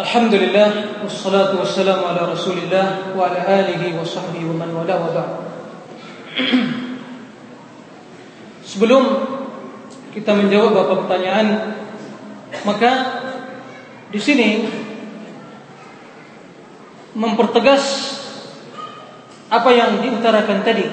الحمد 0.00 0.34
لله 0.34 0.70
والصلاة 1.08 1.56
والسلام 1.56 2.00
على 2.04 2.20
رسول 2.36 2.68
الله 2.68 3.16
وعلى 3.16 3.40
آله 3.48 3.82
وصحبه 3.96 4.44
ومن 4.44 4.68
والاه 4.76 5.00
وبعد 5.00 5.30
Sebelum 8.66 9.02
kita 10.12 10.36
menjawab 10.36 10.76
beberapa 10.76 10.94
pertanyaan, 11.06 11.72
maka 12.68 12.92
di 14.12 14.20
sini 14.20 14.68
mempertegas 17.16 17.84
apa 19.48 19.70
yang 19.72 20.04
diutarakan 20.04 20.60
tadi 20.60 20.84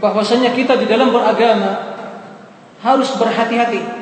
bahwasanya 0.00 0.50
kita 0.56 0.74
di 0.80 0.90
dalam 0.90 1.14
beragama 1.14 1.94
harus 2.82 3.14
berhati-hati 3.14 3.93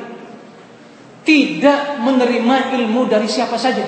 tidak 1.24 1.98
menerima 2.00 2.76
ilmu 2.76 3.08
dari 3.08 3.26
siapa 3.26 3.56
saja. 3.56 3.84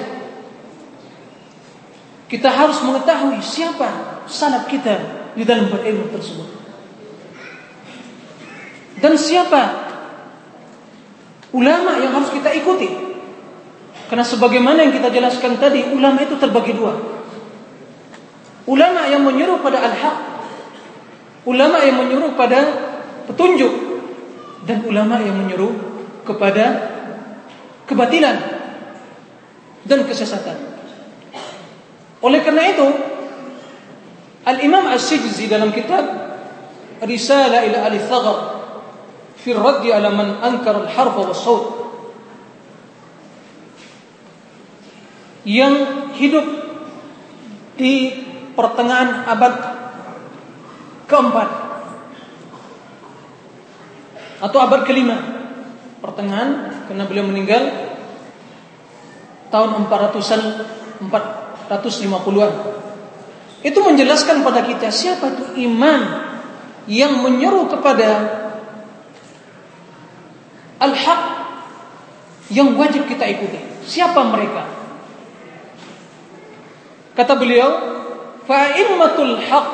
Kita 2.27 2.49
harus 2.51 2.83
mengetahui 2.83 3.39
siapa 3.39 4.21
sanad 4.27 4.67
kita 4.67 4.97
di 5.39 5.47
dalam 5.47 5.71
berilmu 5.71 6.11
tersebut. 6.11 6.49
Dan 8.99 9.15
siapa 9.21 9.63
ulama 11.53 12.01
yang 12.03 12.17
harus 12.17 12.33
kita 12.33 12.51
ikuti? 12.57 12.89
Karena 14.11 14.25
sebagaimana 14.27 14.83
yang 14.83 14.97
kita 14.97 15.13
jelaskan 15.13 15.61
tadi 15.61 15.87
ulama 15.93 16.25
itu 16.25 16.35
terbagi 16.41 16.73
dua. 16.75 16.95
Ulama 18.67 19.07
yang 19.07 19.23
menyuruh 19.23 19.63
pada 19.63 19.79
al-haq 19.79 20.37
ulama 21.47 21.79
yang 21.87 22.03
menyuruh 22.03 22.35
pada 22.35 22.59
petunjuk 23.31 23.71
dan 24.67 24.83
ulama 24.83 25.23
yang 25.23 25.39
menyuruh 25.39 25.73
kepada 26.27 26.96
kebatilan 27.87 28.37
dan 29.87 30.01
kesesatan. 30.05 30.59
Oleh 32.21 32.43
karena 32.43 32.67
itu, 32.67 32.87
Al-Imam 34.47 34.91
As-Sijzi 34.91 35.51
dalam 35.51 35.71
kitab 35.75 36.07
Risalah 37.03 37.67
ila 37.67 37.79
Ali 37.87 38.01
Thagar 38.01 38.39
fi 39.37 39.53
raddi 39.53 39.93
ala 39.93 40.09
man 40.11 40.41
ankara 40.41 40.89
al-harfa 40.89 41.21
wa 41.23 41.37
saut 41.37 41.65
yang 45.47 46.11
hidup 46.17 46.47
di 47.77 48.11
pertengahan 48.57 49.29
abad 49.29 49.55
keempat 51.07 51.49
atau 54.41 54.59
abad 54.59 54.83
kelima 54.89 55.36
pertengahan 56.07 56.51
karena 56.87 57.05
beliau 57.05 57.27
meninggal 57.27 57.63
tahun 59.51 59.91
400-an 59.91 60.43
450-an. 61.67 62.53
Itu 63.67 63.79
menjelaskan 63.83 64.47
pada 64.47 64.63
kita 64.63 64.89
siapa 64.95 65.35
itu 65.35 65.45
imam 65.67 66.03
yang 66.87 67.19
menyeru 67.19 67.67
kepada 67.67 68.11
al-haq 70.79 71.23
yang 72.55 72.79
wajib 72.79 73.11
kita 73.11 73.27
ikuti. 73.27 73.59
Siapa 73.83 74.23
mereka? 74.31 74.71
Kata 77.19 77.35
beliau, 77.35 77.71
fa'immatul 78.47 79.41
haq 79.41 79.69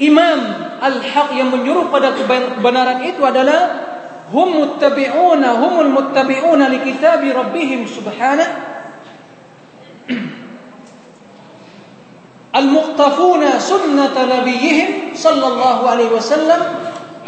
Imam 0.00 0.40
al-haq 0.80 1.36
yang 1.36 1.52
menyuruh 1.52 1.92
pada 1.92 2.16
kebenaran 2.16 3.04
itu 3.04 3.20
adalah 3.20 3.89
هم 4.34 4.60
متبعون 4.60 5.44
هم 5.44 5.80
المتبعون 5.80 6.62
لكتاب 6.62 7.22
ربهم 7.24 7.80
سبحانه. 7.86 8.46
المقتفون 12.50 13.42
سنة 13.58 14.16
نبيهم 14.18 14.88
صلى 15.14 15.46
الله 15.46 15.78
عليه 15.90 16.08
وسلم 16.10 16.60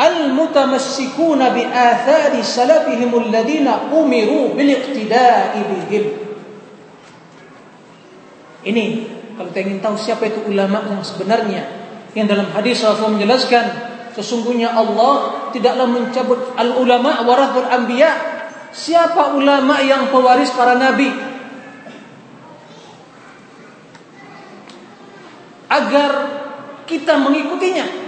المتمسكون 0.01 1.41
بآثار 1.49 2.33
سلفهم 2.43 3.13
الذين 3.27 3.69
أمروا 3.93 4.45
بالاقتداء 4.57 5.53
بهم. 5.71 6.05
Ini 8.63 8.85
kalau 9.35 9.51
ingin 9.51 9.83
tahu 9.83 9.99
siapa 9.99 10.23
itu 10.27 10.47
ulama 10.47 10.87
yang 10.87 11.03
sebenarnya 11.03 11.63
yang 12.15 12.31
dalam 12.31 12.47
hadis 12.55 12.79
Rasul 12.87 13.19
menjelaskan 13.19 13.93
Sesungguhnya 14.13 14.77
Allah 14.77 15.41
tidaklah 15.53 15.87
mencabut 15.87 16.57
al 16.57 16.81
ulama 16.81 17.23
warathul 17.23 17.69
anbiya. 17.69 18.11
Siapa 18.73 19.37
ulama 19.37 19.85
yang 19.85 20.09
pewaris 20.09 20.49
para 20.57 20.75
nabi? 20.81 21.13
Agar 25.69 26.11
kita 26.89 27.21
mengikutinya. 27.21 28.01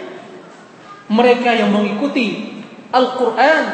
Mereka 1.04 1.50
yang 1.52 1.68
mengikuti 1.68 2.56
Al-Quran 2.88 3.64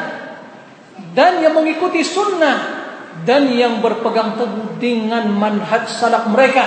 dan 1.15 1.39
yang 1.39 1.55
mengikuti 1.55 2.03
sunnah 2.03 2.83
dan 3.23 3.51
yang 3.51 3.79
berpegang 3.79 4.35
teguh 4.35 4.79
dengan 4.79 5.31
manhaj 5.31 5.87
salaf 5.87 6.27
mereka. 6.27 6.63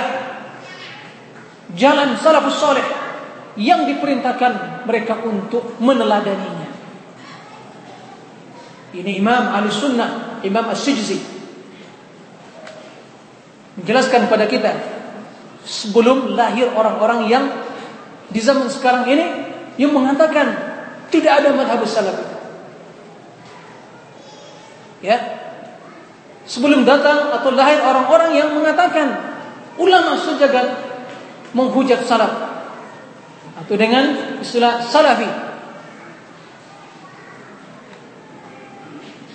Jalan 1.75 2.17
salafus 2.17 2.57
soleh 2.57 2.87
yang 3.59 3.87
diperintahkan 3.87 4.85
mereka 4.87 5.19
untuk 5.27 5.79
meneladaninya. 5.83 6.64
Ini 8.95 9.19
Imam 9.19 9.51
Ahli 9.51 9.75
Sunnah, 9.75 10.39
Imam 10.47 10.71
As-Sijzi 10.71 11.35
menjelaskan 13.75 14.31
pada 14.31 14.47
kita 14.47 14.71
sebelum 15.67 16.39
lahir 16.39 16.71
orang-orang 16.71 17.27
yang 17.27 17.45
di 18.31 18.39
zaman 18.39 18.71
sekarang 18.71 19.11
ini 19.11 19.27
yang 19.75 19.91
mengatakan 19.91 20.55
tidak 21.11 21.43
ada 21.43 21.51
madhab 21.55 21.83
salaf 21.87 22.35
Ya. 25.05 25.21
Sebelum 26.49 26.89
datang 26.89 27.29
atau 27.29 27.53
lahir 27.53 27.77
orang-orang 27.85 28.41
yang 28.41 28.57
mengatakan 28.57 29.21
ulama 29.77 30.17
sejagat 30.17 30.65
menghujat 31.53 32.09
salaf 32.09 32.33
atau 33.61 33.75
dengan 33.77 34.41
istilah 34.41 34.81
salafi. 34.81 35.29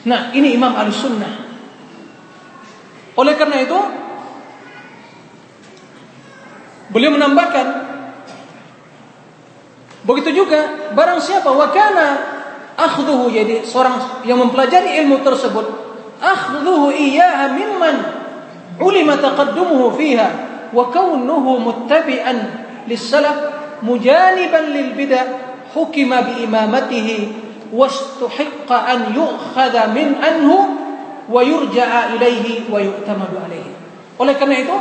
Nah, 0.07 0.31
ini 0.31 0.55
Imam 0.55 0.71
Al-Sunnah. 0.71 1.33
Oleh 3.19 3.35
karena 3.35 3.59
itu, 3.59 3.79
beliau 6.89 7.11
menambahkan 7.13 7.67
begitu 10.07 10.41
juga 10.41 10.89
barang 10.95 11.19
siapa 11.21 11.51
wakana 11.53 12.07
akhdhuhu 12.79 13.29
jadi 13.29 13.61
seorang 13.61 14.25
yang 14.25 14.41
mempelajari 14.41 14.97
ilmu 15.03 15.21
tersebut 15.21 15.65
akhdhuhu 16.17 16.89
iyyaha 16.89 17.53
mimman 17.53 17.95
ulima 18.81 19.19
taqaddumuhu 19.21 19.93
fiha 19.99 20.29
wa 20.73 20.89
kaunuhu 20.89 21.61
muttabi'an 21.61 22.37
lis-salaf 22.89 23.37
mujaniban 23.85 24.71
lil 24.73 24.97
bid'ah 24.97 25.25
hukima 25.75 26.25
bi 26.25 26.47
imamatihi 26.47 27.17
yu'khadha 29.13 29.93
min 29.93 30.17
anhu 30.17 30.57
wa 31.29 31.41
yurja'a 31.45 32.17
ilaihi 32.17 32.65
wa 32.67 32.81
yu'tamadu 32.81 33.37
alaihi. 33.37 33.71
Oleh 34.17 34.33
karena 34.35 34.55
itu, 34.59 34.75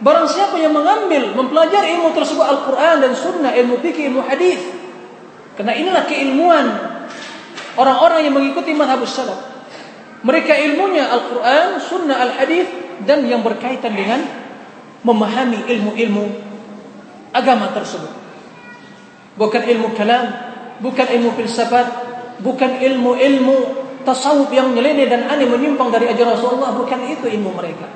barang 0.00 0.26
siapa 0.26 0.56
yang 0.56 0.72
mengambil, 0.72 1.36
mempelajari 1.36 1.96
ilmu 2.00 2.16
tersebut 2.16 2.42
Al-Quran 2.42 3.04
dan 3.04 3.12
Sunnah, 3.12 3.52
ilmu 3.52 3.78
fikih, 3.84 4.08
ilmu 4.10 4.24
hadis, 4.24 4.58
karena 5.56 5.76
inilah 5.76 6.04
keilmuan 6.08 6.66
orang-orang 7.76 8.24
yang 8.24 8.34
mengikuti 8.34 8.72
madhabus 8.72 9.12
salaf. 9.12 9.40
Mereka 10.24 10.52
ilmunya 10.52 11.06
Al-Quran, 11.12 11.78
Sunnah, 11.78 12.16
Al-Hadis, 12.18 12.66
dan 13.04 13.28
yang 13.28 13.44
berkaitan 13.44 13.92
dengan 13.92 14.24
memahami 15.04 15.68
ilmu-ilmu 15.68 16.24
agama 17.30 17.70
tersebut. 17.76 18.10
Bukan 19.36 19.62
ilmu 19.68 19.92
kalam, 19.94 20.32
bukan 20.80 21.06
ilmu 21.06 21.36
filsafat, 21.36 22.05
bukan 22.46 22.78
ilmu-ilmu 22.78 23.58
tasawuf 24.06 24.54
yang 24.54 24.70
nyeleneh 24.70 25.10
dan 25.10 25.26
aneh 25.26 25.50
menyimpang 25.50 25.90
dari 25.90 26.06
ajaran 26.06 26.38
Rasulullah, 26.38 26.70
bukan 26.78 27.10
itu 27.10 27.26
ilmu 27.26 27.50
mereka. 27.58 27.90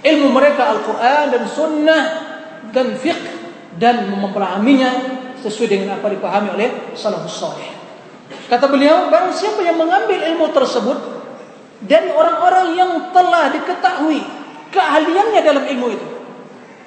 Ilmu 0.00 0.32
mereka 0.32 0.72
Al-Quran 0.72 1.24
dan 1.28 1.42
Sunnah 1.52 2.04
dan 2.72 2.96
fiqh 2.96 3.20
dan 3.76 4.08
memahaminya 4.08 4.90
sesuai 5.44 5.68
dengan 5.68 6.00
apa 6.00 6.08
dipahami 6.08 6.48
oleh 6.56 6.96
salafus 6.96 7.36
saleh. 7.36 7.68
Kata 8.48 8.66
beliau, 8.72 9.12
barang 9.12 9.36
siapa 9.36 9.60
yang 9.60 9.76
mengambil 9.76 10.16
ilmu 10.32 10.48
tersebut 10.56 10.98
dari 11.84 12.08
orang-orang 12.08 12.72
yang 12.72 12.90
telah 13.12 13.52
diketahui 13.52 14.24
keahliannya 14.72 15.40
dalam 15.44 15.64
ilmu 15.68 15.86
itu, 15.92 16.08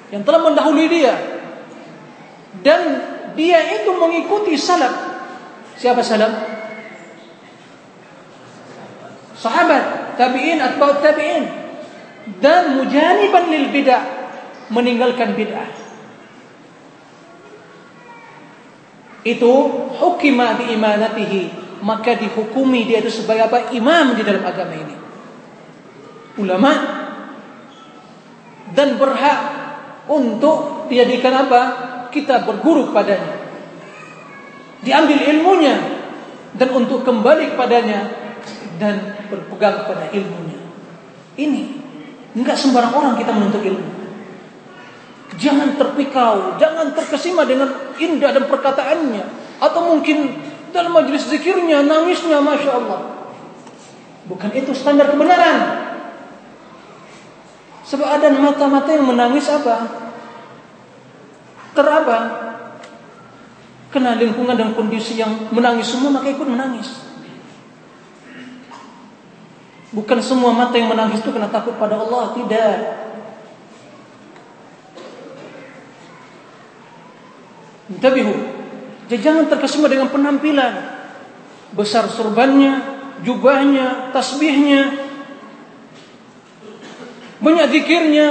yang 0.10 0.26
telah 0.26 0.42
mendahului 0.42 0.88
dia, 0.90 1.14
dan 2.66 2.82
dia 3.38 3.60
itu 3.82 3.92
mengikuti 3.94 4.58
salaf. 4.58 5.14
Siapa 5.76 6.02
salaf? 6.02 6.55
Sahabat, 9.46 10.18
tabi'in, 10.18 10.58
atba'ut 10.58 11.06
tabi'in. 11.06 11.46
dan 12.42 12.82
mujaniban 12.82 13.54
lil 13.54 13.70
bid'ah 13.70 14.02
meninggalkan 14.74 15.38
bid'ah. 15.38 15.70
Itu 19.22 19.54
hukima 20.02 20.58
bi 20.58 20.74
imanatihi 20.74 21.44
maka 21.86 22.18
dihukumi 22.18 22.90
dia 22.90 23.06
itu 23.06 23.14
sebagai 23.14 23.46
apa? 23.46 23.70
Imam 23.78 24.18
di 24.18 24.26
dalam 24.26 24.42
agama 24.42 24.74
ini. 24.74 24.98
Ulama 26.42 26.72
dan 28.74 28.98
berhak 28.98 29.40
untuk 30.10 30.90
dijadikan 30.90 31.46
apa? 31.46 31.62
Kita 32.10 32.42
berguru 32.42 32.90
padanya 32.90 33.46
diambil 34.82 35.18
ilmunya 35.18 35.76
dan 36.58 36.70
untuk 36.74 37.02
kembali 37.06 37.54
kepadanya 37.54 38.25
dan 38.78 39.20
berpegang 39.32 39.88
pada 39.88 40.12
ilmunya 40.12 40.60
ini 41.36 41.86
Enggak 42.36 42.60
sembarang 42.60 42.92
orang 42.92 43.14
kita 43.16 43.32
menuntut 43.32 43.64
ilmu. 43.64 43.90
Jangan 45.40 45.80
terpikau, 45.80 46.60
jangan 46.60 46.92
terkesima 46.92 47.48
dengan 47.48 47.72
indah 47.96 48.36
dan 48.36 48.46
perkataannya. 48.52 49.24
Atau 49.64 49.96
mungkin 49.96 50.36
dalam 50.76 50.92
majlis 50.92 51.32
zikirnya, 51.32 51.88
nangisnya, 51.88 52.44
Masya 52.44 52.72
Allah. 52.76 53.02
Bukan 54.28 54.52
itu 54.52 54.76
standar 54.76 55.16
kebenaran. 55.16 55.60
Sebab 57.88 58.04
ada 58.04 58.28
mata-mata 58.36 58.92
yang 58.92 59.08
menangis 59.08 59.48
apa? 59.48 59.76
Terapa? 61.72 62.18
Kena 63.96 64.20
lingkungan 64.20 64.60
dan 64.60 64.76
kondisi 64.76 65.16
yang 65.16 65.32
menangis 65.56 65.96
semua, 65.96 66.20
maka 66.20 66.28
ikut 66.28 66.48
menangis. 66.48 67.15
Bukan 69.96 70.20
semua 70.20 70.52
mata 70.52 70.76
yang 70.76 70.92
menangis 70.92 71.24
itu 71.24 71.32
kena 71.32 71.48
takut 71.48 71.80
pada 71.80 71.96
Allah, 71.96 72.36
tidak. 72.36 72.78
Jadi 79.08 79.22
jangan 79.24 79.48
terkesima 79.48 79.88
dengan 79.88 80.12
penampilan. 80.12 81.00
Besar 81.72 82.12
surbannya, 82.12 82.82
jubahnya, 83.24 84.12
tasbihnya, 84.12 85.00
banyak 87.40 87.66
zikirnya. 87.72 88.28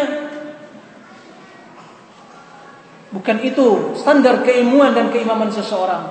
Bukan 3.14 3.38
itu 3.46 3.94
standar 3.94 4.42
keilmuan 4.42 4.90
dan 4.90 5.08
keimaman 5.14 5.48
seseorang. 5.48 6.10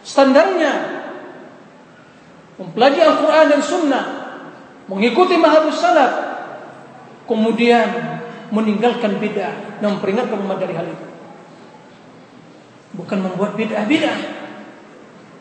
Standarnya 0.00 0.99
mempelajari 2.60 3.00
Al-Quran 3.00 3.46
dan 3.48 3.60
Sunnah, 3.64 4.04
mengikuti 4.84 5.40
mahabus 5.40 5.80
salaf, 5.80 6.12
kemudian 7.24 7.88
meninggalkan 8.52 9.16
bid'ah 9.16 9.80
dan 9.80 9.96
memperingatkan 9.96 10.36
umat 10.44 10.60
dari 10.60 10.76
hal 10.76 10.84
itu. 10.84 11.06
Bukan 13.00 13.18
membuat 13.24 13.56
bid'ah-bid'ah, 13.56 14.18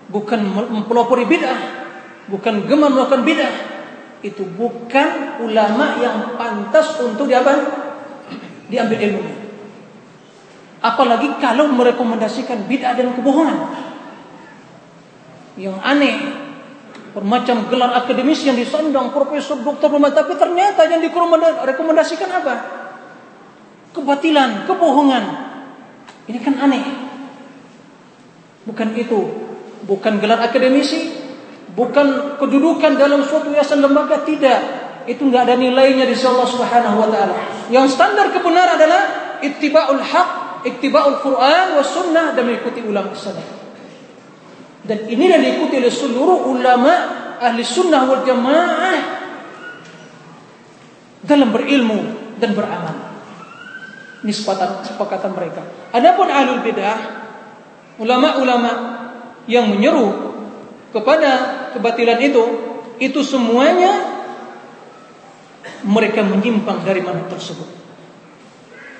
bukan 0.07 0.39
mempelopori 0.47 1.27
bid'ah, 1.27 1.59
bukan 2.31 2.63
gemar 2.63 2.89
melakukan 2.95 3.27
bid'ah. 3.27 3.55
Itu 4.19 4.47
bukan 4.47 5.39
ulama 5.43 5.99
yang 5.99 6.39
pantas 6.39 6.99
untuk 7.03 7.27
diapa? 7.27 7.87
diambil 8.69 9.01
ilmu. 9.01 9.23
Apalagi 10.79 11.41
kalau 11.41 11.67
merekomendasikan 11.73 12.69
bid'ah 12.69 12.95
dan 12.95 13.11
kebohongan. 13.17 13.57
Yang 15.59 15.77
aneh 15.83 16.15
bermacam 17.13 17.67
gelar 17.67 17.93
akademis 18.03 18.45
yang 18.45 18.55
disandang 18.55 19.09
profesor 19.09 19.59
dokter 19.61 19.89
rumah 19.89 20.13
tapi 20.13 20.37
ternyata 20.37 20.85
yang 20.85 21.01
direkomendasikan 21.01 22.29
apa? 22.29 22.53
Kebatilan 23.93 24.69
kebohongan. 24.69 25.23
Ini 26.29 26.39
kan 26.45 26.55
aneh. 26.61 26.85
Bukan 28.69 28.93
itu. 28.93 29.19
Bukan 29.89 30.21
gelar 30.21 30.45
akademisi. 30.45 31.09
Bukan 31.73 32.37
kedudukan 32.37 32.97
dalam 32.97 33.25
suatu 33.25 33.49
yayasan 33.49 33.81
lembaga. 33.81 34.21
Tidak. 34.21 34.59
Itu 35.09 35.25
nggak 35.25 35.49
ada 35.49 35.55
nilainya 35.57 36.05
di 36.05 36.13
Allah 36.21 36.45
Subhanahu 36.45 37.01
wa 37.01 37.09
taala. 37.09 37.35
Yang 37.73 37.97
standar 37.97 38.29
kebenaran 38.29 38.77
adalah 38.77 39.01
ittiba'ul 39.41 40.03
haq 40.05 40.29
ittiba'ul 40.67 41.23
Quran 41.23 41.65
was 41.79 41.89
sunnah 41.89 42.35
dan 42.35 42.43
mengikuti 42.45 42.83
ulama 42.83 43.15
salaf 43.15 43.58
dan 44.89 45.05
ini 45.05 45.29
yang 45.29 45.37
diikuti 45.45 45.77
oleh 45.77 45.93
seluruh 45.93 46.49
ulama 46.49 46.93
ahli 47.37 47.61
sunnah 47.61 48.09
wal 48.09 48.25
jamaah 48.25 48.97
dalam 51.21 51.53
berilmu 51.53 51.99
dan 52.41 52.57
beramal. 52.57 52.97
Ini 54.25 54.33
sepakatan, 54.33 55.31
mereka. 55.37 55.61
Adapun 55.93 56.27
ahlul 56.27 56.65
bidah, 56.65 56.97
ulama-ulama 58.01 58.71
yang 59.45 59.69
menyeru 59.69 60.35
kepada 60.89 61.31
kebatilan 61.77 62.19
itu, 62.19 62.43
itu 62.97 63.21
semuanya 63.21 63.93
mereka 65.85 66.25
menyimpang 66.25 66.81
dari 66.83 66.99
mana 66.99 67.29
tersebut. 67.29 67.69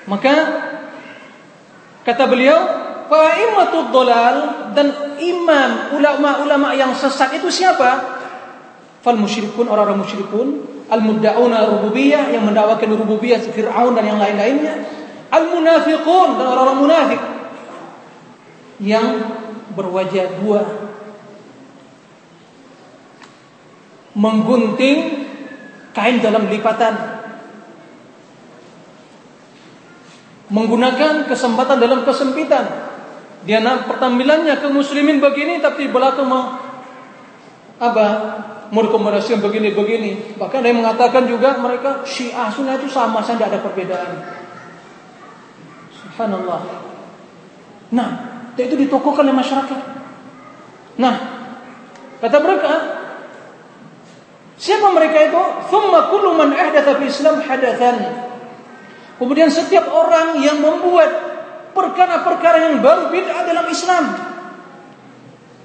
Maka 0.08 0.34
kata 2.06 2.24
beliau, 2.30 2.58
Fa'immatud 3.10 3.90
dolal 3.90 4.70
dan 4.70 5.18
imam 5.18 5.98
ulama-ulama 5.98 6.70
yang 6.78 6.94
sesat 6.94 7.34
itu 7.34 7.50
siapa? 7.50 8.22
Fal 9.02 9.18
musyrikun 9.18 9.66
orang-orang 9.66 10.06
musyrikun, 10.06 10.48
al 10.86 11.02
mudda'una 11.02 11.66
rububiyah 11.74 12.30
yang 12.30 12.46
mendakwakan 12.46 12.94
rububiyah 12.94 13.42
Fir'aun 13.42 13.98
dan 13.98 14.14
yang 14.14 14.22
lain-lainnya, 14.22 14.86
al 15.26 15.50
munafiqun 15.50 16.38
dan 16.38 16.46
orang-orang 16.54 16.78
munafik 16.78 17.20
yang 18.78 19.26
berwajah 19.74 20.38
dua. 20.38 20.62
Menggunting 24.14 25.26
kain 25.90 26.22
dalam 26.22 26.46
lipatan. 26.46 26.94
Menggunakan 30.50 31.26
kesempatan 31.26 31.78
dalam 31.78 32.06
kesempitan 32.06 32.89
dia 33.44 33.60
pertampilannya 33.64 34.52
ke 34.60 34.68
muslimin 34.68 35.16
begini 35.16 35.64
tapi 35.64 35.88
belakang 35.88 36.28
mau 36.28 36.60
apa 37.80 38.06
merekomendasikan 38.70 39.40
begini-begini. 39.42 40.36
Bahkan 40.38 40.60
dia 40.62 40.74
mengatakan 40.76 41.26
juga 41.26 41.58
mereka 41.58 42.04
Syiah 42.06 42.52
Sunnah 42.52 42.78
itu 42.78 42.86
sama 42.92 43.24
saja 43.24 43.48
tidak 43.48 43.48
ada 43.50 43.58
perbedaan. 43.64 44.10
Subhanallah. 45.90 46.60
Nah, 47.90 48.08
itu 48.54 48.76
ditokohkan 48.78 49.26
oleh 49.26 49.34
masyarakat. 49.34 49.80
Nah, 51.00 51.14
kata 52.20 52.38
mereka, 52.38 52.72
siapa 54.60 54.92
mereka 54.92 55.18
itu? 55.26 55.42
Thumma 55.72 56.12
kullu 56.12 56.36
man 56.36 56.52
ahdatha 56.54 57.00
fi 57.00 57.04
Islam 57.08 57.40
hadathan. 57.42 58.28
Kemudian 59.18 59.48
setiap 59.48 59.88
orang 59.90 60.40
yang 60.40 60.60
membuat 60.60 61.29
perkara-perkara 61.72 62.70
yang 62.70 62.82
baru 62.82 63.10
bid'ah 63.10 63.42
dalam 63.46 63.66
Islam. 63.70 64.04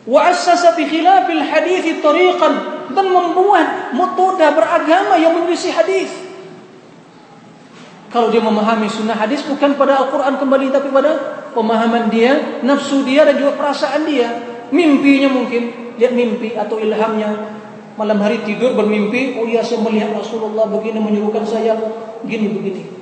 Wa 0.06 0.30
assasa 0.30 0.78
bi 0.78 0.86
khilafil 0.86 1.42
tariqan 2.02 2.54
dan 2.94 3.06
membuat 3.10 3.96
metode 3.98 4.46
beragama 4.54 5.18
yang 5.18 5.34
menyelisih 5.34 5.74
hadis. 5.74 6.14
Kalau 8.14 8.32
dia 8.32 8.40
memahami 8.40 8.88
sunnah 8.88 9.18
hadis 9.18 9.44
bukan 9.44 9.76
pada 9.76 10.00
Al-Quran 10.06 10.40
kembali 10.40 10.72
tapi 10.72 10.88
pada 10.94 11.12
pemahaman 11.52 12.08
dia, 12.08 12.64
nafsu 12.64 13.04
dia 13.04 13.28
dan 13.28 13.36
juga 13.36 13.60
perasaan 13.60 14.08
dia, 14.08 14.30
mimpinya 14.72 15.28
mungkin 15.36 15.96
lihat 16.00 16.14
mimpi 16.16 16.56
atau 16.56 16.80
ilhamnya 16.80 17.56
malam 17.96 18.20
hari 18.20 18.44
tidur 18.44 18.76
bermimpi, 18.76 19.40
oh 19.40 19.48
iya 19.48 19.64
saya 19.64 19.80
melihat 19.84 20.16
Rasulullah 20.16 20.68
begini 20.68 21.00
menyuruhkan 21.00 21.44
saya 21.48 21.76
begini 22.24 22.52
begini. 22.52 22.95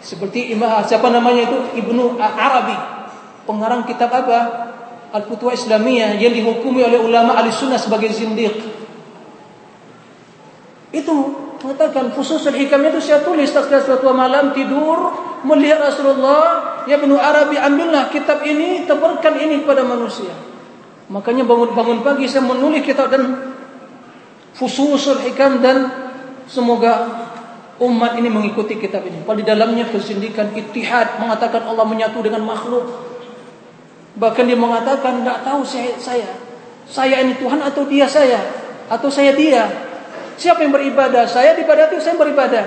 Seperti 0.00 0.52
Imam 0.52 0.80
siapa 0.88 1.12
namanya 1.12 1.44
itu 1.44 1.58
Ibnu 1.84 2.16
Arabi, 2.16 2.76
pengarang 3.44 3.84
kitab 3.84 4.08
apa? 4.12 4.72
Al-Futwa 5.10 5.52
Islamiyah 5.52 6.16
yang 6.16 6.32
dihukumi 6.32 6.86
oleh 6.86 7.02
ulama 7.02 7.36
ahli 7.36 7.52
sunnah 7.52 7.76
sebagai 7.76 8.08
zindiq. 8.14 8.54
Itu 10.90 11.14
mengatakan 11.60 12.16
khusus 12.16 12.48
hikam 12.48 12.80
itu 12.88 12.98
saya 13.04 13.20
tulis 13.20 13.52
setelah 13.52 13.84
suatu 13.84 14.08
malam 14.16 14.56
tidur 14.56 15.12
melihat 15.44 15.84
Rasulullah 15.92 16.82
ya 16.88 16.96
Ibnu 16.96 17.20
Arabi 17.20 17.60
ambillah 17.60 18.08
kitab 18.08 18.40
ini 18.46 18.88
tebarkan 18.88 19.36
ini 19.36 19.60
kepada 19.60 19.84
manusia. 19.84 20.32
Makanya 21.10 21.44
bangun-bangun 21.44 22.06
pagi 22.06 22.30
saya 22.30 22.46
menulis 22.46 22.86
kitab 22.86 23.10
dan 23.10 23.52
fususul 24.54 25.20
hikam 25.26 25.58
dan 25.58 25.90
semoga 26.46 27.06
umat 27.80 28.20
ini 28.20 28.28
mengikuti 28.28 28.76
kitab 28.76 29.08
ini. 29.08 29.24
Padahal 29.24 29.40
di 29.40 29.44
dalamnya 29.48 29.84
kesindikan 29.88 30.52
itihad 30.52 31.16
mengatakan 31.16 31.64
Allah 31.64 31.88
menyatu 31.88 32.20
dengan 32.20 32.44
makhluk. 32.44 32.84
Bahkan 34.20 34.44
dia 34.44 34.58
mengatakan 34.58 35.24
tidak 35.24 35.38
tahu 35.42 35.62
saya 35.64 35.96
saya 35.96 36.28
saya 36.90 37.22
ini 37.22 37.38
Tuhan 37.38 37.62
atau 37.62 37.86
dia 37.86 38.04
saya 38.04 38.42
atau 38.90 39.08
saya 39.08 39.32
dia. 39.32 39.64
Siapa 40.34 40.66
yang 40.66 40.74
beribadah? 40.74 41.24
Saya 41.24 41.54
dibadati, 41.54 41.96
saya 42.02 42.18
beribadah. 42.18 42.64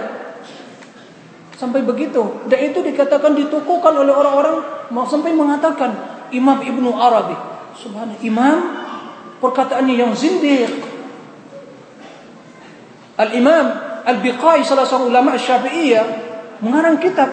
Sampai 1.60 1.84
begitu. 1.84 2.46
Dan 2.48 2.60
itu 2.72 2.80
dikatakan 2.80 3.36
ditukukan 3.36 3.94
oleh 3.94 4.14
orang-orang 4.14 4.62
sampai 5.10 5.36
mengatakan 5.36 5.92
Imam 6.32 6.64
Ibnu 6.64 6.90
Arabi. 6.96 7.36
Subhanallah, 7.78 8.22
Imam 8.24 8.58
perkataannya 9.44 9.96
yang 10.00 10.14
zindiq. 10.16 10.72
Al-Imam 13.20 13.93
Al-Biqai 14.04 14.64
salah 14.68 14.84
seorang 14.84 15.10
ulama 15.12 15.36
Syafi'iyah 15.40 16.06
mengarang 16.60 17.00
kitab 17.00 17.32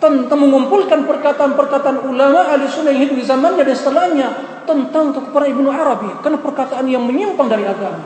tentang 0.00 0.40
mengumpulkan 0.40 1.04
perkataan-perkataan 1.04 2.08
ulama 2.08 2.48
ahli 2.48 2.64
sunnah 2.64 2.88
yang 2.88 3.04
hidup 3.04 3.20
di 3.20 3.26
zamannya 3.28 3.62
dan 3.68 3.76
setelahnya 3.76 4.28
tentang 4.64 5.12
para 5.28 5.44
Ibnu 5.44 5.68
Arabi. 5.68 6.24
Karena 6.24 6.40
perkataan 6.40 6.88
yang 6.88 7.04
menyimpang 7.04 7.52
dari 7.52 7.68
agama. 7.68 8.00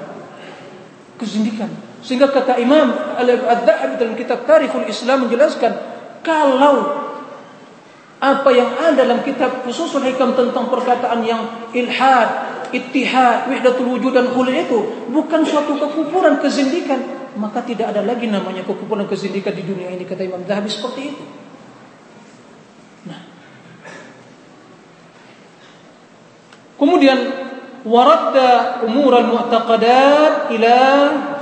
Kezindikan 1.14 1.70
sehingga 2.04 2.28
kata 2.28 2.60
Imam 2.60 2.92
Al-Dhahabi 3.16 3.96
dalam 3.96 4.12
kitab 4.12 4.44
Tarikhul 4.44 4.84
Islam 4.84 5.24
menjelaskan 5.24 5.72
kalau 6.20 7.00
apa 8.20 8.50
yang 8.52 8.68
ada 8.76 9.08
dalam 9.08 9.24
kitab 9.24 9.64
khususul 9.64 10.04
hikam 10.04 10.36
tentang 10.36 10.68
perkataan 10.68 11.24
yang 11.24 11.70
ilhad 11.72 12.28
ittihad, 12.74 13.46
wahdatul 13.46 13.96
wujud 13.96 14.10
dan 14.10 14.26
hulul 14.34 14.50
itu 14.50 15.06
bukan 15.14 15.46
suatu 15.46 15.78
kekufuran 15.78 16.42
kezindikan, 16.42 16.98
maka 17.34 17.62
tidak 17.66 17.90
ada 17.94 18.02
lagi 18.02 18.30
namanya 18.30 18.62
kekufuran 18.62 19.06
kezindikan 19.10 19.54
di 19.54 19.62
dunia 19.66 19.90
ini 19.90 20.06
kata 20.06 20.26
Imam 20.26 20.42
Zahabi 20.46 20.70
seperti 20.70 21.00
itu. 21.14 21.24
Nah. 23.10 23.20
Kemudian 26.78 27.18
waradda 27.84 28.82
umur 28.86 29.18
al-mu'taqadat 29.18 30.54
ila 30.54 30.78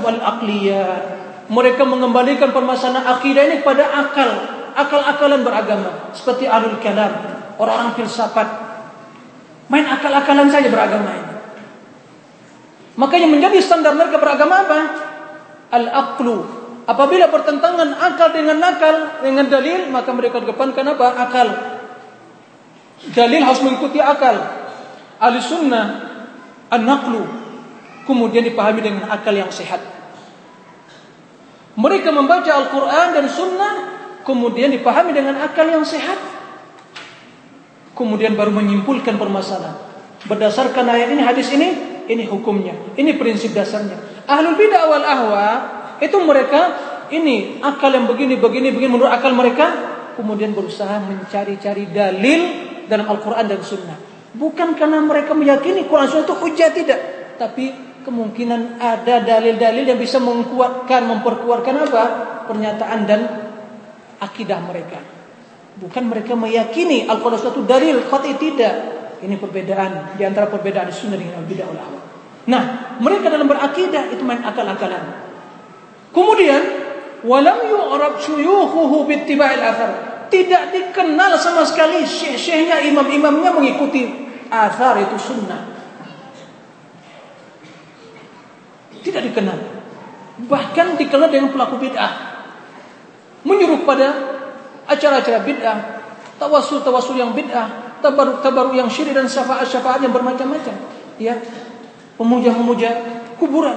wal 0.00 0.20
aqliyat. 0.20 1.04
Mereka 1.52 1.82
mengembalikan 1.84 2.54
permasalahan 2.54 3.04
akidah 3.18 3.42
ini 3.44 3.60
kepada 3.60 3.84
akal, 3.92 4.30
akal-akalan 4.72 5.44
beragama 5.44 6.14
seperti 6.16 6.48
alul 6.48 6.80
kalam, 6.80 7.12
orang-orang 7.60 7.92
filsafat 7.98 8.72
Main 9.72 9.88
akal-akalan 9.88 10.52
saja 10.52 10.68
beragama 10.68 11.16
ini. 11.16 11.32
Makanya 13.00 13.24
menjadi 13.24 13.56
standar 13.64 13.96
mereka 13.96 14.20
beragama 14.20 14.68
apa? 14.68 14.80
Al-aqlu. 15.72 16.60
Apabila 16.84 17.30
bertentangan 17.32 17.96
akal 17.96 18.28
dengan 18.36 18.60
nakal, 18.60 19.24
dengan 19.24 19.48
dalil, 19.48 19.88
maka 19.88 20.10
mereka 20.12 20.42
depankan 20.44 20.84
apa? 20.92 21.06
Akal. 21.16 21.48
Dalil 23.16 23.40
harus 23.40 23.62
mengikuti 23.64 23.98
akal. 23.98 24.36
Ahli 25.16 25.38
sunnah, 25.40 25.86
an-naqlu. 26.68 27.24
Kemudian 28.04 28.44
dipahami 28.44 28.84
dengan 28.84 29.08
akal 29.08 29.32
yang 29.32 29.48
sehat. 29.48 29.80
Mereka 31.78 32.12
membaca 32.12 32.50
Al-Quran 32.52 33.06
dan 33.16 33.26
sunnah, 33.32 33.74
kemudian 34.28 34.68
dipahami 34.68 35.16
dengan 35.16 35.40
akal 35.40 35.64
yang 35.64 35.86
sehat 35.88 36.32
kemudian 38.02 38.34
baru 38.34 38.50
menyimpulkan 38.52 39.20
permasalahan. 39.20 39.78
Berdasarkan 40.26 40.86
ayat 40.90 41.14
ini, 41.14 41.22
hadis 41.22 41.48
ini, 41.54 41.68
ini 42.10 42.24
hukumnya. 42.26 42.74
Ini 42.98 43.18
prinsip 43.18 43.54
dasarnya. 43.54 43.98
Ahlul 44.26 44.54
bidah 44.54 44.82
wal 44.86 45.06
ahwa 45.06 45.48
itu 45.98 46.16
mereka 46.22 46.60
ini 47.10 47.58
akal 47.62 47.92
yang 47.92 48.06
begini 48.06 48.38
begini 48.38 48.70
begini 48.70 48.90
menurut 48.98 49.12
akal 49.12 49.34
mereka 49.34 49.92
kemudian 50.14 50.52
berusaha 50.52 51.00
mencari-cari 51.02 51.90
dalil 51.90 52.40
dalam 52.86 53.08
Al-Qur'an 53.08 53.48
dan 53.48 53.60
Sunnah. 53.64 53.98
Bukan 54.32 54.76
karena 54.76 55.00
mereka 55.04 55.36
meyakini 55.36 55.84
Quran 55.88 56.08
Sunnah 56.08 56.26
itu 56.28 56.36
hujah 56.36 56.70
tidak, 56.72 57.00
tapi 57.36 57.72
kemungkinan 58.02 58.80
ada 58.80 59.22
dalil-dalil 59.22 59.84
yang 59.86 60.00
bisa 60.00 60.18
menguatkan, 60.18 61.06
memperkuatkan 61.06 61.74
apa? 61.88 62.04
pernyataan 62.42 63.00
dan 63.06 63.20
akidah 64.18 64.58
mereka. 64.66 64.98
Bukan 65.78 66.10
mereka 66.10 66.34
meyakini 66.36 67.06
Al-Quran 67.08 67.38
suatu 67.38 67.62
dalil 67.64 68.02
qat'i 68.10 68.34
tidak. 68.36 68.74
Ini 69.22 69.38
perbedaan 69.38 70.18
di 70.18 70.22
antara 70.26 70.50
perbedaan 70.50 70.90
sunnah 70.90 71.14
dengan 71.14 71.38
al-bidah 71.38 71.66
wal. 71.70 72.02
Nah, 72.50 72.62
mereka 72.98 73.32
dalam 73.32 73.48
berakidah 73.48 74.12
itu 74.12 74.20
main 74.26 74.42
akal-akalan. 74.44 75.22
Kemudian, 76.12 76.62
walam 77.24 77.64
yu'rab 77.64 78.20
syuyukhuhu 78.20 79.08
bittiba'il 79.08 79.62
athar. 79.62 79.90
Tidak 80.28 80.62
dikenal 80.72 81.36
sama 81.36 81.64
sekali 81.64 82.04
syekh-syekhnya, 82.04 82.84
imam-imamnya 82.88 83.52
mengikuti 83.52 84.08
athar 84.48 85.00
itu 85.00 85.16
sunnah. 85.16 85.72
Tidak 89.02 89.22
dikenal. 89.32 89.58
Bahkan 90.48 90.96
dikenal 90.96 91.28
dengan 91.28 91.52
pelaku 91.52 91.76
bid'ah. 91.80 92.12
Menyuruh 93.42 93.82
pada 93.82 94.08
acara-acara 94.86 95.42
bid'ah, 95.42 95.78
tawasul-tawasul 96.38 97.18
yang 97.18 97.34
bid'ah, 97.34 97.98
tabaruk-tabaruk 98.00 98.74
yang 98.74 98.88
syirik 98.88 99.14
dan 99.14 99.26
syafaat-syafaat 99.26 100.02
yang 100.02 100.14
bermacam-macam. 100.14 100.74
Ya. 101.18 101.38
Pemuja-pemuja 102.22 102.90
kuburan. 103.34 103.74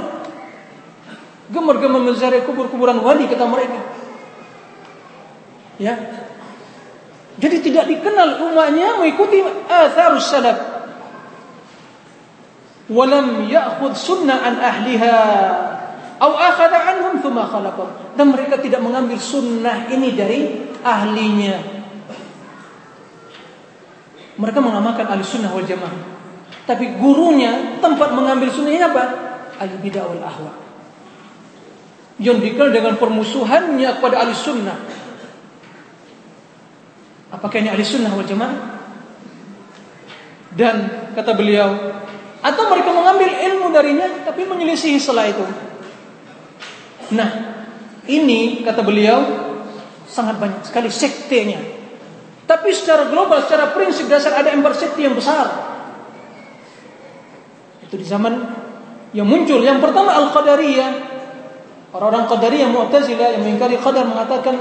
Gemar-gemar 1.50 1.98
menziarahi 1.98 2.46
kubur-kuburan 2.46 3.02
wali 3.02 3.26
kata 3.26 3.50
mereka. 3.50 3.82
Ya. 5.82 5.98
Jadi 7.42 7.58
tidak 7.66 7.90
dikenal 7.90 8.38
umatnya 8.46 9.02
mengikuti 9.02 9.42
atharus 9.66 10.30
salaf. 10.30 10.62
Walam 12.86 13.50
ya'khudh 13.50 13.98
sunnah 13.98 14.38
an 14.46 14.62
ahliha 14.62 15.18
Au 16.22 16.32
akhadha 16.38 16.96
anhum 16.96 17.18
thumma 17.20 17.50
khalaqahum. 17.50 18.14
Dan 18.14 18.30
mereka 18.30 18.62
tidak 18.62 18.80
mengambil 18.86 19.18
sunnah 19.18 19.90
ini 19.90 20.14
dari 20.14 20.70
ahlinya. 20.86 21.58
Mereka 24.38 24.60
mengamalkan 24.62 25.10
ahli 25.10 25.26
sunnah 25.26 25.50
wal 25.50 25.66
jamaah. 25.66 26.15
Tapi 26.66 26.98
gurunya 26.98 27.78
tempat 27.78 28.18
mengambil 28.18 28.50
sunnahnya 28.50 28.90
apa? 28.90 29.04
Ahli 29.62 29.78
bidah 29.86 30.04
wal 30.10 30.24
ahwa. 30.26 30.52
Yang 32.18 32.38
dikenal 32.50 32.70
dengan 32.74 32.94
permusuhannya 32.98 33.90
kepada 34.02 34.26
ahli 34.26 34.34
sunnah. 34.34 34.78
Apakah 37.30 37.58
ini 37.62 37.70
ahli 37.70 37.86
sunnah 37.86 38.10
wal 38.14 38.26
jamaah? 38.26 38.82
Dan 40.56 40.76
kata 41.14 41.36
beliau, 41.36 41.70
atau 42.46 42.64
mereka 42.70 42.94
mengambil 42.94 43.28
ilmu 43.28 43.74
darinya 43.74 44.08
tapi 44.22 44.46
menyelisihi 44.46 45.02
setelah 45.02 45.26
itu. 45.28 45.46
Nah, 47.18 47.30
ini 48.06 48.62
kata 48.62 48.86
beliau 48.86 49.20
sangat 50.06 50.38
banyak 50.38 50.62
sekali 50.62 50.94
sektenya. 50.94 51.58
Tapi 52.46 52.70
secara 52.78 53.10
global, 53.10 53.42
secara 53.42 53.74
prinsip 53.74 54.06
dasar 54.06 54.38
ada 54.38 54.54
empat 54.54 54.78
sekte 54.78 55.02
yang 55.02 55.18
besar. 55.18 55.65
Itu 57.96 58.04
di 58.04 58.08
zaman 58.12 58.36
yang 59.16 59.24
muncul. 59.24 59.64
Yang 59.64 59.80
pertama 59.80 60.12
Al-Qadariyah. 60.20 61.16
Orang-orang 61.96 62.28
Qadariyah 62.28 62.68
Mu'tazilah 62.76 63.40
yang 63.40 63.48
mengingkari 63.48 63.80
qadar 63.80 64.04
mengatakan 64.04 64.60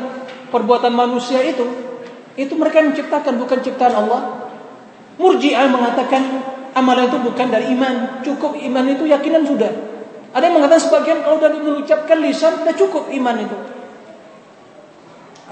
perbuatan 0.54 0.94
manusia 0.94 1.42
itu 1.42 1.66
itu 2.38 2.54
mereka 2.54 2.78
menciptakan 2.78 3.42
bukan 3.42 3.58
ciptaan 3.58 3.90
Allah. 3.90 4.46
Murji'ah 5.18 5.66
mengatakan 5.66 6.22
amalan 6.78 7.10
itu 7.10 7.18
bukan 7.18 7.46
dari 7.50 7.74
iman, 7.74 8.22
cukup 8.22 8.54
iman 8.54 8.84
itu 8.86 9.10
yakinan 9.10 9.42
sudah. 9.42 9.70
Ada 10.30 10.46
yang 10.46 10.62
mengatakan 10.62 10.82
sebagian 10.86 11.18
kalau 11.26 11.42
dari 11.42 11.58
mengucapkan 11.58 12.22
lisan 12.22 12.62
sudah 12.62 12.74
cukup 12.78 13.10
iman 13.10 13.34
itu. 13.42 13.58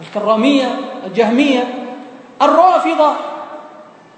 Al-Karramiyah, 0.07 1.07
Al-Jahmiyah, 1.11 1.67
Ar-Rafidah. 2.39 3.15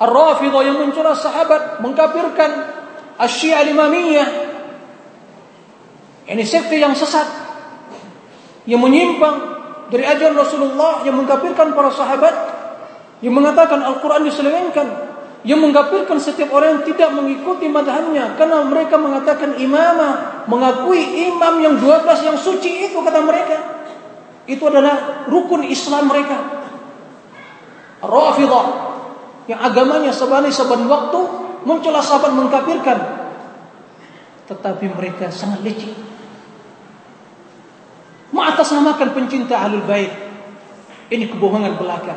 Ar-Rafidah 0.04 0.60
yang 0.68 0.76
mencela 0.84 1.16
sahabat, 1.16 1.80
mengkafirkan 1.80 2.50
Asy-Syiah 3.18 3.62
Al-Imamiyah. 3.62 4.28
Ini 6.24 6.44
sekte 6.44 6.80
yang 6.80 6.96
sesat. 6.96 7.26
Yang 8.64 8.80
menyimpang 8.80 9.36
dari 9.92 10.04
ajaran 10.08 10.36
Rasulullah 10.36 11.04
yang 11.04 11.20
mengkafirkan 11.20 11.76
para 11.76 11.92
sahabat 11.92 12.34
yang 13.20 13.36
mengatakan 13.36 13.84
Al-Qur'an 13.84 14.24
diselewengkan 14.24 15.12
yang 15.44 15.60
mengkafirkan 15.60 16.16
setiap 16.16 16.56
orang 16.56 16.80
yang 16.80 16.82
tidak 16.88 17.12
mengikuti 17.12 17.68
madhabnya 17.68 18.32
karena 18.40 18.64
mereka 18.64 18.96
mengatakan 18.96 19.60
imamah 19.60 20.44
mengakui 20.48 21.28
imam 21.28 21.60
yang 21.60 21.76
12 21.76 22.00
yang 22.24 22.38
suci 22.40 22.88
itu 22.88 22.96
kata 22.96 23.20
mereka 23.20 23.56
itu 24.48 24.64
adalah 24.64 25.28
rukun 25.28 25.68
Islam 25.68 26.08
mereka 26.08 26.64
Rafidah 28.00 28.66
yang 29.52 29.60
agamanya 29.60 30.12
sebalik 30.16 30.52
seban 30.52 30.88
waktu 30.88 31.43
muncul 31.64 31.96
sahabat 31.98 32.32
mengkafirkan. 32.36 32.98
Tetapi 34.44 34.84
mereka 34.92 35.32
sangat 35.32 35.64
licik. 35.64 35.92
Mengatasnamakan 38.30 39.16
pencinta 39.16 39.56
ahlul 39.56 39.84
bait. 39.88 40.12
Ini 41.08 41.32
kebohongan 41.32 41.80
belaka. 41.80 42.14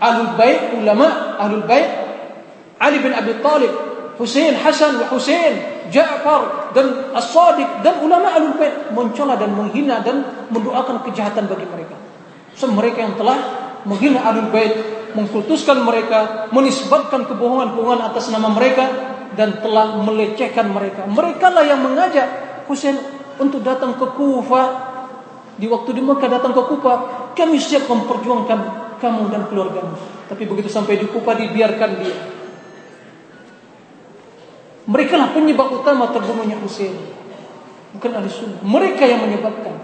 Ahlul 0.00 0.36
bait 0.36 0.76
ulama 0.76 1.36
ahlul 1.40 1.64
bait. 1.64 1.88
Ali 2.80 2.96
bin 3.04 3.12
Abi 3.12 3.36
Talib, 3.44 3.72
Hussein 4.16 4.56
Hasan 4.56 4.96
wa 4.96 5.06
Hussein, 5.12 5.84
Ja'far, 5.92 6.72
dan 6.72 7.12
as-sadiq 7.12 7.84
dan 7.84 8.00
ulama 8.00 8.32
alul 8.32 8.56
bait. 8.56 8.92
Mencela 8.92 9.36
dan 9.36 9.52
menghina 9.52 10.00
dan 10.00 10.48
mendoakan 10.48 11.04
kejahatan 11.04 11.44
bagi 11.44 11.68
mereka. 11.68 11.96
So, 12.56 12.68
mereka 12.72 13.04
yang 13.04 13.16
telah 13.20 13.36
menghina 13.84 14.24
alul 14.24 14.52
bait, 14.52 14.72
mengkultuskan 15.14 15.82
mereka, 15.82 16.50
menisbatkan 16.54 17.26
kebohongan-kebohongan 17.26 18.00
atas 18.12 18.30
nama 18.30 18.48
mereka 18.52 18.86
dan 19.34 19.62
telah 19.62 20.00
melecehkan 20.02 20.70
mereka. 20.70 21.06
Mereka 21.06 21.46
lah 21.50 21.64
yang 21.64 21.80
mengajak 21.82 22.26
Husain 22.66 22.98
untuk 23.40 23.64
datang 23.66 23.98
ke 23.98 24.06
Kufa 24.14 24.90
di 25.60 25.68
waktu 25.68 25.90
di 25.92 26.00
Mekah 26.00 26.28
datang 26.40 26.56
ke 26.56 26.62
Kufa, 26.64 26.94
kami 27.36 27.60
siap 27.60 27.84
memperjuangkan 27.84 28.58
kamu 28.96 29.22
dan 29.28 29.44
keluargamu. 29.52 29.96
Tapi 30.24 30.48
begitu 30.48 30.72
sampai 30.72 30.96
di 30.96 31.04
Kufa 31.04 31.36
dibiarkan 31.36 31.90
dia. 32.00 32.16
Mereka 34.88 35.14
lah 35.20 35.30
penyebab 35.36 35.68
utama 35.70 36.08
terbunuhnya 36.08 36.56
Husain. 36.64 36.96
Bukan 37.92 38.10
ahli 38.16 38.30
sunnah. 38.30 38.62
Mereka 38.64 39.04
yang 39.04 39.20
menyebabkan. 39.20 39.74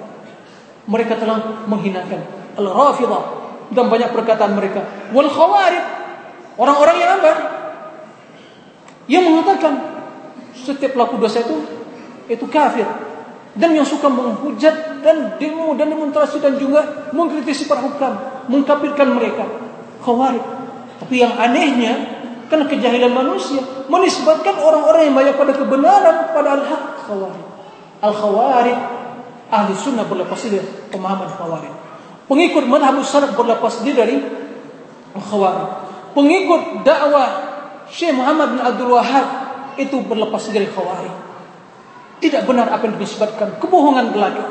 Mereka 0.86 1.18
telah 1.18 1.66
menghinakan 1.66 2.22
Al-Rafidah 2.56 3.45
dan 3.72 3.84
banyak 3.90 4.10
perkataan 4.14 4.52
mereka. 4.54 5.10
Wal 5.10 5.30
Khawarij. 5.30 5.84
Orang-orang 6.56 6.96
yang 6.96 7.10
apa? 7.20 7.32
Yang 9.06 9.24
mengatakan 9.28 9.72
setiap 10.56 10.96
pelaku 10.96 11.20
dosa 11.20 11.44
itu 11.44 11.56
itu 12.26 12.46
kafir 12.48 12.88
dan 13.56 13.70
yang 13.72 13.86
suka 13.86 14.08
menghujat 14.08 15.00
dan 15.04 15.38
demo 15.40 15.72
dan 15.78 15.92
demonstrasi 15.92 16.42
dan 16.42 16.58
juga 16.60 17.08
mengkritisi 17.12 17.68
para 17.70 17.84
hukam, 17.84 18.18
mengkafirkan 18.48 19.08
mereka. 19.16 19.44
Khawarij. 20.00 20.44
Tapi 20.96 21.14
yang 21.20 21.36
anehnya 21.36 21.92
karena 22.46 22.64
kejahilan 22.66 23.12
manusia 23.12 23.60
menisbatkan 23.90 24.58
orang-orang 24.58 25.10
yang 25.10 25.16
banyak 25.16 25.34
pada 25.34 25.52
kebenaran 25.54 26.16
pada 26.30 26.48
al-haq 26.56 26.82
khawarij. 27.04 27.44
Al-khawarij 28.00 28.78
ahli 29.50 29.72
sunnah 29.78 30.04
berlepas 30.08 30.40
dari 30.40 30.62
pemahaman 30.90 31.30
khawarij. 31.30 31.85
Pengikut 32.26 32.66
madhab 32.66 32.98
salaf 33.06 33.38
berlepas 33.38 33.86
diri 33.86 33.94
dari 33.94 34.16
khawarij. 35.14 35.68
Pengikut 36.10 36.82
dakwah 36.82 37.28
Syekh 37.86 38.18
Muhammad 38.18 38.58
bin 38.58 38.60
Abdul 38.66 38.90
Wahab 38.98 39.26
itu 39.78 40.02
berlepas 40.02 40.42
diri 40.50 40.66
dari 40.66 40.68
khawarij. 40.74 41.14
Tidak 42.18 42.42
benar 42.48 42.72
apa 42.72 42.82
yang 42.90 42.98
disebutkan. 42.98 43.62
Kebohongan 43.62 44.10
belaka. 44.10 44.44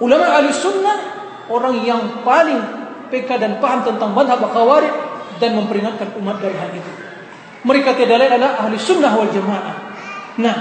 Ulama 0.00 0.26
ahli 0.32 0.48
sunnah. 0.54 1.20
Orang 1.48 1.80
yang 1.80 2.24
paling 2.28 2.60
peka 3.08 3.40
dan 3.40 3.60
paham 3.60 3.84
tentang 3.84 4.16
madhab 4.16 4.40
khawarij. 4.48 4.92
Dan 5.36 5.60
memperingatkan 5.60 6.16
umat 6.18 6.40
dari 6.40 6.56
hal 6.56 6.72
itu. 6.72 6.92
Mereka 7.68 7.94
tidak 8.00 8.16
lain 8.16 8.32
adalah 8.32 8.64
ahli 8.64 8.80
sunnah 8.80 9.12
wal 9.12 9.28
jamaah. 9.28 9.76
Nah, 10.38 10.56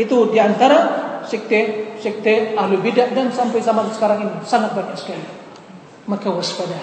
itu 0.00 0.32
di 0.32 0.40
antara 0.40 1.07
sekte 1.28 1.92
sekte 2.00 2.56
ahli 2.56 2.80
bidah 2.80 3.12
dan 3.12 3.28
sampai 3.28 3.60
zaman 3.60 3.92
sekarang 3.92 4.24
ini 4.24 4.34
sangat 4.42 4.72
banyak 4.72 4.96
sekali. 4.96 5.24
Maka 6.08 6.32
waspada. 6.32 6.80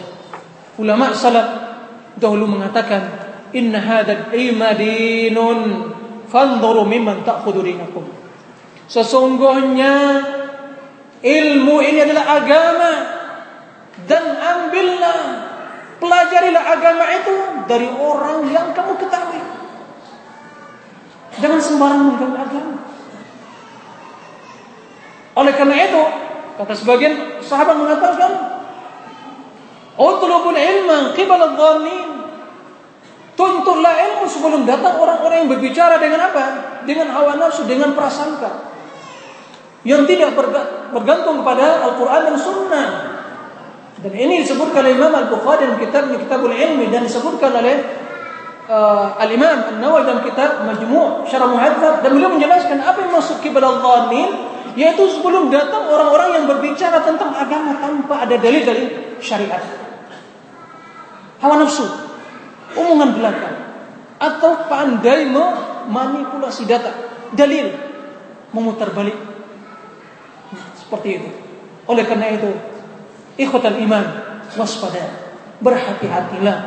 Ulama 0.77 1.11
salaf 1.17 1.47
dahulu 2.15 2.45
mengatakan, 2.45 3.25
Inna 3.57 3.81
hadad 3.81 4.29
ilma 4.37 4.77
dinun 4.77 5.59
Fanzuru 6.29 6.83
mimman 6.85 7.21
ta'khudhu 7.23 7.61
dinakum. 7.63 8.05
Sesungguhnya 8.85 10.21
ilmu 11.21 11.75
ini 11.81 11.99
adalah 12.05 12.25
agama 12.37 12.91
dan 14.05 14.23
ambillah 14.35 15.19
pelajarilah 15.97 16.63
agama 16.75 17.05
itu 17.17 17.35
dari 17.65 17.87
orang 17.89 18.45
yang 18.51 18.69
kamu 18.75 18.93
ketahui. 18.99 19.41
Jangan 21.41 21.59
sembarang 21.59 22.01
mengambil 22.03 22.41
agama. 22.41 22.84
Oleh 25.35 25.53
karena 25.53 25.75
itu, 25.83 26.01
kata 26.55 26.73
sebagian 26.73 27.43
sahabat 27.43 27.75
mengatakan, 27.75 28.31
"Utlubul 29.99 30.55
ilma 30.55 31.11
qibala 31.11 31.53
dhannin." 31.53 32.07
Tuntutlah 33.35 34.00
ilmu 34.00 34.31
sebelum 34.31 34.63
datang 34.63 34.95
orang-orang 34.95 35.43
yang 35.43 35.50
berbicara 35.51 36.00
dengan 36.00 36.31
apa? 36.31 36.43
Dengan 36.87 37.11
hawa 37.11 37.35
nafsu, 37.35 37.67
dengan 37.67 37.91
prasangka. 37.91 38.71
Yang 39.83 40.07
tidak 40.15 40.39
bergantung 40.95 41.43
kepada 41.43 41.83
Al-Quran 41.83 42.21
dan 42.31 42.35
Sunnah. 42.39 42.87
Dan 44.00 44.13
ini 44.15 44.39
disebutkan 44.39 44.87
oleh 44.87 44.95
Imam 44.95 45.11
Al-Bukhari 45.11 45.67
dalam 45.67 45.79
kitabnya 45.83 46.15
Kitabul 46.15 46.55
Ilmi 46.55 46.87
dan 46.87 47.03
disebutkan 47.03 47.51
oleh 47.59 47.83
uh, 48.71 49.19
Al-Imam 49.19 49.75
An-Nawawi 49.75 50.03
dalam 50.07 50.21
kitab 50.24 50.63
Majmu' 50.63 51.27
Syarah 51.27 51.50
Muhadzab 51.51 52.01
dan 52.01 52.09
beliau 52.15 52.31
menjelaskan 52.31 52.81
apa 52.81 53.03
yang 53.03 53.11
maksud 53.19 53.43
kibal 53.43 53.83
dhanin 53.83 54.54
yaitu 54.75 55.03
sebelum 55.07 55.48
datang 55.48 55.88
orang-orang 55.88 56.40
yang 56.40 56.46
berbicara 56.51 57.00
tentang 57.01 57.31
agama 57.31 57.79
tanpa 57.79 58.27
ada 58.27 58.35
dalil 58.35 58.64
dari 58.64 58.85
syariat. 59.24 59.64
Hawa 61.40 61.55
nafsu 61.64 61.88
omongan 62.75 63.16
belakang 63.16 63.55
atau 64.20 64.68
pandai 64.68 65.27
memanipulasi 65.27 66.68
data, 66.68 66.92
dalil, 67.31 67.72
memutar 68.51 68.92
balik. 68.92 69.16
Seperti 70.79 71.09
itu. 71.20 71.29
Oleh 71.88 72.03
karena 72.07 72.31
itu, 72.31 72.51
ikhwatan 73.40 73.79
iman, 73.83 74.05
waspada, 74.55 75.03
berhati-hatilah. 75.59 76.57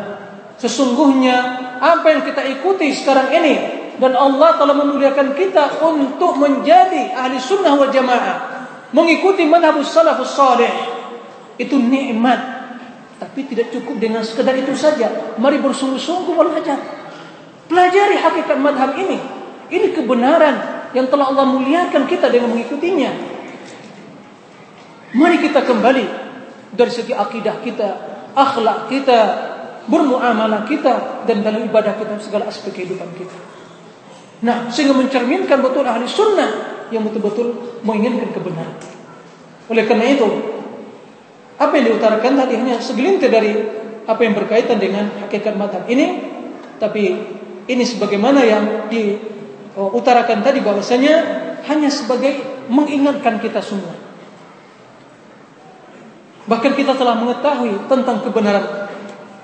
Sesungguhnya 0.58 1.36
apa 1.78 2.06
yang 2.10 2.22
kita 2.26 2.42
ikuti 2.58 2.90
sekarang 2.90 3.30
ini 3.30 3.54
dan 3.98 4.14
Allah 4.14 4.54
telah 4.54 4.74
memuliakan 4.78 5.34
kita 5.34 5.82
untuk 5.82 6.38
menjadi 6.38 7.14
ahli 7.18 7.38
sunnah 7.42 7.74
wal 7.74 7.90
jamaah, 7.90 8.36
mengikuti 8.94 9.44
manhajus 9.44 9.90
salafus 9.90 10.34
salih. 10.34 10.70
Itu 11.58 11.74
nikmat 11.74 12.58
tapi 13.18 13.50
tidak 13.50 13.74
cukup 13.74 13.98
dengan 13.98 14.22
sekedar 14.22 14.54
itu 14.54 14.70
saja. 14.78 15.34
Mari 15.42 15.58
bersungguh-sungguh 15.58 16.34
belajar. 16.38 16.78
Pelajari 17.66 18.14
hakikat 18.14 18.56
madhab 18.62 18.94
ini. 18.94 19.18
Ini 19.68 19.92
kebenaran 19.92 20.56
yang 20.94 21.10
telah 21.10 21.34
Allah 21.34 21.44
muliakan 21.50 22.06
kita 22.06 22.30
dengan 22.30 22.54
mengikutinya. 22.54 23.10
Mari 25.18 25.36
kita 25.42 25.66
kembali 25.66 26.06
dari 26.72 26.92
segi 26.94 27.12
akidah 27.12 27.58
kita, 27.60 27.88
akhlak 28.32 28.86
kita, 28.86 29.20
bermuamalah 29.90 30.64
kita, 30.64 31.26
dan 31.26 31.42
dalam 31.42 31.66
ibadah 31.66 31.98
kita, 31.98 32.16
segala 32.22 32.48
aspek 32.48 32.80
kehidupan 32.80 33.08
kita. 33.18 33.36
Nah, 34.38 34.70
sehingga 34.70 34.94
mencerminkan 34.94 35.58
betul 35.58 35.82
ahli 35.82 36.06
sunnah 36.06 36.84
yang 36.94 37.02
betul-betul 37.02 37.80
menginginkan 37.82 38.30
kebenaran. 38.30 38.78
Oleh 39.68 39.84
karena 39.84 40.06
itu, 40.14 40.28
apa 41.58 41.72
yang 41.74 41.84
diutarakan 41.92 42.32
tadi 42.38 42.54
hanya 42.54 42.76
segelintir 42.78 43.28
dari 43.28 43.52
apa 44.06 44.20
yang 44.22 44.38
berkaitan 44.38 44.78
dengan 44.78 45.10
hakikat 45.26 45.58
madhab 45.58 45.84
ini, 45.90 46.22
tapi 46.78 47.18
ini 47.68 47.84
sebagaimana 47.84 48.40
yang 48.46 48.64
diutarakan 48.88 50.40
tadi 50.40 50.62
bahwasanya 50.62 51.14
hanya 51.66 51.90
sebagai 51.92 52.64
mengingatkan 52.70 53.42
kita 53.42 53.60
semua. 53.60 53.92
Bahkan 56.48 56.72
kita 56.72 56.96
telah 56.96 57.12
mengetahui 57.20 57.90
tentang 57.92 58.24
kebenaran 58.24 58.88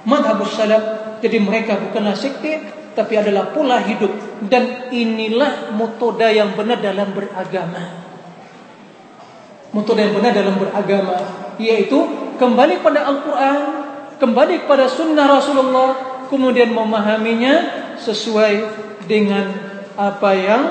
madhab 0.08 0.40
salaf. 0.48 1.18
Jadi 1.20 1.36
mereka 1.40 1.76
bukanlah 1.76 2.16
sekte, 2.16 2.64
tapi 2.96 3.20
adalah 3.20 3.52
pola 3.52 3.80
hidup. 3.84 4.33
Dan 4.50 4.92
inilah 4.92 5.72
metoda 5.72 6.28
yang 6.28 6.52
benar 6.52 6.78
dalam 6.82 7.16
beragama. 7.16 8.04
Metoda 9.74 10.00
yang 10.04 10.14
benar 10.14 10.32
dalam 10.36 10.54
beragama 10.60 11.44
yaitu 11.58 11.98
kembali 12.38 12.82
pada 12.82 13.06
Al-Quran, 13.06 13.60
kembali 14.18 14.66
pada 14.66 14.90
Sunnah 14.90 15.26
Rasulullah, 15.38 15.90
kemudian 16.26 16.74
memahaminya 16.74 17.54
sesuai 18.02 18.54
dengan 19.06 19.54
apa 19.94 20.30
yang 20.34 20.62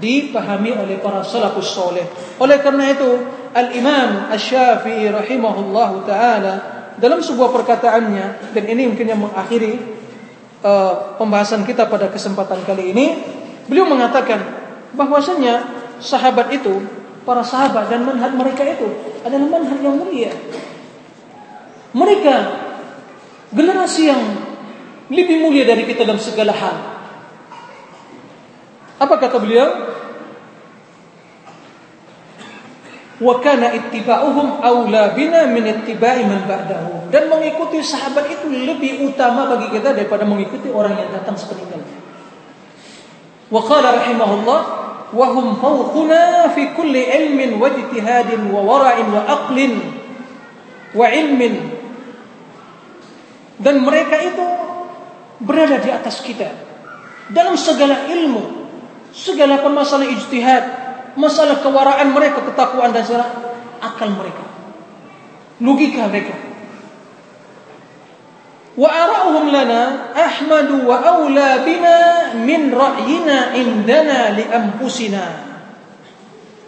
dipahami 0.00 0.76
oleh 0.76 1.00
para 1.00 1.24
salafus 1.24 1.72
soleh. 1.72 2.04
Oleh 2.40 2.60
karena 2.60 2.92
itu, 2.92 3.10
Al-Imam 3.52 4.30
Asy-Syafi'i 4.32 5.08
rahimahullahu 5.08 6.04
taala 6.04 6.54
dalam 7.00 7.24
sebuah 7.24 7.50
perkataannya 7.50 8.52
dan 8.52 8.64
ini 8.68 8.92
mungkin 8.92 9.08
yang 9.08 9.20
mengakhiri 9.24 9.99
uh, 10.64 11.16
pembahasan 11.16 11.64
kita 11.64 11.88
pada 11.88 12.08
kesempatan 12.08 12.62
kali 12.64 12.92
ini, 12.94 13.06
beliau 13.66 13.88
mengatakan 13.88 14.40
bahwasanya 14.94 15.66
sahabat 16.00 16.50
itu 16.54 16.80
para 17.24 17.44
sahabat 17.44 17.92
dan 17.92 18.02
manhaj 18.06 18.32
mereka 18.32 18.64
itu 18.64 18.88
adalah 19.22 19.48
manhaj 19.60 19.78
yang 19.80 19.96
mulia. 19.96 20.32
Mereka 21.90 22.34
generasi 23.50 24.02
yang 24.08 24.22
lebih 25.10 25.42
mulia 25.42 25.66
dari 25.66 25.82
kita 25.84 26.06
dalam 26.06 26.22
segala 26.22 26.54
hal. 26.54 26.76
Apa 29.00 29.14
kata 29.18 29.42
beliau? 29.42 29.89
wa 33.20 33.36
kana 33.44 33.76
ittiba'uhum 33.76 34.64
aula 34.64 35.12
bina 35.12 35.44
min 35.52 35.68
ittiba'i 35.68 36.24
man 36.24 36.48
ba'dahu. 36.48 37.12
Dan 37.12 37.28
mengikuti 37.28 37.84
sahabat 37.84 38.32
itu 38.32 38.48
lebih 38.48 39.04
utama 39.04 39.46
bagi 39.52 39.68
kita 39.76 39.92
daripada 39.92 40.24
mengikuti 40.24 40.72
orang 40.72 40.96
yang 40.96 41.12
datang 41.12 41.36
sepeninggalnya 41.36 42.00
wa 43.50 43.60
qala 43.66 43.98
rahimahullah 43.98 44.60
wa 45.10 45.26
hum 45.34 45.58
fawquna 45.58 46.54
fi 46.54 46.70
kulli 46.70 47.02
ilmin 47.02 47.58
wa 47.58 47.66
ijtihadin 47.66 48.46
wa 48.46 48.62
wara'in 48.62 49.10
wa 49.10 49.22
aqlin 49.26 49.74
wa 50.94 51.06
ilmin. 51.10 51.54
Dan 53.60 53.84
mereka 53.84 54.16
itu 54.22 54.46
berada 55.42 55.76
di 55.82 55.90
atas 55.92 56.24
kita. 56.24 56.48
Dalam 57.28 57.58
segala 57.58 58.08
ilmu 58.08 58.62
segala 59.10 59.58
permasalahan 59.58 60.14
ijtihad 60.14 60.64
masalah 61.18 61.62
kewaraan 61.62 62.14
mereka 62.14 62.44
ketakwaan 62.44 62.94
dan 62.94 63.02
segala 63.06 63.26
akal 63.80 64.10
mereka. 64.12 64.44
Logika 65.60 66.06
mereka. 66.08 66.34
Wa 68.78 68.86
ara'uhum 68.86 69.50
lana 69.50 70.14
ahmadu 70.14 70.86
wa 70.86 70.96
aula 71.02 71.66
bina 71.66 71.96
min 72.38 72.70
ra'yina 72.70 73.52
indana 73.58 74.32
li 74.32 74.44
anfusina. 74.46 75.24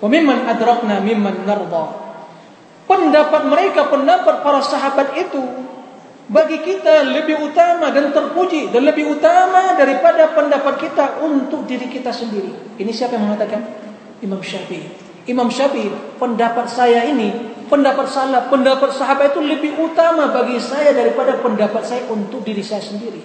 Wa 0.02 0.06
mimman 0.10 0.50
adrakna 0.50 0.98
mimman 0.98 1.46
narda. 1.46 2.02
Pendapat 2.90 3.42
mereka 3.46 3.88
pendapat 3.88 4.42
para 4.42 4.60
sahabat 4.60 5.14
itu 5.16 5.40
bagi 6.28 6.60
kita 6.60 7.06
lebih 7.12 7.38
utama 7.50 7.90
dan 7.94 8.10
terpuji 8.12 8.70
dan 8.74 8.86
lebih 8.86 9.16
utama 9.16 9.74
daripada 9.78 10.30
pendapat 10.34 10.74
kita 10.80 11.22
untuk 11.22 11.64
diri 11.64 11.86
kita 11.88 12.10
sendiri. 12.12 12.76
Ini 12.76 12.92
siapa 12.92 13.16
yang 13.16 13.30
mengatakan 13.30 13.60
Imam 14.22 14.40
Syafi'i 14.40 14.86
Imam 15.26 15.50
Syafi'i 15.50 15.90
pendapat 16.18 16.66
saya 16.66 17.06
ini 17.06 17.52
pendapat 17.72 18.04
salah, 18.04 18.52
pendapat 18.52 18.92
sahabat 18.92 19.32
itu 19.32 19.40
lebih 19.40 19.72
utama 19.80 20.28
bagi 20.28 20.60
saya 20.60 20.92
daripada 20.92 21.40
pendapat 21.40 21.80
saya 21.80 22.04
untuk 22.12 22.44
diri 22.44 22.60
saya 22.60 22.84
sendiri. 22.84 23.24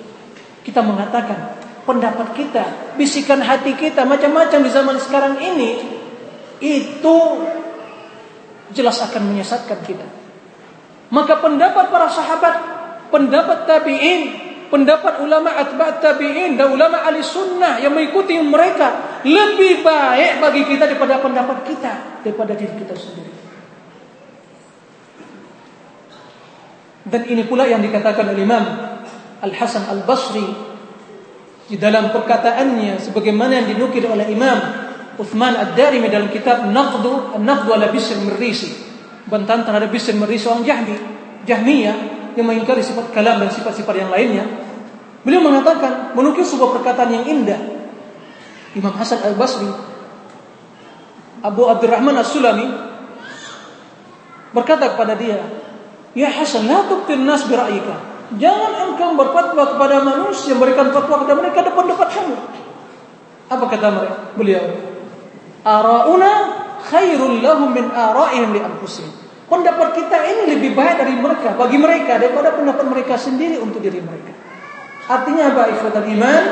Kita 0.64 0.80
mengatakan 0.80 1.60
pendapat 1.84 2.32
kita, 2.32 2.96
bisikan 2.96 3.44
hati 3.44 3.76
kita 3.76 4.08
macam-macam 4.08 4.60
di 4.64 4.72
zaman 4.72 4.96
sekarang 5.04 5.36
ini 5.44 5.72
itu 6.64 7.16
jelas 8.72 9.04
akan 9.04 9.36
menyesatkan 9.36 9.84
kita. 9.84 10.08
Maka 11.12 11.44
pendapat 11.44 11.92
para 11.92 12.08
sahabat, 12.08 12.56
pendapat 13.12 13.68
tabi'in, 13.68 14.47
pendapat 14.68 15.24
ulama 15.24 15.56
atba' 15.56 16.00
tabi'in 16.04 16.56
dan 16.60 16.72
ulama 16.72 17.04
ahli 17.04 17.24
sunnah 17.24 17.80
yang 17.80 17.96
mengikuti 17.96 18.36
mereka 18.40 19.22
lebih 19.24 19.84
baik 19.84 20.44
bagi 20.44 20.64
kita 20.68 20.88
daripada 20.88 21.20
pendapat 21.20 21.58
kita, 21.68 22.24
daripada 22.24 22.52
diri 22.56 22.74
kita 22.76 22.96
sendiri. 22.96 23.32
Dan 27.08 27.22
ini 27.32 27.44
pula 27.48 27.64
yang 27.64 27.80
dikatakan 27.80 28.36
oleh 28.36 28.44
Imam 28.44 28.64
Al-Hasan 29.40 29.88
Al-Basri 29.88 30.48
di 31.68 31.76
dalam 31.80 32.12
perkataannya 32.12 33.00
sebagaimana 33.00 33.64
yang 33.64 33.68
dinukil 33.72 34.08
oleh 34.08 34.28
Imam 34.28 34.60
Uthman 35.20 35.56
Ad-Darimi 35.56 36.12
dalam 36.12 36.28
kitab 36.32 36.68
Naqdu 36.68 37.36
An-Naqdu 37.40 37.70
ala 37.72 37.88
Bisr 37.92 38.20
Mirrisi 38.24 38.72
bantahan 39.28 39.68
terhadap 39.68 39.92
Bisr 39.92 40.16
Mirrisi 40.16 40.48
orang 40.48 40.64
Jahmi 40.64 40.96
Jahmiyah 41.44 42.17
yang 42.38 42.46
mengingkari 42.46 42.86
sifat 42.86 43.10
kalam 43.12 43.42
dan 43.42 43.50
sifat-sifat 43.50 43.96
yang 43.98 44.14
lainnya 44.14 44.46
beliau 45.26 45.42
mengatakan 45.42 46.14
menukil 46.14 46.46
sebuah 46.46 46.78
perkataan 46.80 47.10
yang 47.12 47.26
indah 47.26 47.60
Imam 48.78 48.94
Hasan 48.94 49.26
Al-Basri 49.26 49.68
Abu 51.42 51.66
Abdurrahman 51.66 52.14
As-Sulami 52.22 52.70
berkata 54.54 54.94
kepada 54.94 55.18
dia 55.18 55.42
Ya 56.18 56.34
Hasan, 56.34 56.66
la 56.66 56.82
tubtil 56.90 57.22
nas 57.22 57.46
bira'ika. 57.46 57.94
Jangan 58.42 58.90
engkau 58.90 59.14
berfatwa 59.14 59.70
kepada 59.70 60.02
manusia, 60.02 60.58
berikan 60.58 60.90
fatwa 60.90 61.22
kepada 61.22 61.38
mereka 61.38 61.62
depan 61.62 61.86
pendapat 61.86 62.10
kamu. 62.10 62.36
Apa 63.54 63.66
kata 63.70 63.88
mereka? 63.94 64.16
Beliau, 64.34 64.66
Ara'una 65.62 66.32
khairul 66.90 67.38
lahum 67.38 67.70
min 67.70 67.86
ara'ihim 67.94 68.50
li 68.50 68.60
anfusihim. 68.66 69.14
Pendapat 69.48 69.96
kita 69.96 70.18
ini 70.28 70.44
lebih 70.60 70.76
baik 70.76 71.00
dari 71.00 71.16
mereka, 71.16 71.56
bagi 71.56 71.80
mereka 71.80 72.20
daripada 72.20 72.52
pendapat 72.52 72.84
mereka 72.84 73.16
sendiri 73.16 73.56
untuk 73.64 73.80
diri 73.80 74.04
mereka. 74.04 74.36
Artinya 75.08 75.56
apa 75.56 75.72
ikhwatal 75.72 76.04
iman? 76.04 76.44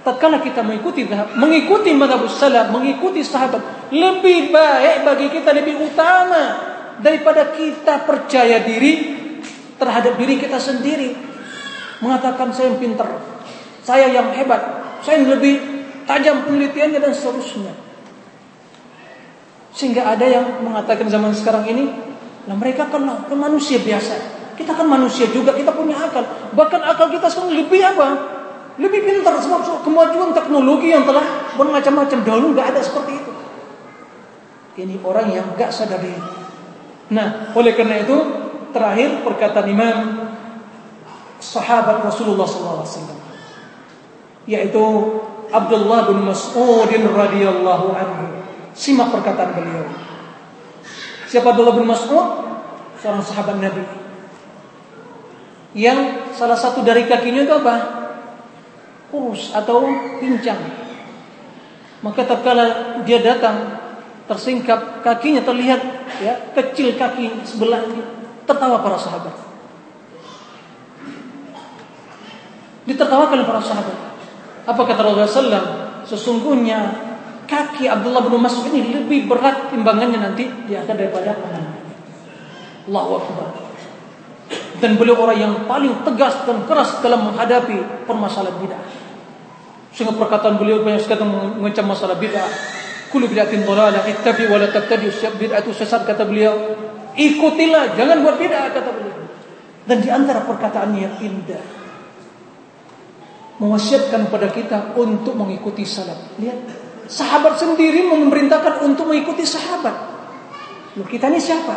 Tatkala 0.00 0.40
kita 0.40 0.64
mengikuti 0.64 1.04
mengikuti 1.36 1.92
madhab 1.92 2.24
salaf, 2.28 2.72
mengikuti 2.72 3.20
sahabat, 3.20 3.92
lebih 3.92 4.52
baik 4.52 5.04
bagi 5.04 5.26
kita 5.28 5.52
lebih 5.52 5.76
utama 5.80 6.70
daripada 7.00 7.56
kita 7.56 8.04
percaya 8.04 8.64
diri 8.64 9.16
terhadap 9.80 10.20
diri 10.20 10.36
kita 10.36 10.60
sendiri 10.60 11.16
mengatakan 12.04 12.52
saya 12.52 12.72
yang 12.72 12.80
pintar 12.80 13.08
saya 13.80 14.06
yang 14.12 14.28
hebat 14.36 14.60
saya 15.00 15.24
yang 15.24 15.32
lebih 15.32 15.56
tajam 16.04 16.44
penelitiannya 16.44 17.00
dan 17.00 17.12
seterusnya 17.16 17.72
sehingga 19.72 20.04
ada 20.04 20.26
yang 20.28 20.44
mengatakan 20.60 21.08
zaman 21.08 21.32
sekarang 21.32 21.64
ini 21.72 21.84
lah 22.48 22.56
mereka 22.56 22.88
kan, 22.88 23.04
kan 23.04 23.38
manusia 23.38 23.80
biasa. 23.80 24.40
Kita 24.56 24.76
kan 24.76 24.84
manusia 24.84 25.28
juga 25.32 25.56
kita 25.56 25.72
punya 25.72 25.96
akal. 25.96 26.24
Bahkan 26.52 26.80
akal 26.84 27.08
kita 27.12 27.28
sekarang 27.28 27.56
lebih 27.56 27.80
apa? 27.80 28.08
Lebih 28.80 29.00
pintar 29.04 29.36
sebab 29.40 29.84
kemajuan 29.84 30.32
teknologi 30.32 30.92
yang 30.92 31.04
telah 31.04 31.24
bermacam-macam. 31.56 32.18
Dahulu 32.24 32.46
nggak 32.56 32.66
ada 32.76 32.80
seperti 32.80 33.12
itu. 33.16 33.32
Ini 34.80 34.96
orang 35.04 35.28
yang 35.32 35.46
nggak 35.56 35.68
sadar 35.68 36.00
diri. 36.00 36.20
Nah, 37.12 37.52
oleh 37.52 37.74
karena 37.76 38.00
itu 38.00 38.16
terakhir 38.70 39.20
perkataan 39.26 39.66
Imam 39.68 39.98
sahabat 41.40 42.04
Rasulullah 42.04 42.46
SAW 42.46 43.18
yaitu 44.48 44.84
Abdullah 45.50 46.06
bin 46.08 46.22
Mas'ud 46.24 46.88
radhiyallahu 46.90 47.86
anhu. 47.92 48.26
Simak 48.70 49.10
perkataan 49.10 49.58
beliau. 49.58 49.84
Siapa 51.30 51.54
Abdullah 51.54 51.78
bin 51.78 51.86
Mas'ud? 51.86 52.50
Seorang 52.98 53.22
sahabat 53.22 53.62
Nabi. 53.62 53.86
Yang 55.78 56.34
salah 56.34 56.58
satu 56.58 56.82
dari 56.82 57.06
kakinya 57.06 57.46
itu 57.46 57.54
apa? 57.54 57.76
Kurus 59.14 59.54
atau 59.54 59.86
pincang. 60.18 60.58
Maka 62.02 62.26
tatkala 62.26 62.98
dia 63.06 63.22
datang 63.22 63.78
tersingkap 64.26 65.06
kakinya 65.06 65.42
terlihat 65.42 65.82
ya 66.22 66.54
kecil 66.54 66.94
kaki 66.94 67.42
sebelah 67.42 67.82
ini 67.82 67.98
tertawa 68.46 68.78
para 68.78 68.94
sahabat 68.94 69.34
ditertawakan 72.86 73.42
para 73.42 73.58
sahabat 73.58 73.96
apa 74.70 74.82
kata 74.86 75.02
Rasulullah 75.02 75.64
sesungguhnya 76.06 77.09
kaki 77.50 77.90
Abdullah 77.90 78.22
bin 78.22 78.38
Mas'ud 78.38 78.70
ini 78.70 78.94
lebih 78.94 79.26
berat 79.26 79.74
timbangannya 79.74 80.22
nanti 80.22 80.46
di 80.70 80.78
akan 80.78 80.94
daripada 80.94 81.34
tangan 81.34 81.64
Allahu 82.86 83.10
Akbar 83.18 83.48
dan 84.78 84.94
beliau 84.96 85.18
orang 85.26 85.38
yang 85.42 85.54
paling 85.66 86.06
tegas 86.06 86.46
dan 86.46 86.62
keras 86.64 87.02
dalam 87.02 87.34
menghadapi 87.34 88.06
permasalahan 88.06 88.54
bid'ah 88.62 88.84
sehingga 89.90 90.14
perkataan 90.14 90.56
beliau 90.56 90.86
banyak 90.86 91.02
sekali 91.02 91.26
mengecam 91.58 91.90
masalah 91.90 92.14
bid'ah 92.14 92.78
Kullu 93.10 93.26
bid'atin 93.26 93.66
dhalalah 93.66 94.06
ittabi 94.06 94.46
wa 94.46 94.54
la 94.54 94.70
tabtadi 94.70 95.10
bid'ah 95.10 95.58
itu 95.66 95.74
sesat 95.74 96.06
kata 96.06 96.22
beliau. 96.22 96.54
Ikutilah, 97.18 97.98
jangan 97.98 98.22
buat 98.22 98.38
bid'ah 98.38 98.70
kata 98.70 98.90
beliau. 98.94 99.18
Dan 99.82 99.98
di 99.98 100.06
antara 100.06 100.46
perkataannya 100.46 101.00
yang 101.02 101.14
indah 101.18 101.64
mewasiatkan 103.58 104.30
pada 104.30 104.46
kita 104.54 104.94
untuk 104.94 105.34
mengikuti 105.34 105.82
salaf. 105.82 106.38
Lihat, 106.38 106.79
sahabat 107.10 107.58
sendiri 107.58 108.06
memerintahkan 108.06 108.86
untuk 108.86 109.10
mengikuti 109.10 109.42
sahabat. 109.42 109.92
Loh, 110.94 111.06
kita 111.10 111.26
ini 111.26 111.42
siapa? 111.42 111.74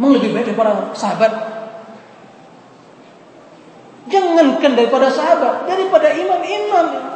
Mau 0.00 0.08
lebih 0.16 0.32
baik 0.32 0.52
daripada 0.52 0.96
sahabat? 0.96 1.32
Jangankan 4.08 4.72
daripada 4.72 5.12
sahabat, 5.12 5.68
daripada 5.68 6.08
imam-imam 6.16 7.08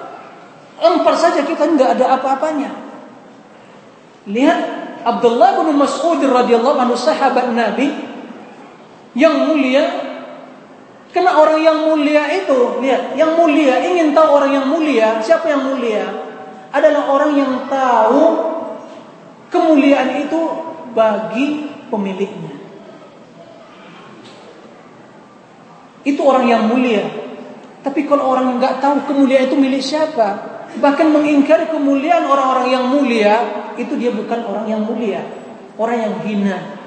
Empar 0.82 1.14
saja 1.14 1.46
kita 1.46 1.62
nggak 1.78 1.94
ada 1.94 2.18
apa-apanya. 2.18 2.74
Lihat 4.26 4.60
Abdullah 5.06 5.62
bin 5.62 5.78
Mas'ud 5.78 6.18
radhiyallahu 6.18 6.78
anhu 6.82 6.98
sahabat 6.98 7.54
Nabi 7.54 7.94
yang 9.14 9.46
mulia. 9.46 10.11
Karena 11.12 11.36
orang 11.36 11.60
yang 11.60 11.78
mulia 11.92 12.24
itu, 12.32 12.80
lihat, 12.80 13.12
yang 13.20 13.36
mulia 13.36 13.84
ingin 13.84 14.16
tahu 14.16 14.32
orang 14.32 14.52
yang 14.56 14.66
mulia, 14.72 15.20
siapa 15.20 15.44
yang 15.52 15.68
mulia? 15.68 16.08
Adalah 16.72 17.04
orang 17.12 17.36
yang 17.36 17.52
tahu 17.68 18.24
kemuliaan 19.52 20.24
itu 20.24 20.40
bagi 20.96 21.68
pemiliknya. 21.92 22.52
Itu 26.02 26.20
orang 26.24 26.48
yang 26.48 26.64
mulia. 26.72 27.04
Tapi 27.84 28.08
kalau 28.08 28.32
orang 28.32 28.56
nggak 28.56 28.80
tahu 28.80 29.04
kemuliaan 29.12 29.52
itu 29.52 29.56
milik 29.60 29.84
siapa, 29.84 30.64
bahkan 30.80 31.12
mengingkari 31.12 31.68
kemuliaan 31.68 32.24
orang-orang 32.24 32.72
yang 32.72 32.84
mulia, 32.88 33.34
itu 33.76 34.00
dia 34.00 34.16
bukan 34.16 34.48
orang 34.48 34.64
yang 34.64 34.80
mulia, 34.80 35.20
orang 35.76 35.98
yang 36.08 36.14
hina. 36.24 36.81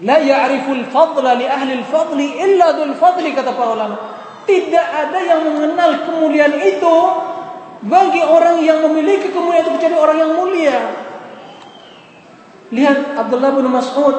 La 0.00 0.16
ya'riful 0.16 0.88
fadla 0.88 1.36
li 1.36 1.44
ahli 1.44 1.84
al-fadli 1.84 2.40
illa 2.40 2.72
dzul 2.72 2.96
fadli 2.96 3.36
kata 3.36 3.52
para 3.52 3.76
ulama. 3.76 3.96
Tidak 4.48 4.86
ada 4.88 5.18
yang 5.20 5.44
mengenal 5.44 6.08
kemuliaan 6.08 6.56
itu 6.56 6.96
bagi 7.84 8.24
orang 8.24 8.64
yang 8.64 8.80
memiliki 8.80 9.28
kemuliaan 9.28 9.68
itu 9.68 9.72
menjadi 9.76 9.96
orang 10.00 10.16
yang 10.16 10.32
mulia. 10.32 10.78
Lihat 12.72 13.18
Abdullah 13.18 13.52
bin 13.52 13.68
Mas'ud, 13.68 14.16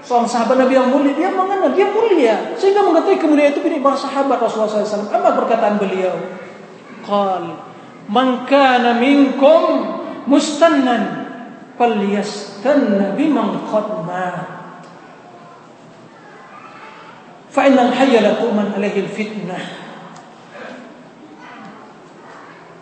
seorang 0.00 0.28
sahabat 0.30 0.56
Nabi 0.64 0.80
yang 0.80 0.88
mulia, 0.88 1.12
dia 1.12 1.28
mengenal, 1.28 1.76
dia 1.76 1.92
mulia. 1.92 2.56
Sehingga 2.56 2.80
mengetahui 2.80 3.20
kemuliaan 3.20 3.52
itu 3.52 3.60
para 3.84 3.96
sahabat 4.00 4.40
Rasulullah 4.40 4.80
SAW. 4.80 5.12
Apa 5.12 5.28
perkataan 5.36 5.76
beliau? 5.76 6.16
Qal, 7.04 7.44
man 8.08 8.48
kana 8.48 8.96
minkum 8.96 9.62
mustannan 10.24 11.28
falyastanna 11.76 13.12
biman 13.18 13.60
qad 13.68 13.86
فإن 17.52 17.78
الحي 17.78 18.18
لا 18.18 18.32
تؤمن 18.32 18.72
عليه 18.76 19.00
الفتنة. 19.00 19.58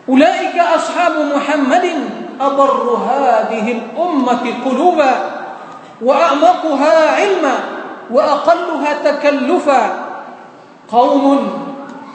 أولئك 0.09 0.55
أصحاب 0.59 1.11
محمد 1.35 1.85
أضر 2.41 2.97
هذه 3.09 3.71
الأمة 3.71 4.53
قلوبا 4.65 5.13
وأعمقها 6.01 7.15
علما 7.15 7.55
وأقلها 8.11 9.11
تكلفا. 9.11 10.11
قوم 10.91 11.51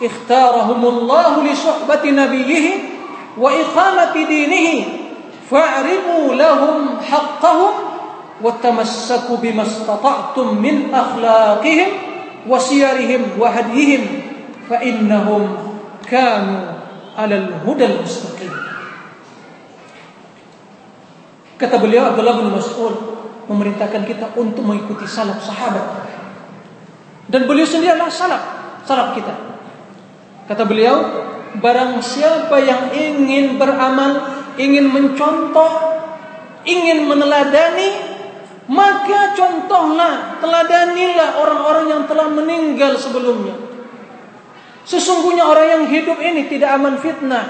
اختارهم 0.03 0.85
الله 0.85 1.45
لصحبة 1.45 2.11
نبيه 2.11 2.71
وإقامة 3.39 4.13
دينه 4.13 4.85
فاعرفوا 5.51 6.35
لهم 6.35 7.01
حقهم 7.11 7.73
وتمسكوا 8.43 9.37
بما 9.37 9.63
استطعتم 9.63 10.55
من 10.55 10.95
أخلاقهم 10.95 11.89
وسيرهم 12.48 13.22
وهديهم 13.38 14.04
فإنهم 14.70 15.42
كانوا 16.10 16.62
على 17.18 17.36
الهدى 17.38 17.86
المستقيم 17.86 18.54
Kata 21.62 21.78
beliau 21.78 22.10
Abdullah 22.10 22.42
bin 22.42 22.50
Mas'ud 22.50 23.22
memerintahkan 23.46 24.02
kita 24.10 24.34
untuk 24.34 24.66
mengikuti 24.66 25.06
salaf 25.06 25.46
sahabat. 25.46 26.10
Dan 27.30 27.46
beliau 27.46 27.70
sendiri 27.70 27.94
adalah 27.94 28.10
salaf, 28.10 28.44
salaf 28.82 29.14
kita. 29.14 29.30
Kata 30.50 30.66
beliau, 30.66 31.06
barang 31.62 32.02
siapa 32.02 32.58
yang 32.66 32.90
ingin 32.98 33.62
beramal, 33.62 34.42
ingin 34.58 34.90
mencontoh, 34.90 36.02
ingin 36.66 37.06
meneladani 37.06 38.15
maka 38.67 39.39
contohlah, 39.39 40.43
teladanilah 40.43 41.39
orang-orang 41.39 41.87
yang 41.87 42.03
telah 42.11 42.27
meninggal 42.27 42.99
sebelumnya. 42.99 43.55
Sesungguhnya 44.83 45.47
orang 45.47 45.67
yang 45.67 45.83
hidup 45.87 46.19
ini 46.19 46.51
tidak 46.51 46.75
aman 46.75 46.99
fitnah. 46.99 47.47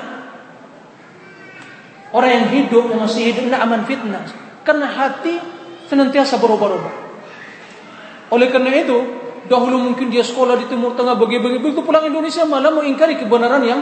Orang 2.13 2.31
yang 2.33 2.47
hidup 2.53 2.85
yang 2.93 3.01
masih 3.01 3.33
hidup 3.33 3.49
tidak 3.49 3.63
aman 3.65 3.83
fitnah. 3.89 4.25
Karena 4.61 4.89
hati 4.93 5.41
senantiasa 5.89 6.37
berubah-ubah. 6.37 6.95
Oleh 8.37 8.53
karena 8.53 8.77
itu, 8.77 8.99
dahulu 9.49 9.89
mungkin 9.89 10.13
dia 10.13 10.25
sekolah 10.25 10.61
di 10.61 10.69
Timur 10.69 10.93
Tengah 10.97 11.17
bagi-bagi 11.17 11.65
begitu 11.65 11.81
pulang 11.81 12.05
Indonesia 12.05 12.45
malah 12.45 12.73
mengingkari 12.77 13.17
kebenaran 13.17 13.65
yang 13.65 13.81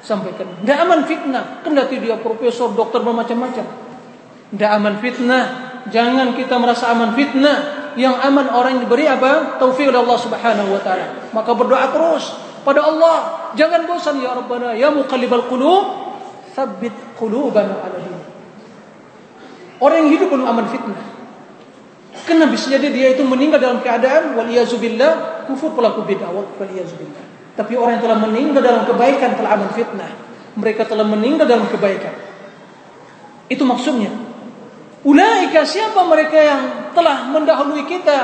sampaikan. 0.00 0.56
Tidak 0.64 0.78
aman 0.88 1.04
fitnah. 1.04 1.44
Kendati 1.60 2.00
dia 2.00 2.16
profesor, 2.16 2.72
dokter, 2.72 3.04
bermacam-macam. 3.04 3.64
Tidak 4.52 4.70
aman 4.72 4.94
fitnah 5.00 5.71
jangan 5.88 6.36
kita 6.36 6.54
merasa 6.60 6.92
aman 6.92 7.16
fitnah. 7.16 7.82
Yang 7.92 8.24
aman 8.24 8.48
orang 8.48 8.70
yang 8.80 8.82
diberi 8.88 9.04
apa? 9.04 9.60
Taufik 9.60 9.84
oleh 9.84 10.00
Allah 10.00 10.16
Subhanahu 10.16 10.72
wa 10.72 10.80
taala. 10.80 11.28
Maka 11.28 11.50
berdoa 11.52 11.92
terus 11.92 12.32
pada 12.64 12.88
Allah. 12.88 13.16
Jangan 13.52 13.84
bosan 13.84 14.16
ya 14.24 14.32
Rabbana 14.32 14.72
ya 14.72 14.88
muqallibal 14.88 15.44
qulub, 15.44 16.16
tsabbit 16.56 16.92
qulubana 17.20 17.84
ala 17.84 18.00
din. 18.00 18.16
Orang 19.76 20.08
yang 20.08 20.10
hidup 20.16 20.32
penuh 20.32 20.46
aman 20.48 20.66
fitnah. 20.72 21.04
Karena 22.24 22.48
bisa 22.48 22.72
jadi 22.72 22.88
dia 22.88 23.12
itu 23.12 23.26
meninggal 23.28 23.60
dalam 23.60 23.84
keadaan 23.84 24.40
waliyazubillah 24.40 25.44
kufur 25.50 25.76
pelaku 25.76 26.06
bid'ah 26.08 26.32
waliyazubillah. 26.32 27.24
Tapi 27.52 27.76
orang 27.76 28.00
yang 28.00 28.04
telah 28.08 28.18
meninggal 28.24 28.62
dalam 28.64 28.82
kebaikan 28.88 29.36
telah 29.36 29.50
aman 29.60 29.68
fitnah. 29.76 30.12
Mereka 30.56 30.88
telah 30.88 31.04
meninggal 31.04 31.44
dalam 31.44 31.68
kebaikan. 31.68 32.16
Itu 33.52 33.68
maksudnya. 33.68 34.31
Ulaika 35.02 35.66
siapa 35.66 36.06
mereka 36.06 36.38
yang 36.38 36.62
telah 36.94 37.26
mendahului 37.26 37.82
kita? 37.90 38.18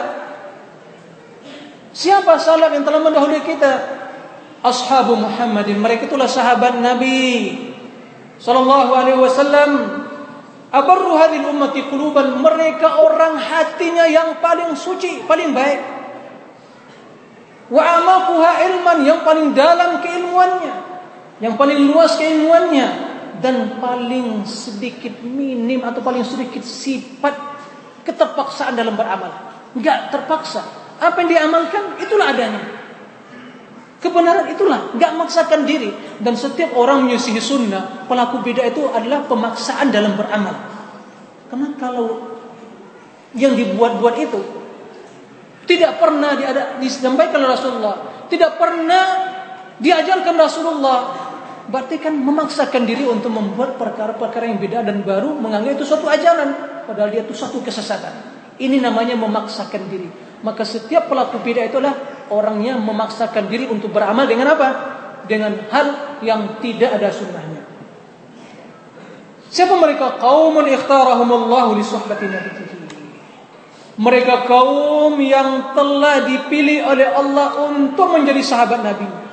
Siapa 1.91 2.39
salaf 2.39 2.71
yang 2.71 2.87
telah 2.87 3.03
mendahului 3.03 3.43
kita? 3.43 3.73
Ashabu 4.63 5.19
Muhammadin. 5.19 5.83
Mereka 5.83 6.07
itulah 6.07 6.31
sahabat 6.31 6.79
Nabi 6.79 7.59
sallallahu 8.39 8.95
alaihi 8.95 9.19
wasallam. 9.19 9.71
Abarru 10.71 11.19
hadhihi 11.19 11.51
ummati 11.51 11.91
quluban. 11.91 12.39
Mereka 12.39 13.03
orang 13.03 13.43
hatinya 13.43 14.07
yang 14.07 14.39
paling 14.39 14.79
suci, 14.79 15.27
paling 15.27 15.51
baik. 15.51 15.83
Wa 17.75 17.83
amaquha 17.99 18.63
ilman 18.71 18.99
yang 19.03 19.27
paling 19.27 19.51
dalam 19.51 19.99
keilmuannya, 19.99 20.75
yang 21.43 21.59
paling 21.59 21.91
luas 21.91 22.15
keilmuannya 22.15 23.08
dan 23.39 23.79
paling 23.79 24.43
sedikit 24.49 25.21
minim 25.23 25.85
atau 25.85 26.03
paling 26.03 26.25
sedikit 26.25 26.65
sifat 26.65 27.35
keterpaksaan 28.09 28.75
dalam 28.75 28.97
beramal. 28.97 29.31
Enggak 29.77 30.09
terpaksa. 30.11 30.65
Apa 30.99 31.23
yang 31.23 31.31
diamalkan 31.31 32.01
itulah 32.03 32.33
adanya. 32.33 32.63
Kebenaran 33.99 34.47
itulah, 34.55 34.95
enggak 34.95 35.11
memaksakan 35.11 35.67
diri 35.67 35.91
dan 36.23 36.39
setiap 36.39 36.71
orang 36.79 37.03
menyisihi 37.03 37.43
sunnah, 37.43 38.07
pelaku 38.07 38.47
beda 38.47 38.63
itu 38.63 38.87
adalah 38.95 39.27
pemaksaan 39.27 39.91
dalam 39.91 40.15
beramal. 40.15 40.55
Karena 41.51 41.75
kalau 41.75 42.39
yang 43.35 43.59
dibuat-buat 43.59 44.15
itu 44.23 44.41
tidak 45.67 45.99
pernah 45.99 46.39
disampaikan 46.79 47.43
oleh 47.43 47.53
Rasulullah, 47.59 47.97
tidak 48.31 48.57
pernah 48.57 49.05
diajarkan 49.83 50.35
Rasulullah, 50.35 50.99
Berarti 51.69 52.01
kan 52.01 52.17
memaksakan 52.17 52.89
diri 52.89 53.05
untuk 53.05 53.29
membuat 53.29 53.77
perkara-perkara 53.77 54.49
yang 54.49 54.57
beda 54.57 54.89
dan 54.89 55.05
baru 55.05 55.37
menganggap 55.37 55.77
itu 55.77 55.85
suatu 55.85 56.09
ajaran. 56.09 56.81
Padahal 56.89 57.13
dia 57.13 57.21
itu 57.21 57.37
suatu 57.37 57.61
kesesatan. 57.61 58.41
Ini 58.57 58.81
namanya 58.81 59.13
memaksakan 59.21 59.85
diri. 59.93 60.09
Maka 60.41 60.65
setiap 60.65 61.13
pelaku 61.13 61.45
beda 61.45 61.69
itulah 61.69 61.93
orangnya 62.33 62.81
memaksakan 62.81 63.53
diri 63.53 63.69
untuk 63.69 63.93
beramal 63.93 64.25
dengan 64.25 64.57
apa? 64.57 64.69
Dengan 65.29 65.61
hal 65.69 65.87
yang 66.25 66.57
tidak 66.65 66.97
ada 66.97 67.13
sunnahnya. 67.13 67.61
Siapa 69.53 69.77
mereka? 69.77 70.17
Qaumun 70.17 70.73
ikhtarahumullahu 70.73 71.77
li 71.77 71.85
Mereka 73.99 74.35
kaum 74.49 75.21
yang 75.21 75.77
telah 75.77 76.25
dipilih 76.25 76.81
oleh 76.87 77.09
Allah 77.13 77.61
untuk 77.69 78.09
menjadi 78.09 78.41
sahabat 78.41 78.81
Nabi 78.81 79.28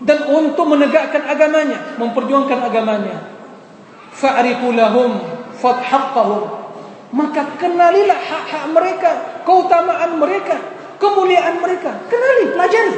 dan 0.00 0.18
untuk 0.32 0.64
menegakkan 0.64 1.28
agamanya, 1.28 1.96
memperjuangkan 2.00 2.58
agamanya. 2.64 3.16
Fa'rifu 4.16 4.72
fathaqqahum. 5.60 6.42
Maka 7.10 7.58
kenalilah 7.58 8.16
hak-hak 8.16 8.64
mereka, 8.70 9.10
keutamaan 9.44 10.16
mereka, 10.16 10.56
kemuliaan 10.96 11.58
mereka. 11.58 11.90
Kenali, 12.06 12.44
pelajari. 12.54 12.94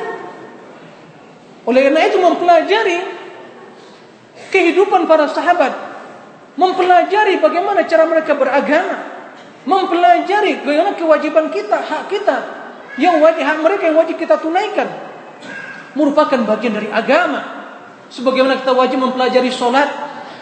Oleh 1.63 1.81
karena 1.89 2.01
itu 2.07 2.19
mempelajari 2.21 2.99
kehidupan 4.53 5.09
para 5.09 5.27
sahabat, 5.33 5.73
mempelajari 6.61 7.41
bagaimana 7.41 7.89
cara 7.89 8.05
mereka 8.05 8.37
beragama, 8.37 8.99
mempelajari 9.65 10.61
bagaimana 10.61 10.93
kewajiban 10.99 11.49
kita, 11.49 11.79
hak 11.81 12.13
kita, 12.13 12.37
yang 13.01 13.17
wajib 13.23 13.43
hak 13.47 13.59
mereka 13.65 13.89
yang 13.89 13.97
wajib 13.97 14.21
kita 14.21 14.37
tunaikan 14.37 15.12
merupakan 15.95 16.41
bagian 16.45 16.77
dari 16.77 16.89
agama. 16.89 17.63
Sebagaimana 18.13 18.61
kita 18.61 18.77
wajib 18.77 19.01
mempelajari 19.01 19.49
sholat, 19.49 19.89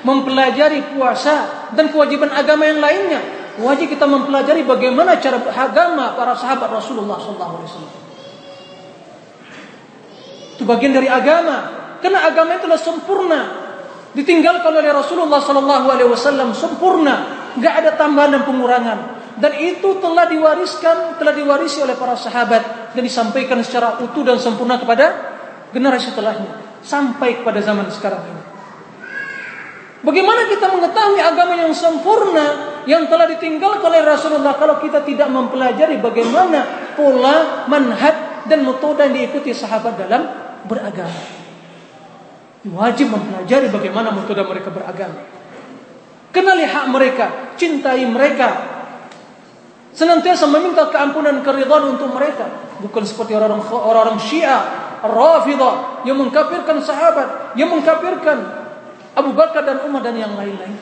mempelajari 0.03 0.95
puasa, 0.95 1.71
dan 1.75 1.91
kewajiban 1.95 2.31
agama 2.35 2.67
yang 2.67 2.83
lainnya. 2.83 3.21
Wajib 3.61 3.93
kita 3.93 4.07
mempelajari 4.07 4.65
bagaimana 4.65 5.19
cara 5.23 5.43
agama 5.55 6.17
para 6.17 6.35
sahabat 6.35 6.71
Rasulullah 6.71 7.19
SAW. 7.19 7.87
Itu 10.57 10.63
bagian 10.67 10.97
dari 10.97 11.07
agama. 11.07 11.79
Karena 12.01 12.25
agama 12.27 12.57
itu 12.57 12.65
adalah 12.67 12.81
sempurna. 12.81 13.41
Ditinggalkan 14.11 14.73
oleh 14.75 14.91
Rasulullah 14.91 15.39
SAW 15.39 16.51
sempurna. 16.57 17.15
Gak 17.61 17.75
ada 17.85 17.91
tambahan 17.95 18.41
dan 18.41 18.43
pengurangan. 18.49 18.99
Dan 19.41 19.53
itu 19.57 19.97
telah 20.03 20.27
diwariskan, 20.29 21.17
telah 21.17 21.33
diwarisi 21.33 21.81
oleh 21.81 21.97
para 21.97 22.19
sahabat 22.19 22.93
dan 22.93 23.03
disampaikan 23.03 23.57
secara 23.65 24.03
utuh 24.03 24.27
dan 24.27 24.37
sempurna 24.37 24.77
kepada 24.77 25.30
generasi 25.71 26.13
setelahnya 26.15 26.81
sampai 26.81 27.43
kepada 27.43 27.61
zaman 27.63 27.87
sekarang 27.93 28.23
ini. 28.27 28.43
Bagaimana 30.01 30.49
kita 30.49 30.73
mengetahui 30.73 31.21
agama 31.21 31.61
yang 31.61 31.77
sempurna 31.77 32.81
yang 32.89 33.05
telah 33.13 33.29
ditinggalkan 33.29 33.85
oleh 33.85 34.01
Rasulullah 34.01 34.57
kalau 34.57 34.81
kita 34.81 35.05
tidak 35.05 35.29
mempelajari 35.29 36.01
bagaimana 36.01 36.93
pola 36.97 37.69
manhaj 37.69 38.49
dan 38.49 38.65
metode 38.65 39.05
yang 39.05 39.13
diikuti 39.13 39.53
sahabat 39.53 40.01
dalam 40.01 40.25
beragama. 40.65 41.21
Wajib 42.65 43.13
mempelajari 43.13 43.69
bagaimana 43.69 44.09
metode 44.13 44.41
mereka 44.41 44.73
beragama. 44.73 45.21
Kenali 46.33 46.65
hak 46.65 46.87
mereka, 46.89 47.27
cintai 47.61 48.05
mereka. 48.09 48.49
Senantiasa 49.91 50.47
meminta 50.47 50.87
keampunan 50.89 51.43
keridhaan 51.43 51.99
untuk 51.99 52.15
mereka, 52.15 52.47
bukan 52.79 53.03
seperti 53.03 53.35
orang-orang 53.35 53.69
orang 53.91 54.19
Syiah, 54.23 54.90
Rafidah 55.01 56.05
yang 56.05 56.17
mengkafirkan 56.21 56.81
sahabat, 56.85 57.57
yang 57.57 57.73
mengkafirkan 57.73 58.39
Abu 59.17 59.35
Bakar 59.35 59.67
dan 59.67 59.85
Umar 59.85 60.05
dan 60.05 60.17
yang 60.17 60.33
lain-lain. 60.37 60.77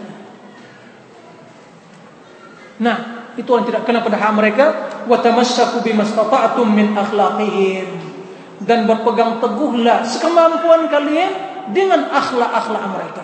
Nah, 2.79 2.97
itu 3.35 3.47
yang 3.47 3.67
tidak 3.67 3.83
kena 3.87 4.03
pada 4.03 4.19
hak 4.19 4.33
mereka 4.35 4.67
wa 5.07 5.19
tamassaku 5.19 5.83
bimastata'tum 5.83 6.67
min 6.69 6.95
akhlaqihim 6.95 7.89
dan 8.63 8.87
berpegang 8.87 9.39
teguhlah 9.39 10.03
sekemampuan 10.03 10.91
kalian 10.91 11.31
dengan 11.71 12.11
akhlak-akhlak 12.11 12.85
mereka. 12.91 13.23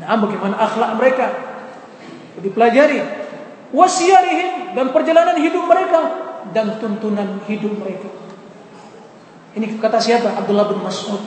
Nah, 0.00 0.16
bagaimana 0.18 0.54
akhlak 0.58 0.90
mereka? 0.98 1.26
Dipelajari 2.40 2.98
wasiarihim 3.70 4.74
dan 4.74 4.90
perjalanan 4.90 5.36
hidup 5.38 5.64
mereka 5.66 6.00
dan 6.50 6.78
tuntunan 6.82 7.42
hidup 7.46 7.74
mereka. 7.78 8.19
Ini 9.56 9.80
kata 9.82 9.98
siapa? 9.98 10.38
Abdullah 10.38 10.70
bin 10.70 10.82
Mas'ud. 10.82 11.22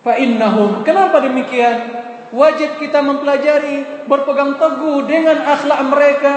Fa 0.00 0.16
innahum. 0.16 0.80
Kenapa 0.86 1.20
demikian? 1.20 2.08
wajib 2.32 2.76
kita 2.80 3.00
mempelajari, 3.00 4.04
berpegang 4.04 4.60
teguh 4.60 5.04
dengan 5.08 5.38
akhlak 5.44 5.80
mereka 5.88 6.34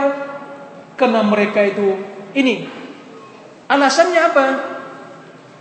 karena 0.95 1.21
mereka 1.25 1.60
itu 1.65 1.99
ini. 2.36 2.67
Alasannya 3.71 4.21
apa? 4.21 4.47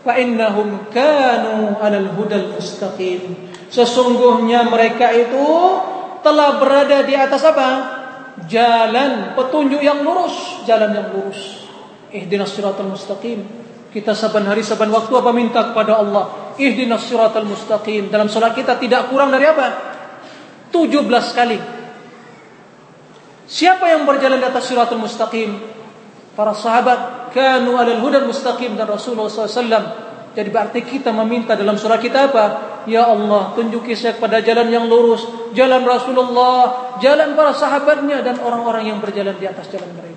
Fa 0.03 0.13
innahum 0.19 0.91
kanu 0.91 1.79
'alal 1.79 2.11
hudal 2.19 2.57
mustaqim. 2.59 3.51
Sesungguhnya 3.71 4.67
mereka 4.67 5.15
itu 5.15 5.47
telah 6.27 6.59
berada 6.59 7.07
di 7.07 7.15
atas 7.15 7.47
apa? 7.47 7.69
Jalan 8.51 9.37
petunjuk 9.39 9.79
yang 9.79 10.03
lurus, 10.03 10.65
jalan 10.67 10.91
yang 10.91 11.07
lurus. 11.15 11.69
Ihdinas 12.11 12.51
siratal 12.51 12.91
mustaqim. 12.91 13.47
Kita 13.91 14.15
saban 14.15 14.47
hari 14.47 14.63
saban 14.63 14.87
waktu 14.95 15.11
apa 15.11 15.31
minta 15.35 15.75
kepada 15.75 15.99
Allah? 15.99 16.55
Ihdinas 16.55 17.11
siratal 17.11 17.47
mustaqim. 17.47 18.07
Dalam 18.07 18.31
salat 18.31 18.55
kita 18.55 18.79
tidak 18.79 19.11
kurang 19.11 19.35
dari 19.35 19.51
apa? 19.51 19.67
17 20.71 21.11
kali. 21.11 21.59
Siapa 23.51 23.91
yang 23.91 24.07
berjalan 24.07 24.39
di 24.39 24.47
atas 24.47 24.71
siratul 24.71 25.03
mustaqim? 25.03 25.59
Para 26.39 26.55
sahabat 26.55 27.35
kanu 27.35 27.75
alal 27.75 27.99
hudal 27.99 28.31
mustaqim 28.31 28.79
dan 28.79 28.87
Rasulullah 28.87 29.27
SAW. 29.27 30.11
Jadi 30.31 30.49
berarti 30.55 30.87
kita 30.87 31.11
meminta 31.11 31.59
dalam 31.59 31.75
surah 31.75 31.99
kita 31.99 32.31
apa? 32.31 32.45
Ya 32.87 33.11
Allah, 33.11 33.51
tunjuki 33.59 33.99
saya 33.99 34.15
kepada 34.15 34.39
jalan 34.39 34.71
yang 34.71 34.87
lurus, 34.87 35.27
jalan 35.53 35.83
Rasulullah, 35.83 36.95
jalan 37.03 37.35
para 37.35 37.51
sahabatnya 37.51 38.23
dan 38.23 38.39
orang-orang 38.39 38.95
yang 38.95 39.03
berjalan 39.03 39.35
di 39.35 39.51
atas 39.51 39.67
jalan 39.69 39.91
mereka. 39.99 40.10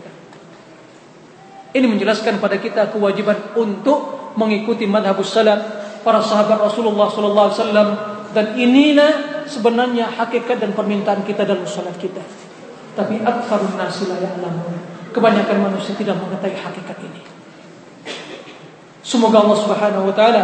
Ini 1.74 1.86
menjelaskan 1.90 2.38
pada 2.38 2.62
kita 2.62 2.94
kewajiban 2.94 3.58
untuk 3.58 4.34
mengikuti 4.38 4.86
madhabus 4.86 5.34
salam 5.34 5.58
para 6.06 6.22
sahabat 6.22 6.62
Rasulullah 6.62 7.10
sallallahu 7.10 7.48
alaihi 7.50 7.60
wasallam 7.60 7.90
dan 8.34 8.46
inilah 8.58 9.12
sebenarnya 9.50 10.10
hakikat 10.14 10.62
dan 10.62 10.78
permintaan 10.78 11.26
kita 11.26 11.46
dalam 11.46 11.66
salat 11.66 11.98
kita. 11.98 12.22
Tapi 12.94 13.26
aktsarun 13.26 13.74
nasi 13.74 14.06
la 14.06 14.22
ya'lamun. 14.22 14.78
Kebanyakan 15.14 15.58
manusia 15.66 15.98
tidak 15.98 16.18
mengetahui 16.22 16.58
hakikat 16.62 16.98
ini. 17.02 17.22
Semoga 19.02 19.42
Allah 19.42 19.58
Subhanahu 19.58 20.10
wa 20.10 20.16
taala 20.16 20.44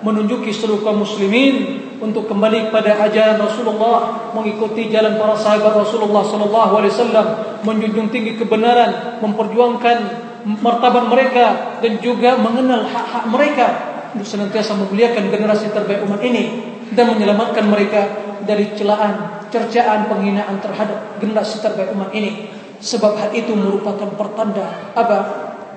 menunjuki 0.00 0.48
seluruh 0.48 0.80
kaum 0.80 1.04
muslimin 1.04 1.84
untuk 2.00 2.24
kembali 2.24 2.72
kepada 2.72 2.96
ajaran 3.04 3.36
Rasulullah, 3.36 4.32
mengikuti 4.32 4.88
jalan 4.88 5.20
para 5.20 5.36
sahabat 5.36 5.76
Rasulullah 5.76 6.24
sallallahu 6.24 6.72
alaihi 6.80 6.92
wasallam, 6.96 7.26
menjunjung 7.68 8.08
tinggi 8.08 8.40
kebenaran, 8.40 9.20
memperjuangkan 9.20 10.29
martabat 10.44 11.08
mereka 11.08 11.78
dan 11.84 12.00
juga 12.00 12.36
mengenal 12.40 12.86
hak-hak 12.88 13.24
mereka 13.28 13.66
untuk 14.14 14.26
senantiasa 14.26 14.74
memuliakan 14.74 15.30
generasi 15.30 15.70
terbaik 15.70 16.02
umat 16.08 16.20
ini 16.24 16.74
dan 16.90 17.14
menyelamatkan 17.14 17.66
mereka 17.70 18.02
dari 18.42 18.72
celaan, 18.74 19.46
cercaan, 19.52 20.10
penghinaan 20.10 20.58
terhadap 20.58 21.20
generasi 21.22 21.62
terbaik 21.62 21.94
umat 21.94 22.10
ini. 22.16 22.50
Sebab 22.80 23.12
hal 23.20 23.30
itu 23.36 23.52
merupakan 23.52 24.08
pertanda 24.16 24.92
apa? 24.96 25.18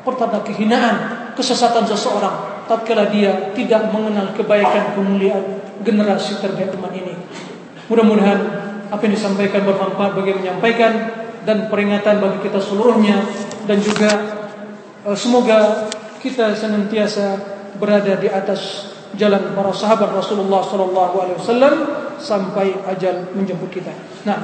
Pertanda 0.07 0.39
kehinaan, 0.43 1.31
kesesatan 1.35 1.83
seseorang 1.87 2.65
tatkala 2.67 3.11
dia 3.11 3.51
tidak 3.51 3.91
mengenal 3.91 4.31
kebaikan 4.31 4.95
kemuliaan 4.95 5.59
generasi 5.83 6.39
terbaik 6.39 6.71
umat 6.79 6.95
ini. 6.95 7.13
Mudah-mudahan 7.91 8.39
apa 8.87 9.01
yang 9.03 9.13
disampaikan 9.19 9.67
bermanfaat 9.67 10.11
bagi 10.15 10.31
menyampaikan 10.31 10.93
dan 11.43 11.67
peringatan 11.67 12.23
bagi 12.23 12.39
kita 12.47 12.59
seluruhnya 12.63 13.19
dan 13.67 13.77
juga 13.83 14.09
semoga 15.11 15.91
kita 16.23 16.55
senantiasa 16.55 17.35
berada 17.75 18.15
di 18.15 18.31
atas 18.31 18.87
jalan 19.19 19.51
para 19.51 19.75
sahabat 19.75 20.15
Rasulullah 20.15 20.63
sallallahu 20.63 21.15
alaihi 21.19 21.37
wasallam 21.37 21.73
sampai 22.15 22.71
ajal 22.87 23.35
menjemput 23.35 23.67
kita. 23.67 23.91
Nah, 24.23 24.39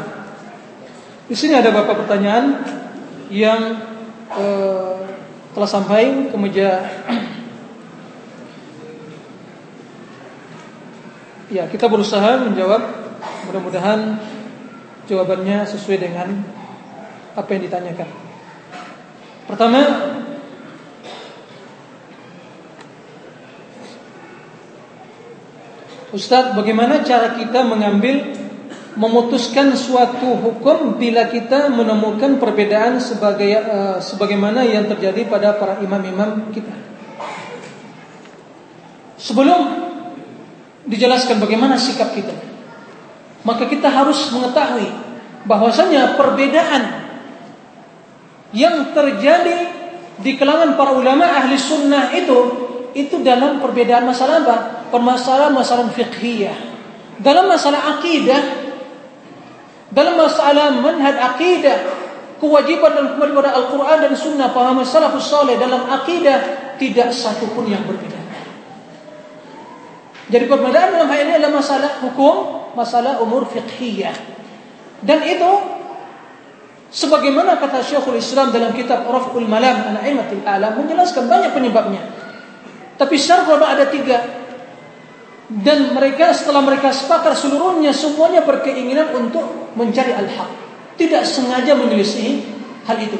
di 1.25 1.35
sini 1.37 1.55
ada 1.55 1.71
beberapa 1.71 2.03
pertanyaan 2.03 2.59
yang 3.31 3.79
uh, 4.35 4.99
telah 5.55 5.69
sampai 5.69 6.27
ke 6.27 6.37
meja. 6.37 6.83
ya, 11.55 11.63
kita 11.71 11.87
berusaha 11.87 12.43
menjawab. 12.43 12.99
Mudah-mudahan 13.49 14.21
jawabannya 15.09 15.65
sesuai 15.65 15.97
dengan 15.97 16.45
apa 17.33 17.49
yang 17.49 17.65
ditanyakan. 17.65 18.05
Pertama, 19.49 19.81
Ustaz, 26.09 26.57
bagaimana 26.57 27.05
cara 27.05 27.37
kita 27.37 27.61
mengambil 27.61 28.33
memutuskan 28.97 29.77
suatu 29.77 30.33
hukum 30.41 30.97
bila 30.97 31.29
kita 31.29 31.69
menemukan 31.69 32.41
perbedaan 32.41 32.97
sebagai 32.97 33.61
uh, 33.61 34.01
sebagaimana 34.01 34.65
yang 34.65 34.89
terjadi 34.89 35.29
pada 35.29 35.53
para 35.53 35.77
imam-imam 35.85 36.49
kita? 36.49 36.73
Sebelum 39.21 39.61
dijelaskan 40.89 41.37
bagaimana 41.37 41.77
sikap 41.77 42.09
kita, 42.17 42.33
maka 43.45 43.69
kita 43.69 43.93
harus 43.93 44.33
mengetahui 44.33 44.89
bahwasanya 45.45 46.17
perbedaan 46.17 47.05
yang 48.49 48.97
terjadi 48.97 49.69
di 50.17 50.33
kalangan 50.41 50.73
para 50.73 50.97
ulama 50.97 51.29
ahli 51.29 51.53
sunnah 51.53 52.09
itu 52.17 52.37
itu 52.97 53.21
dalam 53.21 53.61
perbedaan 53.61 54.09
masalah 54.09 54.41
apa? 54.41 54.78
Permasalahan 54.89 55.53
masalah 55.53 55.89
fiqhiyah. 55.93 56.57
Dalam 57.19 57.51
masalah 57.51 57.99
akidah, 57.99 58.41
dalam 59.93 60.15
masalah 60.17 60.73
manhaj 60.73 61.17
akidah, 61.17 61.77
kewajiban 62.39 62.95
dan 62.95 63.05
kembali 63.13 63.31
pada 63.35 63.51
Al-Quran 63.53 63.97
dan 64.07 64.13
Sunnah, 64.15 64.49
paham 64.55 64.81
salafus 64.85 65.27
saleh 65.27 65.59
dalam 65.59 65.85
akidah 65.89 66.73
tidak 66.79 67.11
satu 67.11 67.51
pun 67.51 67.67
yang 67.67 67.83
berbeda. 67.83 68.17
Jadi 70.29 70.45
perbedaan 70.45 70.93
dalam 70.93 71.09
hal 71.09 71.19
ini 71.25 71.31
adalah 71.41 71.53
masalah 71.57 71.91
hukum, 72.05 72.35
masalah 72.77 73.17
umur 73.19 73.49
fiqhiyah. 73.49 74.13
Dan 75.01 75.25
itu 75.25 75.51
sebagaimana 76.93 77.57
kata 77.57 77.81
Syekhul 77.81 78.21
Islam 78.21 78.53
dalam 78.53 78.77
kitab 78.77 79.09
Raf'ul 79.09 79.49
Malam 79.49 79.89
an 79.89 79.97
Alam 80.45 80.71
menjelaskan 80.85 81.25
banyak 81.25 81.51
penyebabnya. 81.51 82.01
Tapi 82.99 83.15
ulama 83.17 83.73
ada 83.73 83.89
tiga. 83.89 84.38
Dan 85.49 85.97
mereka 85.97 86.29
setelah 86.29 86.61
mereka 86.61 86.93
sepakat 86.93 87.33
seluruhnya 87.33 87.89
semuanya 87.89 88.45
berkeinginan 88.45 89.09
untuk 89.17 89.73
mencari 89.73 90.13
al-haq. 90.13 90.49
Tidak 90.93 91.25
sengaja 91.25 91.73
menyelisihi 91.73 92.33
hal 92.85 92.97
itu. 93.01 93.17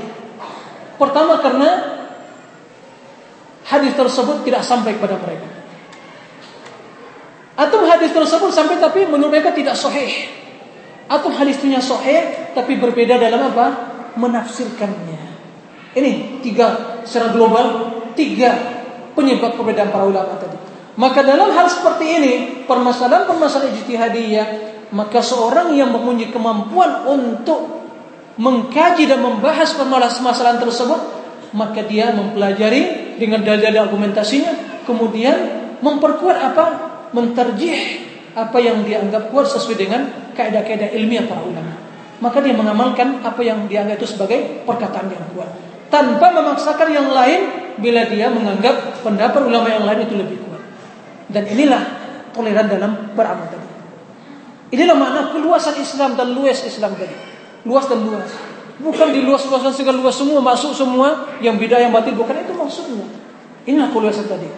Pertama 1.01 1.41
karena 1.41 1.69
hadis 3.65 3.97
tersebut 3.97 4.45
tidak 4.45 4.61
sampai 4.61 4.93
kepada 4.93 5.17
mereka. 5.17 5.49
Atau 7.57 7.81
hadis 7.89 8.13
tersebut 8.13 8.53
sampai 8.53 8.77
tapi 8.77 9.09
menurut 9.09 9.33
mereka 9.33 9.49
tidak 9.49 9.73
sahih. 9.73 10.29
Atau 11.09 11.33
hadisnya 11.33 11.81
sahih 11.81 12.53
tapi 12.53 12.77
berbeda 12.77 13.17
dalam 13.17 13.49
apa? 13.49 13.67
Menafsirkannya. 14.21 15.21
Ini 15.97 16.45
tiga 16.45 17.01
secara 17.01 17.33
global, 17.33 17.89
tiga 18.13 18.53
penyebab 19.17 19.57
perbedaan 19.57 19.89
para 19.89 20.05
ulama 20.05 20.37
tadi. 20.37 20.68
Maka 20.99 21.23
dalam 21.23 21.55
hal 21.55 21.71
seperti 21.71 22.05
ini, 22.19 22.33
permasalahan-permasalahan 22.67 23.71
ijtihadiyah, 23.71 24.47
maka 24.91 25.23
seorang 25.23 25.71
yang 25.71 25.95
mempunyai 25.95 26.27
kemampuan 26.27 27.07
untuk 27.07 27.79
mengkaji 28.35 29.07
dan 29.07 29.23
membahas 29.23 29.79
permasalahan 29.79 30.59
tersebut, 30.59 30.99
maka 31.55 31.87
dia 31.87 32.11
mempelajari 32.11 33.15
dengan 33.15 33.47
dalil-dalil 33.47 33.87
argumentasinya, 33.87 34.83
kemudian 34.83 35.35
memperkuat 35.79 36.37
apa? 36.51 36.65
Menterjih 37.15 38.05
apa 38.35 38.59
yang 38.59 38.83
dianggap 38.83 39.31
kuat 39.31 39.47
sesuai 39.49 39.77
dengan 39.79 40.01
kaidah-kaidah 40.35 40.91
ilmiah 40.99 41.23
para 41.25 41.41
ulama. 41.47 41.79
Maka 42.19 42.43
dia 42.43 42.51
mengamalkan 42.51 43.23
apa 43.23 43.39
yang 43.39 43.71
dianggap 43.71 44.03
itu 44.03 44.19
sebagai 44.19 44.67
perkataan 44.67 45.07
yang 45.07 45.23
kuat. 45.31 45.47
Tanpa 45.87 46.27
memaksakan 46.35 46.91
yang 46.91 47.07
lain 47.07 47.41
bila 47.79 48.03
dia 48.11 48.27
menganggap 48.27 48.99
pendapat 48.99 49.41
ulama 49.47 49.71
yang 49.71 49.87
lain 49.87 50.03
itu 50.03 50.15
lebih 50.19 50.37
kuat. 50.43 50.48
Dan 51.29 51.45
inilah 51.45 51.81
toleran 52.33 52.65
dalam 52.65 53.13
beramal 53.13 53.45
tadi. 53.49 53.69
Inilah 54.73 54.95
makna 54.97 55.21
keluasan 55.33 55.77
Islam 55.81 56.13
dan 56.17 56.33
luas 56.33 56.61
Islam 56.65 56.93
tadi. 56.97 57.13
Luas 57.65 57.85
dan 57.89 58.05
luas. 58.05 58.29
Bukan 58.79 59.11
di 59.11 59.25
luas-luasan 59.27 59.75
segala 59.75 59.99
luas 59.99 60.15
semua 60.15 60.39
masuk 60.39 60.71
semua 60.71 61.27
yang 61.43 61.59
beda 61.59 61.77
yang 61.81 61.91
batin 61.91 62.15
bukan 62.15 62.37
itu 62.37 62.53
maksudnya. 62.53 63.05
Inilah 63.65 63.89
keluasan 63.93 64.25
tadi. 64.29 64.49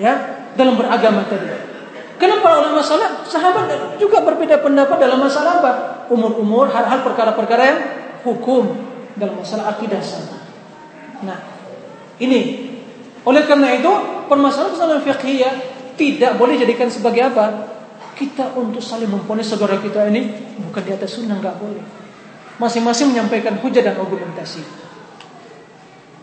Ya, 0.00 0.46
dalam 0.56 0.76
beragama 0.76 1.24
tadi. 1.28 1.48
Kenapa 2.20 2.62
ulama 2.62 2.78
salaf 2.78 3.26
sahabat 3.26 3.98
juga 3.98 4.22
berbeda 4.22 4.62
pendapat 4.62 4.94
dalam 4.94 5.18
masalah 5.18 5.58
apa? 5.58 5.72
Umur-umur, 6.06 6.70
hal-hal 6.70 7.02
perkara-perkara 7.02 7.62
yang 7.66 7.80
hukum 8.22 8.78
dalam 9.18 9.42
masalah 9.42 9.74
akidah 9.74 9.98
sana. 9.98 10.38
Nah, 11.26 11.38
ini 12.22 12.70
oleh 13.26 13.42
karena 13.42 13.74
itu 13.74 13.90
permasalahan-permasalahan 14.30 15.02
fikih 15.02 15.36
tidak 16.02 16.34
boleh 16.34 16.58
jadikan 16.58 16.90
sebagai 16.90 17.22
apa? 17.30 17.70
Kita 18.18 18.58
untuk 18.58 18.82
saling 18.82 19.06
memponis 19.06 19.46
saudara 19.46 19.78
kita 19.78 20.10
ini 20.10 20.26
bukan 20.58 20.82
di 20.82 20.90
atas 20.90 21.14
sunnah 21.14 21.38
nggak 21.38 21.56
boleh. 21.62 21.84
Masing-masing 22.58 23.14
menyampaikan 23.14 23.54
hujah 23.62 23.86
dan 23.86 23.94
argumentasi. 23.94 24.62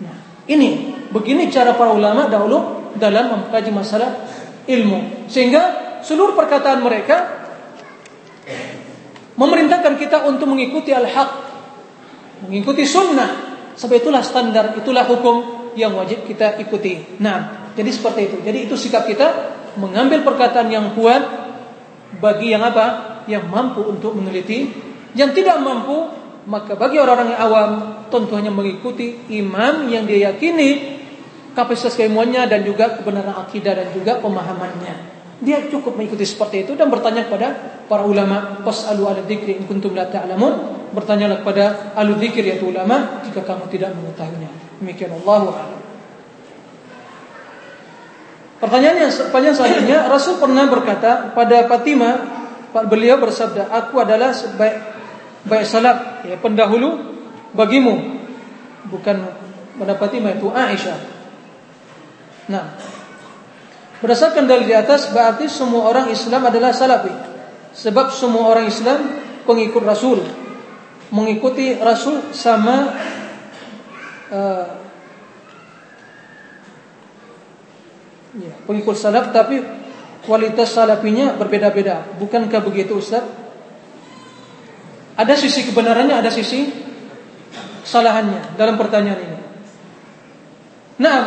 Nah, 0.04 0.44
ini 0.52 1.00
begini 1.08 1.48
cara 1.48 1.80
para 1.80 1.96
ulama 1.96 2.28
dahulu 2.28 2.92
dalam 3.00 3.32
mengkaji 3.40 3.72
masalah 3.72 4.28
ilmu. 4.68 5.32
Sehingga 5.32 5.96
seluruh 6.04 6.36
perkataan 6.36 6.84
mereka 6.84 7.18
memerintahkan 9.40 9.96
kita 9.96 10.28
untuk 10.28 10.52
mengikuti 10.52 10.92
al-haq, 10.92 11.32
mengikuti 12.44 12.84
sunnah. 12.84 13.48
Sebab 13.80 13.96
itulah 13.96 14.20
standar, 14.20 14.76
itulah 14.76 15.08
hukum 15.08 15.72
yang 15.80 15.96
wajib 15.96 16.28
kita 16.28 16.60
ikuti. 16.60 17.20
Nah, 17.24 17.72
jadi 17.80 17.90
seperti 17.96 18.22
itu. 18.28 18.38
Jadi 18.44 18.60
itu 18.68 18.76
sikap 18.76 19.08
kita 19.08 19.59
mengambil 19.78 20.26
perkataan 20.26 20.72
yang 20.72 20.96
kuat 20.98 21.22
bagi 22.18 22.56
yang 22.56 22.66
apa? 22.66 23.22
Yang 23.30 23.46
mampu 23.46 23.86
untuk 23.86 24.18
meneliti. 24.18 24.70
Yang 25.14 25.42
tidak 25.42 25.62
mampu, 25.62 26.10
maka 26.50 26.74
bagi 26.74 26.98
orang-orang 26.98 27.34
yang 27.34 27.42
awam 27.46 27.72
tentu 28.10 28.34
hanya 28.34 28.50
mengikuti 28.50 29.30
imam 29.30 29.86
yang 29.90 30.06
dia 30.10 30.34
yakini 30.34 31.00
kapasitas 31.54 31.98
keilmuannya 31.98 32.46
dan 32.50 32.66
juga 32.66 32.98
kebenaran 32.98 33.36
akidah 33.38 33.74
dan 33.78 33.88
juga 33.94 34.18
pemahamannya. 34.22 35.20
Dia 35.40 35.72
cukup 35.72 35.96
mengikuti 35.96 36.28
seperti 36.28 36.68
itu 36.68 36.76
dan 36.76 36.92
bertanya 36.92 37.26
kepada 37.26 37.56
para 37.88 38.04
ulama, 38.04 38.60
"Fas'alu 38.64 39.04
ala 39.08 39.22
dzikri 39.24 39.56
in 39.56 39.64
kuntum 39.66 39.96
la 39.96 40.08
ta'lamun." 40.08 40.78
Bertanyalah 40.90 41.46
kepada 41.46 41.94
ahli 41.94 42.18
dzikir 42.18 42.44
yaitu 42.50 42.74
ulama 42.74 43.22
jika 43.22 43.46
kamu 43.46 43.70
tidak 43.70 43.94
mengetahuinya. 43.94 44.50
Demikian 44.82 45.14
Allah 45.22 45.44
a'lam. 45.54 45.89
Pertanyaan 48.60 49.08
yang 49.08 49.12
panjang 49.32 49.56
selanjutnya, 49.56 50.12
Rasul 50.12 50.36
pernah 50.36 50.68
berkata 50.68 51.32
pada 51.32 51.64
Fatimah, 51.68 52.16
beliau 52.92 53.16
bersabda, 53.20 53.72
"Aku 53.72 54.04
adalah 54.04 54.36
sebaik 54.36 54.78
baik 55.48 55.64
salaf, 55.64 56.28
ya 56.28 56.36
pendahulu 56.36 57.00
bagimu." 57.56 58.20
Bukan 58.92 59.16
pada 59.80 59.96
Fatimah 59.96 60.36
itu 60.36 60.52
Aisyah. 60.52 61.00
Nah, 62.52 62.66
Berdasarkan 64.00 64.48
dalil 64.48 64.72
di 64.72 64.76
atas 64.76 65.12
berarti 65.12 65.52
semua 65.52 65.92
orang 65.92 66.08
Islam 66.08 66.48
adalah 66.48 66.72
salafi. 66.72 67.12
Sebab 67.76 68.16
semua 68.16 68.48
orang 68.56 68.72
Islam 68.72 69.20
pengikut 69.44 69.84
Rasul. 69.84 70.24
Mengikuti 71.12 71.76
Rasul 71.76 72.32
sama 72.32 72.96
uh, 74.32 74.66
ya, 78.40 78.54
pengikut 78.64 78.96
salaf 78.96 79.36
tapi 79.36 79.62
kualitas 80.24 80.72
salafinya 80.72 81.36
berbeda-beda. 81.36 82.08
Bukankah 82.18 82.64
begitu 82.64 83.00
Ustaz? 83.00 83.24
Ada 85.20 85.36
sisi 85.36 85.68
kebenarannya, 85.68 86.16
ada 86.16 86.32
sisi 86.32 86.72
kesalahannya 87.84 88.56
dalam 88.56 88.80
pertanyaan 88.80 89.20
ini. 89.20 89.38
Nah, 91.00 91.20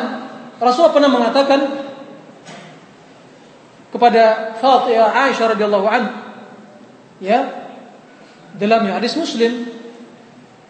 Rasul 0.56 0.92
pernah 0.92 1.12
mengatakan 1.12 1.60
kepada 3.92 4.56
Fatimah 4.56 5.12
Aisyah 5.28 5.46
radhiyallahu 5.52 5.86
an 5.90 6.02
ya 7.20 7.68
dalam 8.56 8.88
hadis 8.88 9.12
Muslim 9.20 9.68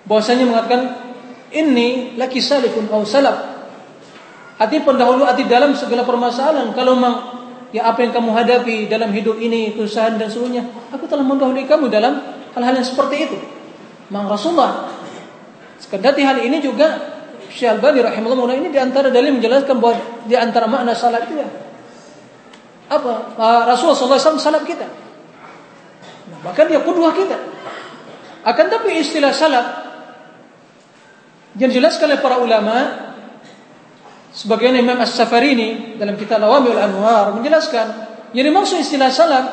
bahwasanya 0.07 0.45
mengatakan 0.47 0.82
ini 1.55 2.18
laki 2.18 2.43
salifun 2.43 2.90
atau 2.90 3.07
salaf 3.07 3.61
hati 4.61 4.76
pendahulu 4.84 5.24
hati 5.24 5.48
dalam 5.48 5.72
segala 5.76 6.05
permasalahan 6.05 6.72
kalau 6.76 6.98
memang 6.98 7.14
ya 7.72 7.88
apa 7.88 8.05
yang 8.05 8.12
kamu 8.12 8.30
hadapi 8.36 8.76
dalam 8.88 9.12
hidup 9.12 9.40
ini 9.40 9.72
kesusahan 9.72 10.20
dan 10.20 10.28
seluruhnya 10.28 10.66
aku 10.92 11.09
telah 11.09 11.24
mendahului 11.24 11.64
kamu 11.64 11.88
dalam 11.88 12.20
hal-hal 12.53 12.74
yang 12.76 12.86
seperti 12.86 13.16
itu 13.30 13.36
Mang 14.12 14.28
Rasulullah 14.28 14.92
sekendati 15.80 16.20
hal 16.20 16.40
ini 16.44 16.61
juga 16.61 17.12
Syekh 17.53 17.80
Al-Bani 17.80 18.00
rahimahullah 18.00 18.57
ini 18.57 18.68
di 18.72 18.80
antara 18.80 19.12
dalil 19.12 19.36
menjelaskan 19.36 19.76
bahwa 19.76 20.24
di 20.24 20.36
antara 20.36 20.64
makna 20.68 20.96
salat 20.96 21.28
itu 21.28 21.40
ya 21.40 21.48
apa 22.92 23.12
uh, 23.40 23.62
Rasulullah 23.68 24.20
SAW 24.20 24.36
salaf 24.36 24.64
kita. 24.68 24.84
Nah, 26.28 26.38
bahkan 26.44 26.68
dia 26.68 26.84
kudwah 26.84 27.16
kita. 27.16 27.38
Akan 28.42 28.68
tapi 28.68 29.00
istilah 29.00 29.32
salaf 29.32 29.66
yang 31.57 31.68
dijelaskan 31.72 32.11
oleh 32.11 32.20
para 32.20 32.36
ulama 32.40 32.76
sebagian 34.32 34.74
Imam 34.76 34.96
As-Safarini 34.98 36.00
dalam 36.00 36.16
kitab 36.16 36.40
Lawamil 36.40 36.76
Anwar 36.76 37.36
menjelaskan 37.36 37.86
yang 38.32 38.48
dimaksud 38.48 38.80
istilah 38.80 39.12
salaf 39.12 39.46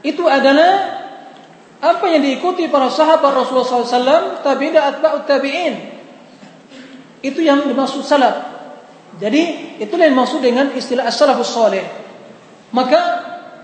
itu 0.00 0.24
adalah 0.24 1.04
apa 1.76 2.04
yang 2.08 2.24
diikuti 2.24 2.72
para 2.72 2.88
sahabat 2.88 3.36
Rasulullah 3.36 3.84
SAW 3.84 4.40
tabi'in 4.40 4.76
atba'ut 4.76 5.28
tabi'in 5.28 5.74
itu 7.20 7.40
yang 7.44 7.68
dimaksud 7.68 8.00
salaf 8.00 8.56
jadi 9.16 9.76
itulah 9.80 10.04
yang 10.04 10.16
maksud 10.16 10.44
dengan 10.44 10.76
istilah 10.76 11.08
as-salafus 11.08 11.48
saleh. 11.48 11.84
Maka 12.76 13.00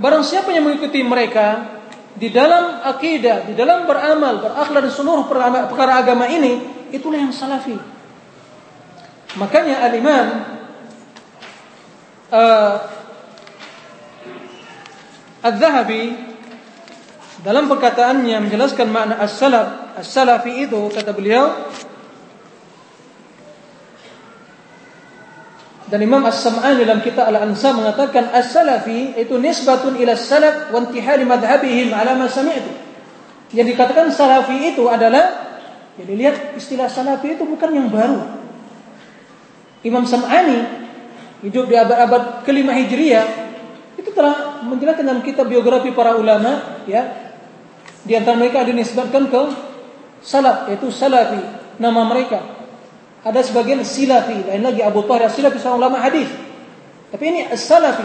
barang 0.01 0.25
siapa 0.25 0.49
yang 0.49 0.65
mengikuti 0.65 1.05
mereka 1.05 1.77
di 2.17 2.33
dalam 2.33 2.81
akidah, 2.81 3.45
di 3.45 3.53
dalam 3.53 3.85
beramal, 3.85 4.41
berakhlak 4.41 4.89
dan 4.89 4.93
seluruh 4.93 5.29
perkara 5.69 6.01
agama 6.01 6.25
ini, 6.29 6.89
itulah 6.89 7.21
yang 7.21 7.33
salafi. 7.33 7.77
Makanya 9.41 9.81
al-Imam 9.89 10.27
uh, 12.29 12.75
Al-Zahabi 15.43 16.15
dalam 17.43 17.67
perkataannya 17.67 18.39
menjelaskan 18.47 18.87
makna 18.93 19.19
as-salaf, 19.19 19.99
as-salafi 19.99 20.69
itu 20.69 20.79
kata 20.93 21.11
beliau 21.17 21.51
Dan 25.93 26.09
Imam 26.09 26.25
As-Sam'ani 26.25 26.89
dalam 26.89 27.05
kitab 27.05 27.29
Al-Ansa 27.29 27.77
mengatakan 27.77 28.33
as-salafi 28.33 29.13
itu 29.13 29.37
nisbatun 29.37 30.01
ila 30.01 30.17
salaf 30.17 30.73
wa 30.73 30.89
intihari 30.89 31.29
madhhabihim 31.29 31.93
ala 31.93 32.17
ma 32.17 32.33
sami'tu. 32.33 32.73
Yang 33.53 33.77
dikatakan 33.77 34.09
salafi 34.09 34.73
itu 34.73 34.89
adalah 34.89 35.53
jadi 36.01 36.13
lihat 36.17 36.37
istilah 36.57 36.89
salafi 36.89 37.37
itu 37.37 37.45
bukan 37.45 37.77
yang 37.77 37.93
baru. 37.93 38.42
Imam 39.83 40.07
Sam'ani 40.07 40.59
hidup 41.43 41.67
di 41.67 41.75
abad-abad 41.75 42.47
kelima 42.47 42.75
Hijriah 42.75 43.27
itu 43.99 44.11
telah 44.15 44.63
menjelaskan 44.63 45.05
dalam 45.05 45.23
kitab 45.27 45.51
biografi 45.51 45.91
para 45.91 46.15
ulama 46.15 46.83
ya 46.87 47.35
di 48.03 48.15
antara 48.15 48.39
mereka 48.39 48.63
ada 48.63 48.71
dinisbatkan 48.71 49.31
ke 49.31 49.43
salaf 50.23 50.71
yaitu 50.71 50.91
salafi 50.91 51.43
nama 51.83 52.07
mereka 52.07 52.63
ada 53.23 53.39
sebagian 53.39 53.87
silafi, 53.87 54.35
lain 54.35 54.67
lagi 54.67 54.83
Abu 54.83 55.07
Tahir 55.07 55.31
silafi 55.31 55.63
seorang 55.63 55.87
ulama 55.87 56.03
hadis. 56.03 56.27
Tapi 57.15 57.23
ini 57.23 57.41
salafi. 57.55 58.03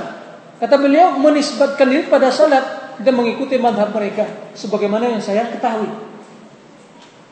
Kata 0.62 0.78
beliau 0.78 1.18
menisbatkan 1.18 1.90
diri 1.90 2.06
pada 2.06 2.30
salat 2.30 2.98
dan 3.02 3.14
mengikuti 3.18 3.58
madhab 3.58 3.94
mereka 3.94 4.26
sebagaimana 4.54 5.10
yang 5.10 5.22
saya 5.22 5.50
ketahui. 5.50 5.90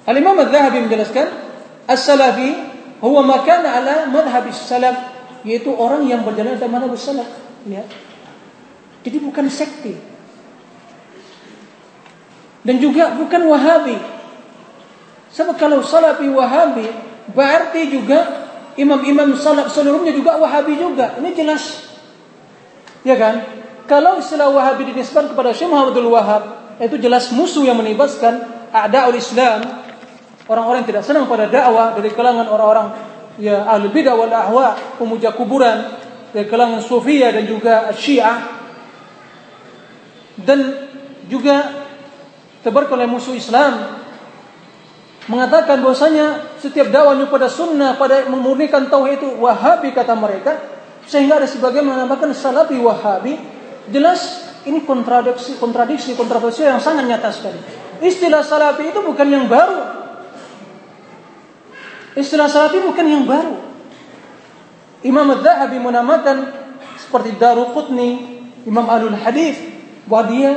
Al 0.06 0.18
Imam 0.18 0.38
Al-Zahabi 0.38 0.86
menjelaskan 0.86 1.28
as-salafi 1.90 2.54
huwa 3.04 3.22
makan 3.24 3.62
ala 3.66 4.08
madhab 4.12 4.46
salaf 4.54 5.16
yaitu 5.48 5.72
orang 5.74 6.06
yang 6.06 6.22
berjalan 6.24 6.56
dalam 6.60 6.76
madhab 6.80 6.94
salaf. 6.96 7.28
Lihat. 7.66 7.90
Jadi 9.06 9.18
bukan 9.22 9.46
sekte. 9.50 9.98
Dan 12.66 12.82
juga 12.82 13.14
bukan 13.14 13.42
wahabi. 13.50 13.98
Sebab 15.36 15.60
kalau 15.60 15.84
salafi 15.86 16.26
wahabi 16.32 16.88
Berarti 17.34 17.90
juga 17.90 18.46
imam-imam 18.78 19.34
salaf 19.34 19.74
seluruhnya 19.74 20.14
juga 20.14 20.38
Wahabi 20.38 20.78
juga. 20.78 21.18
Ini 21.18 21.34
jelas. 21.34 21.90
Ya 23.02 23.18
kan? 23.18 23.42
Kalau 23.86 24.18
istilah 24.18 24.50
Wahabi 24.50 24.90
dinisbahkan 24.94 25.34
kepada 25.34 25.54
Syekh 25.54 25.70
Muhammadul 25.70 26.10
Wahab, 26.10 26.74
itu 26.82 26.98
jelas 26.98 27.30
musuh 27.30 27.62
yang 27.62 27.78
menibaskan 27.78 28.42
a'daul 28.74 29.14
Islam, 29.14 29.85
orang-orang 30.50 30.86
yang 30.86 30.90
tidak 30.96 31.04
senang 31.06 31.26
pada 31.26 31.50
dakwah 31.50 31.98
dari 31.98 32.10
kalangan 32.14 32.46
orang-orang 32.50 32.88
ya 33.42 33.66
ahli 33.68 33.90
bidah 33.92 34.14
wal 34.16 34.32
ahwa, 34.32 34.78
pemuja 34.96 35.34
kuburan, 35.36 35.98
dari 36.32 36.46
kalangan 36.48 36.84
Sufiyah 36.84 37.32
dan 37.32 37.44
juga 37.48 37.92
Syiah. 37.96 38.38
Dan 40.36 40.60
juga 41.32 41.86
tebar 42.60 42.92
oleh 42.92 43.08
musuh 43.08 43.34
Islam 43.34 44.04
mengatakan 45.26 45.82
bahwasanya 45.82 46.58
setiap 46.62 46.94
dakwahnya 46.94 47.26
pada 47.30 47.50
sunnah 47.50 47.98
pada 47.98 48.30
memurnikan 48.30 48.90
tauhid 48.90 49.26
itu 49.26 49.30
wahabi 49.42 49.90
kata 49.90 50.14
mereka 50.14 50.54
sehingga 51.10 51.42
ada 51.42 51.50
sebagian 51.50 51.86
menambahkan 51.86 52.30
salafi 52.38 52.78
wahabi 52.78 53.42
jelas 53.90 54.54
ini 54.70 54.86
kontradiksi 54.86 55.58
kontradiksi 55.58 56.14
kontroversi 56.14 56.62
yang 56.62 56.78
sangat 56.78 57.10
nyata 57.10 57.34
sekali 57.34 57.58
istilah 58.06 58.46
salafi 58.46 58.94
itu 58.94 59.02
bukan 59.02 59.26
yang 59.26 59.46
baru 59.50 60.05
istilah 62.16 62.48
salafi 62.48 62.82
bukan 62.82 63.06
yang 63.06 63.24
baru. 63.28 63.56
Imam 65.06 65.28
Az-Zahabi 65.38 65.78
menamakan 65.78 66.50
seperti 66.98 67.38
Daruqutni 67.38 68.42
Imam 68.66 68.90
Alul 68.90 69.14
Hadis. 69.20 69.60
Bahwa 70.06 70.30
dia 70.30 70.52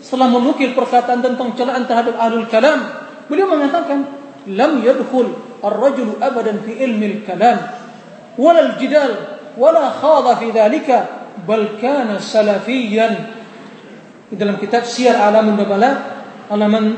setelah 0.00 0.32
menukil 0.32 0.72
perkataan 0.72 1.20
tentang 1.20 1.52
celaan 1.54 1.84
terhadap 1.84 2.16
ahlul 2.16 2.48
kalam 2.48 2.88
beliau 3.28 3.52
mengatakan 3.52 4.08
lam 4.48 4.80
yadkhul 4.80 5.60
ar-rajulu 5.60 6.16
abadan 6.24 6.64
fi 6.64 6.72
ilmi 6.80 7.20
al-kalam 7.20 7.68
wala 8.40 8.72
al-jidal 8.72 9.12
wala 9.60 9.92
khadha 9.92 10.40
fi 10.40 10.48
dhalika 10.48 10.98
bal 11.44 11.76
kana 11.76 12.16
salafiyan 12.16 13.36
di 14.32 14.34
dalam 14.40 14.56
kitab 14.56 14.88
Syiar 14.88 15.20
Alamun 15.20 15.60
Nubala 15.60 15.90
halaman 16.48 16.96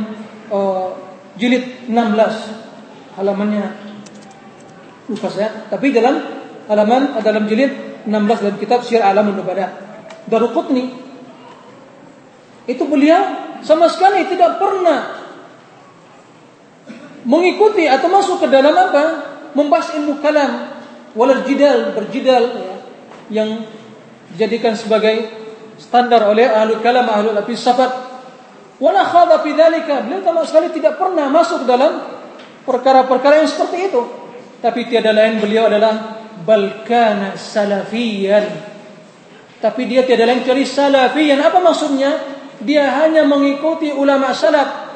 uh, 0.55 0.95
jilid 1.35 1.91
16 1.91 3.19
halamannya 3.19 3.82
lupa 5.13 5.29
saya 5.29 5.69
tapi 5.69 5.93
dalam 5.93 6.17
halaman 6.67 7.21
dalam 7.21 7.45
jilid 7.45 8.05
16 8.09 8.09
dalam 8.17 8.57
kitab 8.59 8.81
Syiar 8.83 9.13
Alamun 9.13 9.37
Nubala 9.39 9.69
Daruqutni 10.27 10.89
itu 12.67 12.85
beliau 12.87 13.59
sama 13.63 13.91
sekali 13.91 14.27
tidak 14.31 14.59
pernah 14.59 15.23
mengikuti 17.27 17.87
atau 17.87 18.11
masuk 18.11 18.43
ke 18.43 18.47
dalam 18.51 18.75
apa? 18.75 19.05
Membahas 19.53 19.95
ilmu 19.99 20.19
kalam, 20.25 20.81
walal 21.13 21.45
jidal, 21.45 21.93
berjidal 21.93 22.45
ya, 22.57 22.75
yang 23.29 23.49
dijadikan 24.33 24.73
sebagai 24.75 25.29
standar 25.77 26.25
oleh 26.25 26.49
ahlu 26.49 26.81
kalam, 26.81 27.05
ahlu 27.05 27.37
lapis 27.37 27.61
safat. 27.61 27.91
Wala 28.83 29.07
khadha 29.07 29.45
fi. 29.45 29.53
Beliau 29.55 30.23
sama 30.25 30.43
sekali 30.49 30.75
tidak 30.75 30.99
pernah 30.99 31.31
masuk 31.31 31.69
dalam 31.69 32.03
perkara-perkara 32.67 33.45
yang 33.45 33.51
seperti 33.51 33.93
itu. 33.93 34.03
Tapi 34.63 34.87
tiada 34.87 35.11
lain 35.11 35.43
beliau 35.43 35.67
adalah 35.67 36.23
balkana 36.47 37.35
salafiyan. 37.35 38.47
Tapi 39.59 39.83
dia 39.91 40.07
tiada 40.07 40.25
lain 40.31 40.47
kecuali 40.47 40.63
salafiyan. 40.63 41.43
Apa 41.43 41.59
maksudnya? 41.59 42.33
dia 42.63 42.87
hanya 43.03 43.27
mengikuti 43.27 43.91
ulama 43.91 44.33
salaf. 44.33 44.95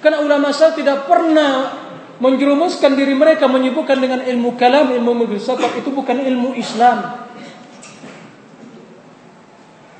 Karena 0.00 0.24
ulama 0.24 0.50
salaf 0.50 0.80
tidak 0.80 1.06
pernah 1.06 1.78
menjerumuskan 2.18 2.96
diri 2.96 3.14
mereka 3.14 3.46
menyibukkan 3.46 3.98
dengan 4.00 4.20
ilmu 4.24 4.56
kalam, 4.56 4.90
ilmu 4.90 5.28
filsafat 5.36 5.78
itu 5.84 5.92
bukan 5.92 6.18
ilmu 6.18 6.56
Islam. 6.56 7.28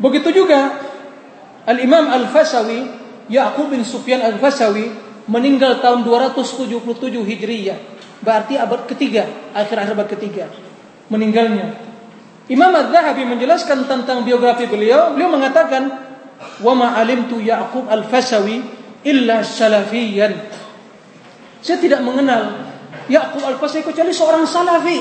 Begitu 0.02 0.42
juga 0.42 0.82
Al-Imam 1.62 2.10
Al-Fasawi, 2.10 2.90
Ya'qub 3.30 3.70
bin 3.70 3.86
Sufyan 3.86 4.18
Al-Fasawi 4.18 4.90
meninggal 5.30 5.78
tahun 5.78 6.02
277 6.02 6.82
Hijriyah. 7.22 7.78
Berarti 8.22 8.54
abad 8.54 8.86
ketiga, 8.86 9.26
akhir-akhir 9.50 9.92
abad 9.98 10.08
ketiga 10.14 10.46
meninggalnya. 11.12 11.76
Imam 12.48 12.72
Az-Zahabi 12.74 13.28
menjelaskan 13.28 13.84
tentang 13.86 14.24
biografi 14.26 14.66
beliau, 14.66 15.14
beliau 15.14 15.30
mengatakan 15.30 15.90
wa 16.64 16.72
ma 16.74 16.96
alimtu 16.98 17.38
Ya'qub 17.38 17.86
al-Fasawi 17.86 18.62
illa 19.06 19.44
salafiyan. 19.44 20.32
Saya 21.62 21.78
tidak 21.78 22.02
mengenal 22.02 22.66
Ya'qub 23.06 23.42
al-Fasawi 23.42 23.82
kecuali 23.86 24.10
seorang 24.10 24.48
salafi. 24.48 24.98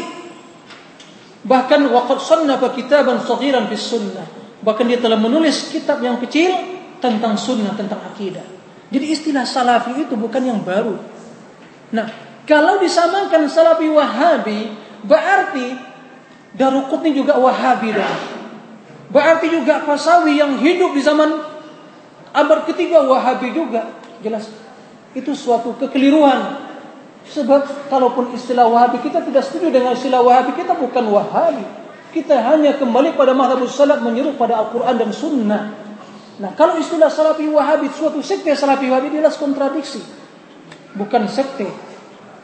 Bahkan 1.42 1.82
waqad 1.90 2.22
sannafa 2.22 2.70
kitaban 2.78 3.26
saghiran 3.26 3.66
bis 3.66 3.82
sunnah. 3.82 4.26
Bahkan 4.62 4.86
dia 4.86 5.02
telah 5.02 5.18
menulis 5.18 5.74
kitab 5.74 5.98
yang 6.06 6.22
kecil 6.22 6.54
tentang 7.02 7.34
sunnah, 7.34 7.74
tentang 7.74 7.98
akidah. 8.14 8.46
Jadi 8.94 9.06
istilah 9.10 9.42
salafi 9.42 10.06
itu 10.06 10.14
bukan 10.14 10.46
yang 10.46 10.62
baru. 10.62 11.02
Nah, 11.98 12.31
kalau 12.52 12.84
disamakan 12.84 13.48
salafi 13.48 13.88
wahabi, 13.88 14.76
berarti 15.08 15.80
Daruqutni 16.52 17.16
juga 17.16 17.40
wahabi 17.40 17.96
dong. 17.96 18.20
Berarti 19.12 19.48
juga 19.52 19.84
Fasawi 19.84 20.40
yang 20.40 20.60
hidup 20.60 20.96
di 20.96 21.04
zaman 21.04 21.36
abad 22.32 22.64
ketiga 22.64 23.04
Wahabi 23.04 23.52
juga. 23.52 23.92
Jelas. 24.24 24.48
Itu 25.12 25.36
suatu 25.36 25.76
kekeliruan. 25.76 26.72
Sebab 27.28 27.92
kalaupun 27.92 28.36
istilah 28.36 28.68
Wahabi 28.72 29.04
kita 29.04 29.20
tidak 29.24 29.44
setuju 29.48 29.68
dengan 29.72 29.96
istilah 29.96 30.24
Wahabi 30.24 30.56
kita 30.56 30.80
bukan 30.80 31.12
Wahabi. 31.12 31.64
Kita 32.12 32.40
hanya 32.52 32.76
kembali 32.76 33.16
pada 33.16 33.32
madhabus 33.32 33.72
salaf 33.72 34.04
menyeru 34.04 34.36
pada 34.36 34.60
Al-Quran 34.60 34.96
dan 35.00 35.12
Sunnah. 35.16 35.64
Nah 36.40 36.52
kalau 36.56 36.76
istilah 36.80 37.08
Salafi 37.08 37.48
Wahabi 37.48 37.92
suatu 37.92 38.20
sekte 38.24 38.52
Salafi 38.56 38.88
Wahabi 38.88 39.12
jelas 39.12 39.36
kontradiksi. 39.40 40.00
Bukan 40.96 41.28
sekte. 41.32 41.91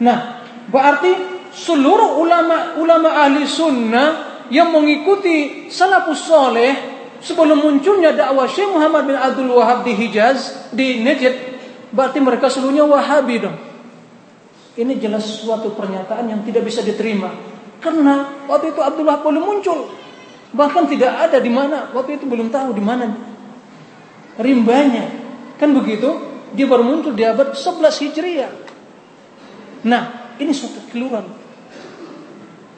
Nah 0.04 0.46
berarti 0.70 1.12
seluruh 1.54 2.22
ulama 2.22 2.78
ulama 2.78 3.10
ahli 3.26 3.48
sunnah 3.48 4.28
yang 4.54 4.72
mengikuti 4.72 5.68
salafus 5.68 6.28
soleh 6.28 6.74
sebelum 7.20 7.60
munculnya 7.60 8.14
dakwah 8.14 8.48
Syekh 8.48 8.70
Muhammad 8.72 9.10
bin 9.10 9.18
Abdul 9.18 9.52
Wahab 9.58 9.84
di 9.84 9.94
Hijaz, 9.98 10.70
di 10.72 11.02
Najd, 11.02 11.36
berarti 11.92 12.20
mereka 12.22 12.48
seluruhnya 12.48 12.86
Wahabi 12.86 13.36
dong. 13.42 13.58
Ini 14.78 14.94
jelas 15.02 15.26
suatu 15.26 15.74
pernyataan 15.74 16.30
yang 16.30 16.42
tidak 16.46 16.70
bisa 16.70 16.86
diterima. 16.86 17.34
Karena 17.82 18.46
waktu 18.46 18.78
itu 18.78 18.82
Abdullah 18.82 19.26
belum 19.26 19.42
muncul. 19.42 19.90
Bahkan 20.54 20.84
tidak 20.86 21.12
ada 21.30 21.42
di 21.42 21.50
mana. 21.50 21.90
Waktu 21.98 22.22
itu 22.22 22.30
belum 22.30 22.54
tahu 22.54 22.78
di 22.78 22.84
mana 22.86 23.10
rimbanya. 24.38 25.10
Kan 25.58 25.74
begitu? 25.74 26.22
Dia 26.54 26.70
baru 26.70 26.86
muncul 26.86 27.18
di 27.18 27.26
abad 27.26 27.58
11 27.58 28.06
Hijriah. 28.06 28.54
Nah, 29.86 30.34
ini 30.42 30.50
suatu 30.56 30.82
keluhan 30.90 31.48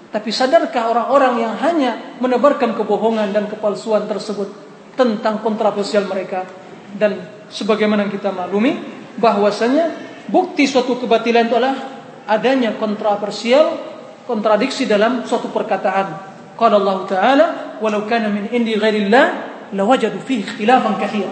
tapi 0.09 0.33
sadarkah 0.33 0.89
orang-orang 0.89 1.33
yang 1.37 1.53
hanya 1.61 2.17
menebarkan 2.17 2.73
kebohongan 2.73 3.29
dan 3.29 3.45
kepalsuan 3.45 4.09
tersebut 4.09 4.49
tentang 4.97 5.37
kontroversial 5.45 6.09
mereka 6.09 6.49
dan 6.97 7.45
sebagaimana 7.53 8.09
kita 8.09 8.33
maklumi 8.33 8.81
bahwasanya 9.21 9.93
bukti 10.25 10.65
suatu 10.65 10.97
kebatilan 10.97 11.45
itu 11.45 11.53
adalah 11.53 11.77
adanya 12.25 12.73
kontroversial 12.81 13.77
kontradiksi 14.25 14.89
dalam 14.89 15.29
suatu 15.29 15.53
perkataan. 15.53 16.29
Qala 16.57 16.81
Allah 16.81 16.97
Ta'ala, 17.05 17.45
"Walau 17.77 18.09
kana 18.09 18.33
min 18.33 18.49
indi 18.49 18.75
ghairillah 18.81 19.25
lawajadu 19.77 20.25
fihi 20.25 20.41
ikhtilafan 20.41 20.97
katsira." 20.97 21.31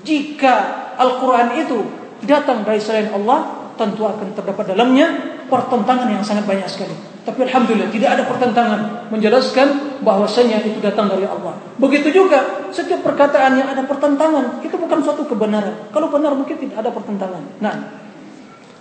Jika 0.00 0.54
Al-Qur'an 0.96 1.52
itu 1.60 1.84
datang 2.24 2.64
dari 2.64 2.80
selain 2.80 3.12
Allah, 3.12 3.65
tentu 3.76 4.02
akan 4.08 4.32
terdapat 4.32 4.74
dalamnya 4.74 5.36
pertentangan 5.46 6.08
yang 6.10 6.24
sangat 6.24 6.44
banyak 6.48 6.66
sekali. 6.66 6.96
Tapi 7.22 7.42
alhamdulillah 7.46 7.90
tidak 7.90 8.10
ada 8.18 8.22
pertentangan 8.26 8.80
menjelaskan 9.10 9.98
bahwasanya 10.02 10.62
itu 10.62 10.78
datang 10.78 11.10
dari 11.10 11.26
Allah. 11.26 11.58
Begitu 11.78 12.10
juga 12.14 12.70
setiap 12.70 13.02
perkataan 13.02 13.58
yang 13.58 13.68
ada 13.70 13.82
pertentangan 13.86 14.62
itu 14.62 14.74
bukan 14.78 15.02
suatu 15.02 15.26
kebenaran. 15.26 15.90
Kalau 15.90 16.06
benar 16.10 16.34
mungkin 16.38 16.54
tidak 16.58 16.86
ada 16.86 16.90
pertentangan. 16.94 17.42
Nah, 17.58 17.74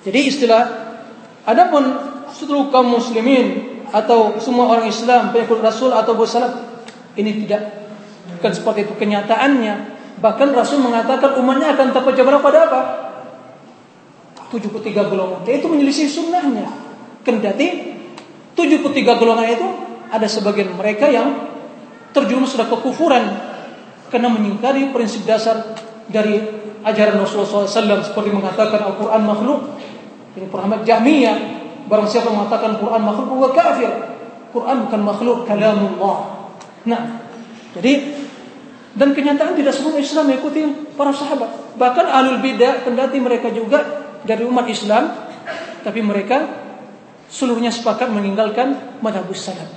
jadi 0.06 0.20
istilah 0.30 0.64
adapun 1.46 1.90
seluruh 2.34 2.70
kaum 2.70 2.94
muslimin 2.94 3.82
atau 3.90 4.38
semua 4.38 4.70
orang 4.78 4.90
Islam 4.90 5.34
pengikut 5.34 5.62
Rasul 5.62 5.94
atau 5.94 6.14
bersalaf 6.14 6.54
ini 7.18 7.46
tidak 7.46 7.90
bukan 8.38 8.52
seperti 8.54 8.86
itu 8.90 8.94
kenyataannya. 8.94 9.98
Bahkan 10.22 10.48
Rasul 10.54 10.86
mengatakan 10.86 11.38
umatnya 11.42 11.76
akan 11.76 11.92
terpecah 11.92 12.24
belah 12.24 12.42
pada 12.42 12.60
apa? 12.70 12.82
73 14.54 15.12
golongan. 15.12 15.42
Itu 15.46 15.68
menyelisih 15.72 16.08
sunnahnya. 16.10 16.68
Kendati 17.26 17.68
73 18.54 19.20
golongan 19.22 19.48
itu 19.50 19.68
ada 20.10 20.28
sebagian 20.30 20.74
mereka 20.78 21.10
yang 21.10 21.50
terjerumus 22.14 22.56
sudah 22.56 22.70
kekufuran 22.70 23.26
karena 24.14 24.30
mengingkari 24.32 24.94
prinsip 24.96 25.28
dasar 25.28 25.76
dari 26.08 26.40
ajaran 26.86 27.20
Rasulullah 27.20 27.68
SAW 27.68 28.06
seperti 28.06 28.30
mengatakan 28.32 28.80
Al-Quran 28.80 29.22
makhluk 29.26 29.60
ini 30.38 30.48
Muhammad 30.48 30.88
Jahmiyah 30.88 31.56
Barang 31.86 32.10
siapa 32.10 32.34
mengatakan 32.34 32.82
Quran 32.82 33.02
makhluk, 33.06 33.28
huwa 33.30 33.50
kafir. 33.54 33.90
Quran 34.50 34.90
bukan 34.90 35.02
makhluk, 35.06 35.38
kalamullah. 35.46 36.50
Nah, 36.90 37.02
jadi 37.78 38.26
dan 38.96 39.12
kenyataan 39.14 39.54
tidak 39.54 39.76
semua 39.76 40.00
Islam 40.00 40.32
mengikuti 40.32 40.66
para 40.96 41.14
sahabat. 41.14 41.78
Bahkan 41.78 42.06
alul 42.10 42.40
bidah 42.42 42.88
kendati 42.88 43.20
mereka 43.22 43.52
juga 43.54 44.05
dari 44.26 44.44
umat 44.44 44.66
Islam, 44.68 45.14
tapi 45.86 46.02
mereka 46.02 46.50
seluruhnya 47.30 47.70
sepakat 47.70 48.10
meninggalkan 48.10 49.00
madhabus 49.00 49.46
salaf. 49.46 49.70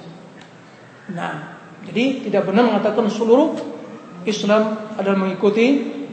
Nah, 1.13 1.61
jadi 1.89 2.29
tidak 2.29 2.49
benar 2.49 2.69
mengatakan 2.69 3.09
seluruh 3.09 3.57
Islam 4.25 4.93
adalah 4.97 5.17
mengikuti 5.17 5.67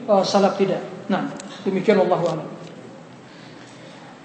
uh, 0.08 0.24
salaf 0.24 0.56
tidak. 0.60 0.80
Nah, 1.12 1.32
demikian 1.64 2.00
Allah 2.00 2.20
a'lam. 2.22 2.48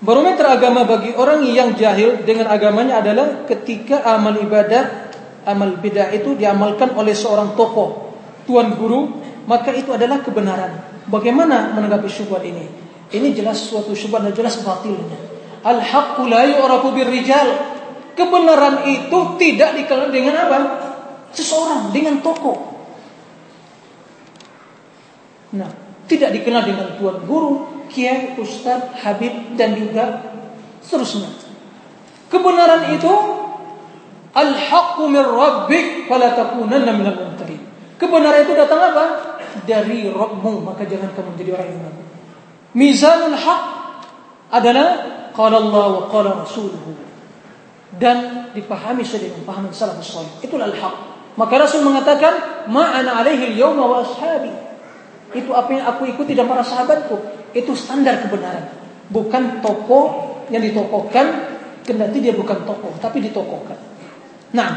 Barometer 0.00 0.48
agama 0.48 0.88
bagi 0.88 1.12
orang 1.12 1.44
yang 1.44 1.76
jahil 1.76 2.24
dengan 2.24 2.48
agamanya 2.48 3.04
adalah 3.04 3.44
ketika 3.44 4.00
amal 4.00 4.32
ibadah, 4.40 5.12
amal 5.44 5.76
bidah 5.76 6.08
itu 6.16 6.32
diamalkan 6.40 6.96
oleh 6.96 7.12
seorang 7.12 7.52
tokoh 7.52 8.16
tuan 8.48 8.72
guru, 8.80 9.20
maka 9.44 9.76
itu 9.76 9.92
adalah 9.92 10.24
kebenaran. 10.24 11.04
Bagaimana 11.04 11.76
menanggapi 11.76 12.08
syubhat 12.08 12.46
ini? 12.48 12.89
Ini 13.10 13.34
jelas 13.34 13.66
suatu 13.66 13.90
syubhat 13.90 14.22
dan 14.22 14.34
jelas 14.34 14.62
batilnya. 14.62 15.18
Al-haqqu 15.66 16.30
la 16.30 16.46
yu'rafu 16.46 16.94
birrijal. 16.94 17.48
Kebenaran 18.14 18.86
itu 18.86 19.18
tidak 19.38 19.74
dikenal 19.74 20.08
dengan 20.14 20.34
apa? 20.46 20.58
Seseorang, 21.34 21.90
dengan 21.90 22.22
tokoh. 22.22 22.70
Nah, 25.58 25.70
tidak 26.06 26.30
dikenal 26.38 26.62
dengan 26.62 26.94
tuan 26.98 27.22
guru, 27.26 27.86
kiai, 27.90 28.38
ustaz, 28.38 28.94
habib 29.02 29.58
dan 29.58 29.74
juga 29.74 30.22
seterusnya. 30.82 31.30
Kebenaran 32.30 32.94
itu 32.94 33.10
al-haqqu 34.30 35.02
min 35.10 35.22
rabbik 35.26 36.06
fala 36.06 36.30
takunanna 36.38 36.94
minal 36.94 37.18
mumtarin. 37.18 37.62
Kebenaran 37.98 38.46
itu 38.46 38.54
datang 38.54 38.94
apa? 38.94 39.04
Dari 39.66 40.06
Rabbmu, 40.06 40.62
maka 40.62 40.86
jangan 40.86 41.10
kamu 41.10 41.34
menjadi 41.34 41.50
orang 41.58 41.68
yang 41.74 41.82
ragu. 41.90 42.09
Mizanul 42.74 43.34
haq 43.34 43.64
adalah 44.50 44.88
qala 45.34 45.56
Allah 45.58 45.86
wa 45.90 46.02
qala 46.10 46.42
rasuluhu. 46.46 46.94
Dan 47.90 48.50
dipahami 48.54 49.02
sesuai 49.02 49.30
dengan 49.30 49.42
pahaman 49.42 49.70
salafus 49.74 50.14
salih. 50.14 50.30
Itulah 50.42 50.70
al-haq. 50.70 50.94
Maka 51.34 51.54
Rasul 51.58 51.82
mengatakan, 51.82 52.66
"Ma'ana 52.70 53.22
alaihi 53.22 53.54
al-yawma 53.54 53.82
wa 53.86 53.98
ashabi." 54.02 54.50
Itu 55.34 55.54
apa 55.54 55.70
yang 55.74 55.84
aku 55.86 56.06
ikuti 56.10 56.34
dan 56.34 56.46
para 56.46 56.62
sahabatku. 56.62 57.18
Itu 57.54 57.74
standar 57.74 58.22
kebenaran. 58.22 58.66
Bukan 59.10 59.62
tokoh 59.62 60.38
yang 60.54 60.62
ditokohkan, 60.62 61.26
kendati 61.82 62.18
dia 62.22 62.34
bukan 62.34 62.62
tokoh, 62.62 62.94
tapi 63.02 63.22
ditokohkan. 63.26 63.78
Nah, 64.54 64.70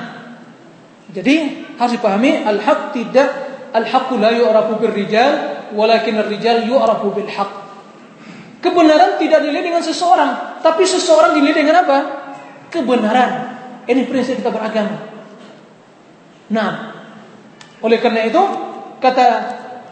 jadi 1.13 1.65
harus 1.77 1.93
dipahami 1.97 2.45
al-haq 2.45 2.93
tidak 2.97 3.29
al-haqqu 3.73 4.17
la 4.17 4.33
yu'rafu 4.33 4.77
rijal 4.89 5.33
walakin 5.73 6.21
ar-rijal 6.21 6.65
yu'rafu 6.65 7.13
bil 7.13 7.29
haq. 7.29 7.62
Kebenaran 8.63 9.19
tidak 9.19 9.43
dinilai 9.43 9.75
dengan 9.75 9.83
seseorang, 9.83 10.63
tapi 10.63 10.87
seseorang 10.87 11.35
dinilai 11.35 11.67
dengan 11.67 11.83
apa? 11.83 11.97
Kebenaran. 12.71 13.31
Ini 13.83 14.07
prinsip 14.07 14.39
kita 14.39 14.47
beragama. 14.55 15.03
Nah, 16.47 16.71
oleh 17.83 17.99
karena 17.99 18.23
itu 18.23 18.39
kata 19.03 19.27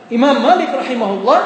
Imam 0.07 0.39
Malik 0.39 0.71
rahimahullah, 0.71 1.39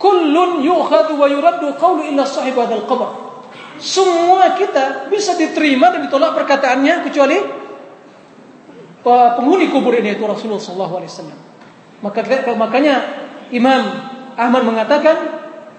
kullun 0.00 0.64
yu'khadhu 0.64 1.20
wa 1.20 1.28
yuraddu 1.28 1.76
qawlu 1.76 2.08
illa 2.08 2.24
sahib 2.24 2.56
hadzal 2.56 2.88
qabr. 2.88 3.28
Semua 3.76 4.56
kita 4.56 5.12
bisa 5.12 5.36
diterima 5.36 5.92
dan 5.92 6.08
ditolak 6.08 6.32
perkataannya 6.32 7.04
kecuali 7.04 7.38
penghuni 9.04 9.68
kubur 9.68 9.92
ini 9.94 10.16
itu 10.16 10.24
Rasulullah 10.24 10.58
SAW. 10.58 11.28
Maka 12.02 12.20
makanya 12.56 12.94
Imam 13.54 13.82
Ahmad 14.34 14.62
mengatakan, 14.66 15.37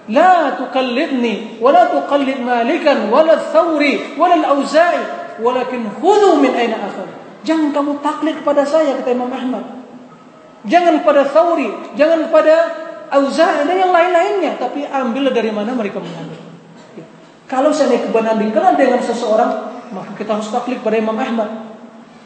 لا 0.09 0.53
تقلدني 0.53 1.61
ولا 1.61 1.83
تقلد 1.89 2.39
مالكا 2.45 2.93
ولا 3.09 3.33
الثوري 3.33 3.93
ولا 4.19 4.35
الأوزاعي 4.35 5.03
ولكن 5.41 5.81
خذوا 6.01 6.35
من 6.37 6.51
أين 6.53 6.73
أخذ 6.73 7.09
Jangan 7.45 7.69
kamu 7.77 8.01
taklid 8.01 8.41
kepada 8.41 8.65
saya 8.65 8.97
kata 8.97 9.13
Imam 9.13 9.29
Ahmad. 9.29 9.61
Jangan 10.65 11.05
kepada 11.05 11.29
Thawri, 11.29 11.69
jangan 11.93 12.25
kepada 12.25 12.53
Auza'i 13.13 13.69
dan 13.69 13.77
yang 13.77 13.93
lain-lainnya, 13.93 14.57
tapi 14.57 14.81
ambil 14.81 15.29
dari 15.29 15.53
mana 15.53 15.77
mereka 15.77 16.01
mengambil. 16.01 16.41
Kalau 17.45 17.69
saya 17.69 18.01
kebenaran 18.01 18.41
dikenal 18.41 18.73
dengan 18.73 18.97
seseorang, 18.97 19.51
maka 19.93 20.17
kita 20.17 20.41
harus 20.41 20.49
taklid 20.49 20.81
pada 20.81 20.97
Imam 20.97 21.13
Ahmad. 21.13 21.77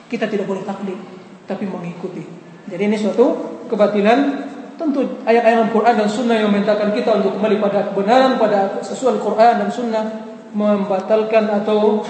Kita 0.08 0.24
tidak 0.32 0.48
boleh 0.48 0.64
taklid, 0.64 0.96
tapi 1.44 1.68
mengikuti. 1.68 2.24
Jadi 2.72 2.80
ini 2.88 2.96
suatu 2.96 3.60
kebatilan. 3.68 4.48
Tentu 4.75 5.23
ayat-ayat 5.23 5.71
Al-Quran 5.71 5.95
dan 6.03 6.09
Sunnah 6.11 6.37
yang 6.43 6.51
memintakan 6.51 6.91
kita 6.91 7.23
untuk 7.23 7.39
kembali 7.39 7.63
pada 7.63 7.95
kebenaran, 7.95 8.35
pada 8.43 8.83
sesuai 8.83 9.23
Al-Quran 9.23 9.55
dan 9.63 9.69
Sunnah 9.71 10.05
membatalkan 10.51 11.47
atau 11.63 12.03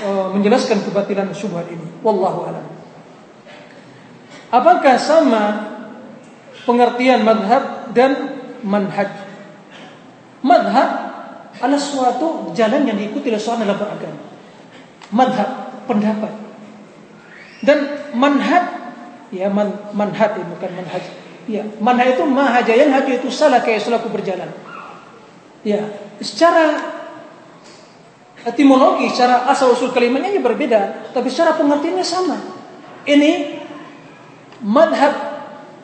uh, 0.00 0.26
menjelaskan 0.32 0.80
kebatilan 0.84 1.28
syubhat 1.36 1.68
ini. 1.68 1.84
Wallahu 2.00 2.48
a'lam. 2.48 2.66
Apakah 4.48 4.96
sama 4.96 5.44
pengertian 6.64 7.20
madhab 7.20 7.92
dan 7.92 8.40
manhaj? 8.64 9.12
Madhab 10.40 10.88
adalah 11.60 11.80
suatu 11.80 12.52
jalan 12.52 12.84
yang 12.88 12.96
diikuti 12.96 13.28
oleh 13.28 13.40
seorang 13.40 13.68
dalam 13.68 13.76
beragama. 13.76 14.20
Madhab, 15.12 15.50
pendapat. 15.84 16.32
Dan 17.64 17.78
manhaj 18.16 18.64
ya 19.32 19.48
man, 19.52 19.72
manhaj 19.92 20.36
bukan 20.36 20.70
manhaj. 20.76 21.04
Ya, 21.46 21.62
manhaj 21.78 22.18
itu 22.18 22.26
mahajayan 22.26 22.90
haji 22.90 23.22
itu 23.22 23.30
salah 23.30 23.62
kayak 23.62 23.86
selaku 23.86 24.10
berjalan. 24.10 24.50
Ya, 25.62 25.82
secara 26.18 26.94
etimologi, 28.42 29.10
secara 29.14 29.46
asal 29.50 29.70
usul 29.70 29.94
kalimatnya 29.94 30.34
ya 30.34 30.42
berbeda, 30.42 31.10
tapi 31.14 31.30
secara 31.30 31.54
pengertiannya 31.54 32.06
sama. 32.06 32.38
Ini 33.06 33.62
madhab 34.66 35.14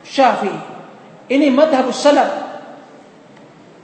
Syafi'i. 0.02 0.58
Ini 1.30 1.54
madhab 1.54 1.94
salaf. 1.94 2.50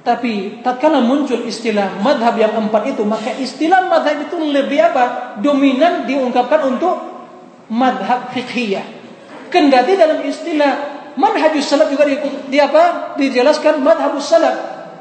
Tapi 0.02 0.64
tatkala 0.66 0.98
muncul 0.98 1.46
istilah 1.46 2.02
madhab 2.02 2.34
yang 2.34 2.58
empat 2.58 2.96
itu, 2.96 3.06
maka 3.06 3.38
istilah 3.38 3.86
madhab 3.86 4.18
itu 4.18 4.34
lebih 4.34 4.82
apa? 4.82 5.38
Dominan 5.38 6.10
diungkapkan 6.10 6.74
untuk 6.74 6.98
madhab 7.70 8.34
fiqhiyah. 8.34 8.82
Kendati 9.48 9.94
dalam 9.94 10.26
istilah 10.26 10.97
manhajus 11.18 11.66
salaf 11.66 11.90
juga 11.90 12.06
di, 12.06 12.14
di 12.46 12.58
apa? 12.62 13.14
Dijelaskan 13.18 13.82
madhabus 13.82 14.30
salaf. 14.30 14.54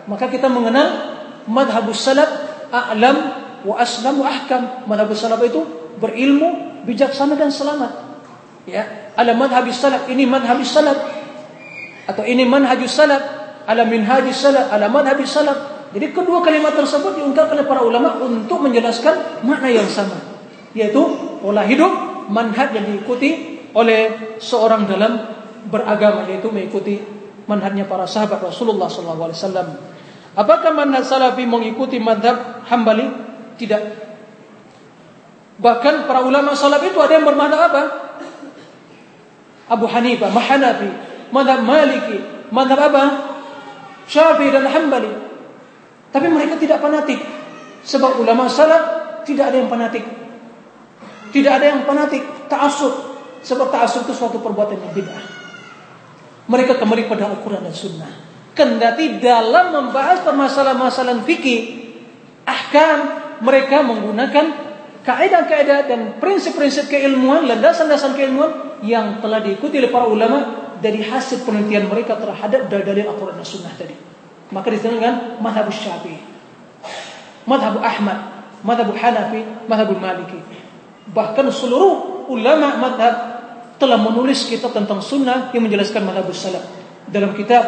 Maka 0.10 0.26
kita 0.34 0.50
mengenal 0.50 1.14
madhabus 1.46 2.02
salaf 2.02 2.28
a'lam 2.74 3.18
wa 3.62 3.78
aslam 3.78 4.18
wa 4.18 4.26
ahkam. 4.26 4.90
Madhabus 4.90 5.22
salaf 5.22 5.40
itu 5.46 5.62
berilmu, 6.02 6.82
bijaksana 6.90 7.38
dan 7.38 7.54
selamat. 7.54 7.94
Ya, 8.66 9.14
ala 9.14 9.38
madhabus 9.38 9.78
salaf 9.78 10.10
ini 10.10 10.26
madhabus 10.26 10.74
salaf 10.74 10.98
atau 12.08 12.24
ini 12.24 12.48
manhajus 12.48 12.96
salaf, 12.96 13.22
ala 13.68 13.84
minhajus 13.84 14.40
salaf, 14.40 14.72
ala 14.72 14.88
madhabus 14.88 15.28
salaf. 15.28 15.58
Jadi 15.92 16.16
kedua 16.16 16.40
kalimat 16.40 16.76
tersebut 16.76 17.20
diungkapkan 17.20 17.60
oleh 17.60 17.68
para 17.68 17.84
ulama 17.84 18.16
untuk 18.20 18.64
menjelaskan 18.64 19.44
makna 19.44 19.72
yang 19.72 19.88
sama, 19.88 20.16
yaitu 20.72 21.00
pola 21.44 21.64
hidup 21.68 22.28
manhaj 22.32 22.76
yang 22.76 22.88
diikuti 22.88 23.60
oleh 23.76 24.36
seorang 24.40 24.88
dalam 24.88 25.37
beragama 25.68 26.28
yaitu 26.28 26.50
mengikuti 26.50 27.04
manhajnya 27.48 27.88
para 27.88 28.04
sahabat 28.04 28.44
Rasulullah 28.44 28.92
SAW. 28.92 29.98
Apakah 30.38 30.72
manhaj 30.76 31.08
salafi 31.08 31.48
mengikuti 31.50 31.98
madhab 31.98 32.62
hambali? 32.70 33.10
Tidak. 33.58 33.82
Bahkan 35.58 36.06
para 36.06 36.22
ulama 36.22 36.54
salaf 36.54 36.86
itu 36.86 37.02
ada 37.02 37.18
yang 37.18 37.26
bermadhab 37.26 37.74
apa? 37.74 37.84
Abu 39.68 39.90
Hanifah, 39.90 40.30
Mahanafi, 40.30 40.90
madhab 41.34 41.66
Maliki, 41.66 42.22
madhab 42.54 42.80
apa? 42.94 43.04
Syafi'i 44.08 44.54
dan 44.54 44.70
Hambali. 44.70 45.12
Tapi 46.14 46.28
mereka 46.32 46.56
tidak 46.56 46.80
fanatik. 46.80 47.20
Sebab 47.84 48.22
ulama 48.22 48.48
salaf 48.48 48.84
tidak 49.28 49.52
ada 49.52 49.58
yang 49.60 49.68
fanatik. 49.68 50.06
Tidak 51.36 51.52
ada 51.52 51.66
yang 51.76 51.82
fanatik, 51.84 52.24
ta'assub. 52.48 52.94
Sebab 53.44 53.68
ta'assub 53.68 54.08
itu 54.08 54.14
suatu 54.16 54.40
perbuatan 54.40 54.80
yang 54.80 54.94
bid'ah. 54.96 55.37
Mereka 56.48 56.80
kembali 56.80 57.12
pada 57.12 57.28
Al-Quran 57.28 57.68
dan 57.68 57.76
Sunnah. 57.76 58.12
Kendati 58.56 59.20
dalam 59.22 59.70
membahas 59.76 60.24
permasalahan-permasalahan 60.24 61.22
fikih, 61.28 61.60
ahkam 62.48 62.98
mereka 63.44 63.86
menggunakan 63.86 64.46
kaidah-kaidah 65.06 65.80
dan 65.86 66.00
prinsip-prinsip 66.18 66.90
keilmuan, 66.90 67.46
landasan-landasan 67.46 68.18
keilmuan 68.18 68.80
yang 68.82 69.22
telah 69.22 69.44
diikuti 69.44 69.78
oleh 69.78 69.92
para 69.92 70.10
ulama 70.10 70.72
dari 70.82 71.04
hasil 71.06 71.46
penelitian 71.46 71.86
mereka 71.92 72.18
terhadap 72.18 72.72
dalil 72.72 73.06
Al-Quran 73.06 73.38
dan 73.38 73.48
Sunnah 73.48 73.74
tadi. 73.78 73.94
Maka 74.50 74.68
disebut 74.72 75.04
dengan 75.04 75.38
madhab 75.44 75.68
Syafi'i, 75.68 76.24
madhab 77.44 77.84
Ahmad, 77.84 78.48
madhab 78.64 78.90
Hanafi, 78.96 79.44
madhab 79.68 79.92
Maliki. 80.00 80.40
Bahkan 81.12 81.46
seluruh 81.52 82.26
ulama 82.32 82.80
madhab 82.80 83.37
telah 83.78 83.98
menulis 83.98 84.50
kitab 84.50 84.74
tentang 84.74 85.02
sunnah 85.02 85.54
yang 85.54 85.66
menjelaskan 85.66 86.02
madhab 86.06 86.30
salaf. 86.34 86.66
Dalam 87.08 87.34
kitab 87.38 87.64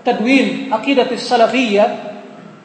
Tadwin 0.00 0.72
Aqidatus 0.72 1.20
Salafiyah 1.26 1.88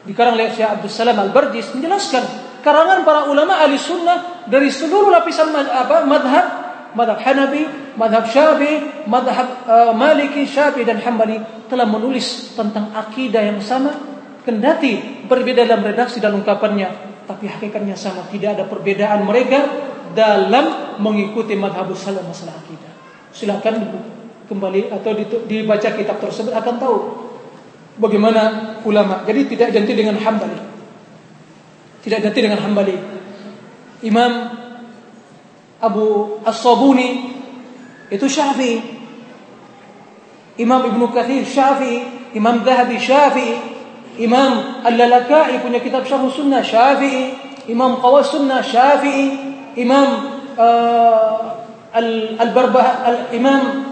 dikarang 0.08 0.38
oleh 0.38 0.54
Syekh 0.54 0.80
Abdul 0.80 0.88
Salam 0.88 1.18
Al-Bardis 1.18 1.68
menjelaskan 1.76 2.24
karangan 2.64 3.04
para 3.04 3.28
ulama 3.28 3.58
ahli 3.60 3.76
sunnah 3.76 4.48
dari 4.48 4.72
seluruh 4.72 5.12
lapisan 5.12 5.52
apa, 5.52 6.06
madhab 6.08 6.46
madhab 6.96 7.20
Hanafi, 7.20 7.68
madhab 8.00 8.24
Syafi'i, 8.24 9.04
madhab 9.04 9.68
uh, 9.68 9.92
Maliki, 9.92 10.48
Syafi'i 10.48 10.88
dan 10.88 10.96
Hambali 11.04 11.36
telah 11.68 11.84
menulis 11.84 12.56
tentang 12.56 12.94
akidah 12.96 13.44
yang 13.44 13.60
sama 13.60 13.92
kendati 14.46 15.26
berbeda 15.28 15.66
dalam 15.66 15.84
redaksi 15.84 16.22
dan 16.22 16.32
ungkapannya 16.38 16.88
tapi 17.26 17.50
hakikatnya 17.50 17.98
sama 17.98 18.22
tidak 18.30 18.54
ada 18.56 18.64
perbedaan 18.70 19.26
mereka 19.26 19.66
dalam 20.12 20.98
mengikuti 21.00 21.56
madhab 21.56 21.90
salaf 21.96 22.22
masalah 22.26 22.54
akidah. 22.60 22.92
Silakan 23.32 23.74
kembali 24.46 24.92
atau 24.92 25.12
dibaca 25.48 25.88
kitab 25.96 26.20
tersebut 26.22 26.52
akan 26.54 26.74
tahu 26.78 26.96
bagaimana 27.98 28.76
ulama. 28.86 29.26
Jadi 29.26 29.56
tidak 29.56 29.74
ganti 29.74 29.92
dengan 29.96 30.16
hambali. 30.20 30.58
Tidak 32.06 32.18
ganti 32.22 32.38
dengan 32.38 32.60
hambali. 32.62 32.96
Imam 34.06 34.32
Abu 35.82 36.38
As-Sabuni 36.46 37.34
itu 38.12 38.26
Syafi'i. 38.30 38.78
Imam 40.62 40.86
Ibnu 40.94 41.10
Kathir 41.10 41.42
Syafi'i. 41.42 42.30
Imam 42.36 42.62
Zahabi 42.62 42.96
Syafi'i. 43.00 43.76
Imam 44.16 44.80
Al-Lalakai 44.80 45.60
punya 45.60 45.80
kitab 45.84 46.08
Syarh 46.08 46.24
Sunnah 46.32 46.64
Syafi'i, 46.64 47.36
Imam 47.68 48.00
Qawas 48.00 48.32
Sunnah 48.32 48.64
Syafi'i, 48.64 49.45
إمام 49.78 50.08
آه، 50.58 51.40
البربة 52.40 52.80
الإمام 52.82 53.84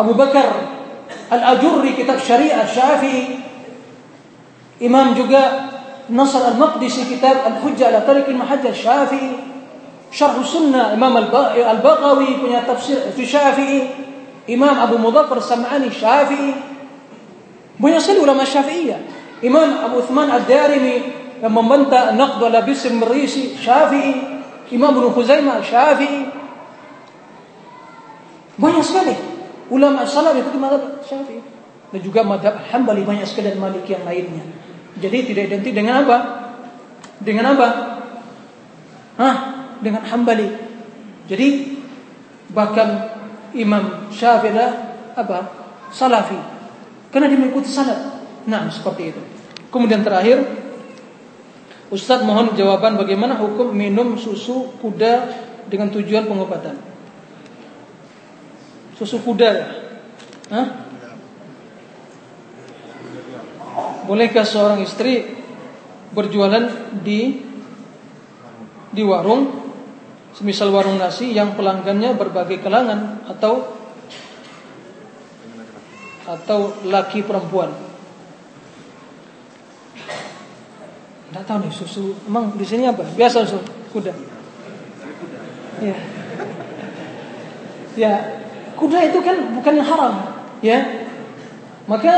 أبو 0.00 0.12
بكر 0.12 0.52
الأجري 1.32 1.92
كتاب 1.92 2.18
شريعة 2.18 2.62
الشافعي. 2.64 3.24
إمام 4.82 5.14
جقاء 5.14 5.64
نصر 6.10 6.48
المقدسي 6.48 7.16
كتاب 7.16 7.36
الحجة 7.46 7.86
على 7.86 8.00
ترك 8.06 8.28
المحجة 8.28 8.68
الشافعي. 8.68 9.30
شرح 10.12 10.34
السنة 10.34 10.94
إمام 10.94 11.16
البغوي 11.70 12.26
كنيا 12.26 12.60
تفسير 12.68 12.96
الشافعي 13.18 13.88
إمام 14.50 14.78
أبو 14.78 14.96
مظفر 14.98 15.36
السمعاني 15.36 15.86
الشافعي 15.86 16.54
بنيا 17.80 17.98
سلولة 17.98 18.32
ما 18.32 18.42
الشافعية 18.42 19.00
إمام 19.44 19.70
أبو 19.84 20.00
ثمان 20.00 20.30
الدارمي 20.30 21.02
yang 21.42 21.50
membantah 21.50 22.14
naqd 22.14 22.38
ala 22.38 22.62
Bisr 22.62 22.94
Merisi 22.94 23.58
Syafi'i. 23.58 24.30
Imam 24.70 24.94
Ibnu 24.94 25.10
Khuzaimah 25.10 25.58
Syafi'i. 25.60 26.30
Banyak 28.56 28.84
sekali 28.86 29.12
ulama 29.68 30.06
salaf 30.06 30.38
itu 30.38 30.54
madhab 30.54 31.02
Syafi'i. 31.02 31.42
Dan 31.92 32.00
juga 32.00 32.22
madhab 32.22 32.62
Hambali 32.70 33.02
banyak 33.02 33.26
sekali 33.26 33.52
dan 33.52 33.58
Maliki 33.58 33.92
yang 33.92 34.06
lainnya. 34.06 34.46
Jadi 34.96 35.18
tidak 35.34 35.42
identik 35.50 35.74
dengan 35.74 36.06
apa? 36.06 36.16
Dengan 37.18 37.58
apa? 37.58 37.68
Hah? 39.18 39.36
Dengan 39.82 40.06
Hambali. 40.06 40.46
Jadi 41.26 41.74
bahkan 42.54 43.18
Imam 43.52 44.08
Syafi'i 44.14 44.56
apa? 45.18 45.38
Salafi. 45.90 46.38
Karena 47.10 47.28
dia 47.28 47.36
mengikuti 47.36 47.68
salaf. 47.68 47.98
Nah, 48.48 48.70
seperti 48.72 49.12
itu. 49.12 49.20
Kemudian 49.68 50.00
terakhir, 50.00 50.61
Ustadz 51.92 52.24
mohon 52.24 52.56
jawaban 52.56 52.96
bagaimana 52.96 53.36
hukum 53.36 53.68
minum 53.68 54.16
susu 54.16 54.72
kuda 54.80 55.28
dengan 55.68 55.92
tujuan 55.92 56.24
pengobatan. 56.24 56.80
Susu 58.96 59.20
kuda 59.20 59.48
ya? 59.52 59.66
Hah? 60.48 60.66
Bolehkah 64.08 64.48
seorang 64.48 64.80
istri 64.80 65.36
berjualan 66.16 66.96
di 67.04 67.44
di 68.92 69.02
warung, 69.04 69.52
semisal 70.32 70.72
warung 70.72 70.96
nasi 70.96 71.36
yang 71.36 71.52
pelanggannya 71.60 72.16
berbagai 72.16 72.64
kalangan 72.64 73.20
atau 73.28 73.68
atau 76.24 76.72
laki 76.88 77.20
perempuan. 77.20 77.91
Tidak 81.32 81.44
tahu 81.48 81.64
nih 81.64 81.72
susu. 81.72 82.12
Emang 82.28 82.52
di 82.60 82.64
sini 82.68 82.84
apa? 82.84 83.00
Biasa 83.16 83.48
susu 83.48 83.64
kuda. 83.96 84.12
Ya. 85.80 85.96
Ya, 87.96 88.12
kuda 88.76 88.98
itu 89.08 89.18
kan 89.24 89.56
bukan 89.56 89.72
yang 89.80 89.88
haram, 89.88 90.14
ya. 90.64 91.08
Maka 91.88 92.12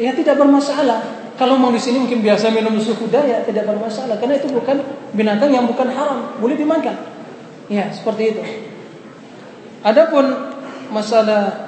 ya 0.00 0.12
tidak 0.16 0.40
bermasalah. 0.40 1.28
Kalau 1.36 1.60
mau 1.60 1.68
di 1.68 1.80
sini 1.80 2.00
mungkin 2.00 2.24
biasa 2.24 2.48
minum 2.48 2.80
susu 2.80 2.96
kuda 2.96 3.20
ya 3.28 3.44
tidak 3.44 3.68
bermasalah 3.68 4.16
karena 4.16 4.40
itu 4.40 4.48
bukan 4.48 4.80
binatang 5.12 5.52
yang 5.52 5.68
bukan 5.68 5.92
haram, 5.92 6.36
boleh 6.40 6.56
dimakan. 6.56 6.96
Ya, 7.68 7.92
seperti 7.92 8.36
itu. 8.36 8.42
Adapun 9.84 10.56
masalah 10.88 11.66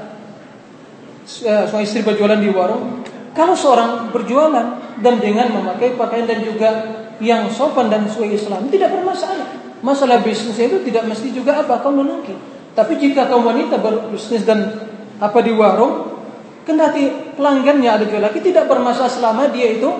Eh, 1.28 1.64
suami 1.68 1.84
istri 1.84 2.00
berjualan 2.00 2.40
di 2.40 2.48
warung, 2.48 3.04
kalau 3.36 3.52
seorang 3.52 4.09
berjualan 4.09 4.77
dan 4.99 5.22
dengan 5.22 5.51
memakai 5.55 5.94
pakaian 5.94 6.26
dan 6.26 6.42
juga 6.42 6.70
yang 7.18 7.51
sopan 7.51 7.90
dan 7.90 8.07
sesuai 8.07 8.34
Islam 8.34 8.66
tidak 8.70 8.94
bermasalah. 8.94 9.49
Masalah 9.78 10.22
bisnis 10.26 10.59
itu 10.59 10.82
tidak 10.82 11.07
mesti 11.07 11.30
juga 11.30 11.62
apa 11.62 11.78
kaum 11.82 12.03
lelaki. 12.03 12.34
Tapi 12.74 12.99
jika 12.99 13.26
kaum 13.30 13.46
wanita 13.46 13.78
berbisnis 13.78 14.42
dan 14.42 14.74
apa 15.18 15.38
di 15.42 15.55
warung, 15.55 16.18
kendati 16.66 17.34
pelanggannya 17.34 17.90
ada 17.90 18.05
jual 18.07 18.22
laki 18.22 18.42
tidak 18.42 18.70
bermasalah 18.70 19.11
selama 19.11 19.51
dia 19.51 19.78
itu 19.78 19.90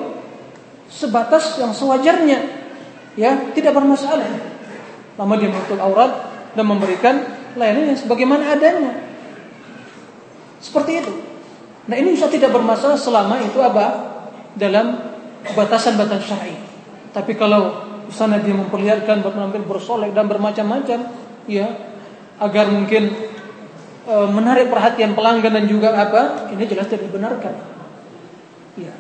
sebatas 0.91 1.59
yang 1.59 1.71
sewajarnya. 1.75 2.39
Ya, 3.19 3.35
tidak 3.51 3.75
bermasalah. 3.75 4.31
Lama 5.19 5.35
dia 5.35 5.51
menutup 5.51 5.79
aurat 5.83 6.11
dan 6.55 6.65
memberikan 6.67 7.15
layanan 7.59 7.91
yang 7.95 7.99
sebagaimana 7.99 8.55
adanya. 8.55 8.95
Seperti 10.63 11.03
itu. 11.03 11.13
Nah 11.91 11.97
ini 11.99 12.15
bisa 12.15 12.31
tidak 12.31 12.55
bermasalah 12.55 12.95
selama 12.95 13.43
itu 13.43 13.59
apa? 13.59 14.18
Dalam 14.57 14.87
batasan-batasan 15.55 16.25
syar'i. 16.25 16.57
Tapi 17.13 17.33
kalau 17.37 17.89
sana 18.09 18.41
dia 18.41 18.57
memperlihatkan 18.57 19.21
berpenampilan 19.21 19.69
bersolek 19.69 20.13
dan 20.17 20.29
bermacam-macam, 20.29 20.99
ya 21.45 21.67
agar 22.39 22.71
mungkin 22.71 23.13
e, 24.07 24.15
menarik 24.33 24.71
perhatian 24.73 25.13
pelanggan 25.13 25.53
dan 25.53 25.65
juga 25.69 25.93
apa? 25.95 26.53
Ini 26.55 26.65
jelas 26.65 26.89
tidak 26.89 27.11
dibenarkan. 27.11 27.55
Ya. 28.79 28.95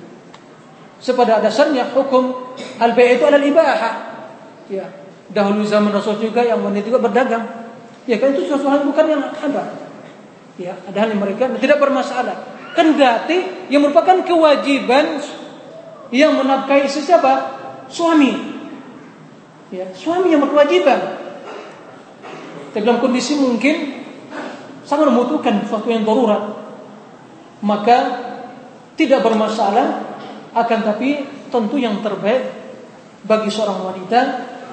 Sepada 0.99 1.38
dasarnya 1.38 1.86
hukum 1.94 2.55
al-bai' 2.82 3.16
itu 3.16 3.24
adalah 3.24 3.46
ibahah. 3.46 3.94
Ya. 4.66 4.86
Dahulu 5.28 5.62
zaman 5.62 5.92
Rasul 5.92 6.18
juga 6.18 6.40
yang 6.40 6.64
wanita 6.64 6.88
juga 6.88 7.01
berdagang. 7.05 7.44
Ya 8.09 8.16
kan 8.16 8.32
itu 8.32 8.49
sesuatu 8.49 8.72
hal 8.72 8.80
bukan 8.88 9.05
yang 9.05 9.22
ada. 9.28 9.64
Ya, 10.59 10.74
ada 10.74 10.96
hal 11.05 11.12
yang 11.12 11.20
mereka 11.20 11.46
tidak 11.61 11.78
bermasalah. 11.78 12.57
Kendati 12.72 13.68
yang 13.68 13.84
merupakan 13.84 14.24
kewajiban 14.24 15.20
yang 16.14 16.36
menafkahi 16.36 16.88
istri 16.88 17.04
siapa? 17.04 17.59
Suami. 17.88 18.32
Ya, 19.68 19.92
suami 19.92 20.32
yang 20.32 20.44
berkewajiban. 20.44 21.20
Tapi 22.72 22.84
dalam 22.84 23.00
kondisi 23.00 23.36
mungkin 23.36 24.00
sangat 24.84 25.12
membutuhkan 25.12 25.64
sesuatu 25.64 25.88
yang 25.92 26.04
darurat. 26.09 26.56
Maka 27.61 27.96
tidak 28.96 29.20
bermasalah 29.20 30.16
akan 30.56 30.78
tapi 30.84 31.26
tentu 31.52 31.76
yang 31.76 32.00
terbaik 32.00 32.48
bagi 33.24 33.50
seorang 33.52 33.84
wanita 33.84 34.20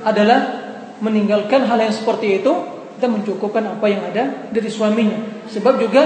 adalah 0.06 0.40
meninggalkan 1.04 1.68
hal 1.68 1.80
yang 1.82 1.92
seperti 1.92 2.40
itu 2.40 2.52
dan 3.02 3.12
mencukupkan 3.12 3.76
apa 3.76 3.86
yang 3.92 4.02
ada 4.08 4.48
dari 4.52 4.70
suaminya. 4.72 5.50
Sebab 5.52 5.76
juga 5.82 6.04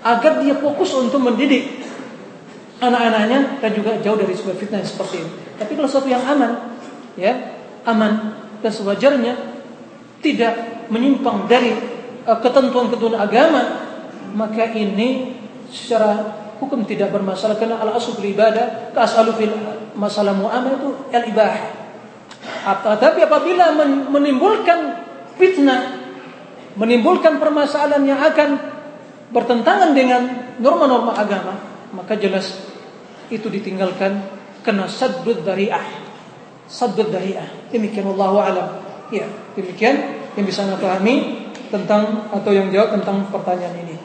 agar 0.00 0.40
dia 0.40 0.56
fokus 0.56 0.96
untuk 0.96 1.20
mendidik 1.20 1.79
anak-anaknya 2.80 3.60
dan 3.60 3.70
juga 3.76 4.00
jauh 4.00 4.16
dari 4.16 4.32
sebuah 4.32 4.56
fitnah 4.56 4.80
seperti 4.80 5.20
ini. 5.20 5.30
Tapi 5.60 5.72
kalau 5.76 5.86
sesuatu 5.86 6.08
yang 6.08 6.24
aman, 6.24 6.80
ya 7.14 7.32
aman 7.84 8.12
dan 8.64 8.72
sewajarnya 8.72 9.34
tidak 10.24 10.84
menyimpang 10.88 11.44
dari 11.44 11.76
uh, 12.24 12.38
ketentuan-ketentuan 12.40 13.20
agama, 13.20 13.62
maka 14.32 14.72
ini 14.72 15.36
secara 15.68 16.40
hukum 16.60 16.84
tidak 16.88 17.12
bermasalah 17.12 17.56
karena 17.60 17.80
al 17.80 17.96
asal 17.96 18.16
ibadah, 18.20 18.92
ka 18.96 19.04
fil 19.36 19.54
masalah 19.96 20.32
muamalah 20.32 20.76
itu 20.80 20.90
al 21.12 21.24
ibah. 21.28 21.54
Tapi 23.00 23.20
apabila 23.24 23.72
menimbulkan 24.08 25.04
fitnah, 25.36 25.96
menimbulkan 26.76 27.40
permasalahan 27.40 28.04
yang 28.04 28.20
akan 28.20 28.60
bertentangan 29.32 29.92
dengan 29.96 30.52
norma-norma 30.60 31.16
agama, 31.16 31.56
maka 31.96 32.16
jelas 32.16 32.69
itu 33.30 33.46
ditinggalkan 33.46 34.20
kena 34.60 34.90
saddud 34.90 35.46
dari'ah. 35.46 35.86
Saddud 36.66 37.08
dari'ah. 37.08 37.70
Demikian 37.70 38.10
Allah 38.14 38.32
alam. 38.50 38.68
Ya, 39.10 39.26
demikian 39.54 39.96
yang 40.34 40.46
bisa 40.46 40.66
anda 40.66 40.78
pahami 40.78 41.46
tentang 41.70 42.30
atau 42.30 42.50
yang 42.50 42.70
jawab 42.70 42.98
tentang 42.98 43.26
pertanyaan 43.30 43.74
ini. 43.86 43.96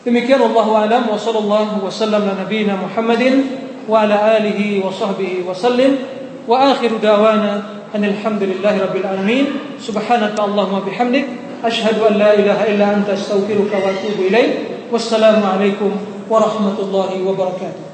Demikian 0.00 0.40
Allah 0.40 0.66
alam 0.88 1.02
wa 1.12 1.18
sallallahu 1.18 1.84
wasallam 1.84 2.24
ala 2.24 2.40
nabiyina 2.40 2.78
Muhammadin 2.78 3.46
wa 3.84 4.06
ala 4.06 4.40
alihi 4.40 4.80
wa 4.80 4.88
sahbihi 4.88 5.44
wa 5.44 5.52
sallim 5.52 6.00
wa 6.48 6.72
akhiru 6.72 6.96
dawana 7.02 7.84
alhamdulillahi 7.92 8.80
rabbil 8.80 9.04
alamin 9.04 9.46
subhanaka 9.82 10.38
allahumma 10.40 10.86
bihamdik 10.86 11.26
ashhadu 11.60 12.06
an 12.06 12.16
la 12.16 12.32
ilaha 12.38 12.64
illa 12.70 12.86
anta 12.96 13.18
astaghfiruka 13.18 13.76
wa 13.76 13.90
atubu 13.92 14.30
ilaik 14.30 14.88
wassalamu 14.88 15.42
alaikum 15.42 15.90
warahmatullahi 16.30 17.18
wabarakatuh 17.20 17.89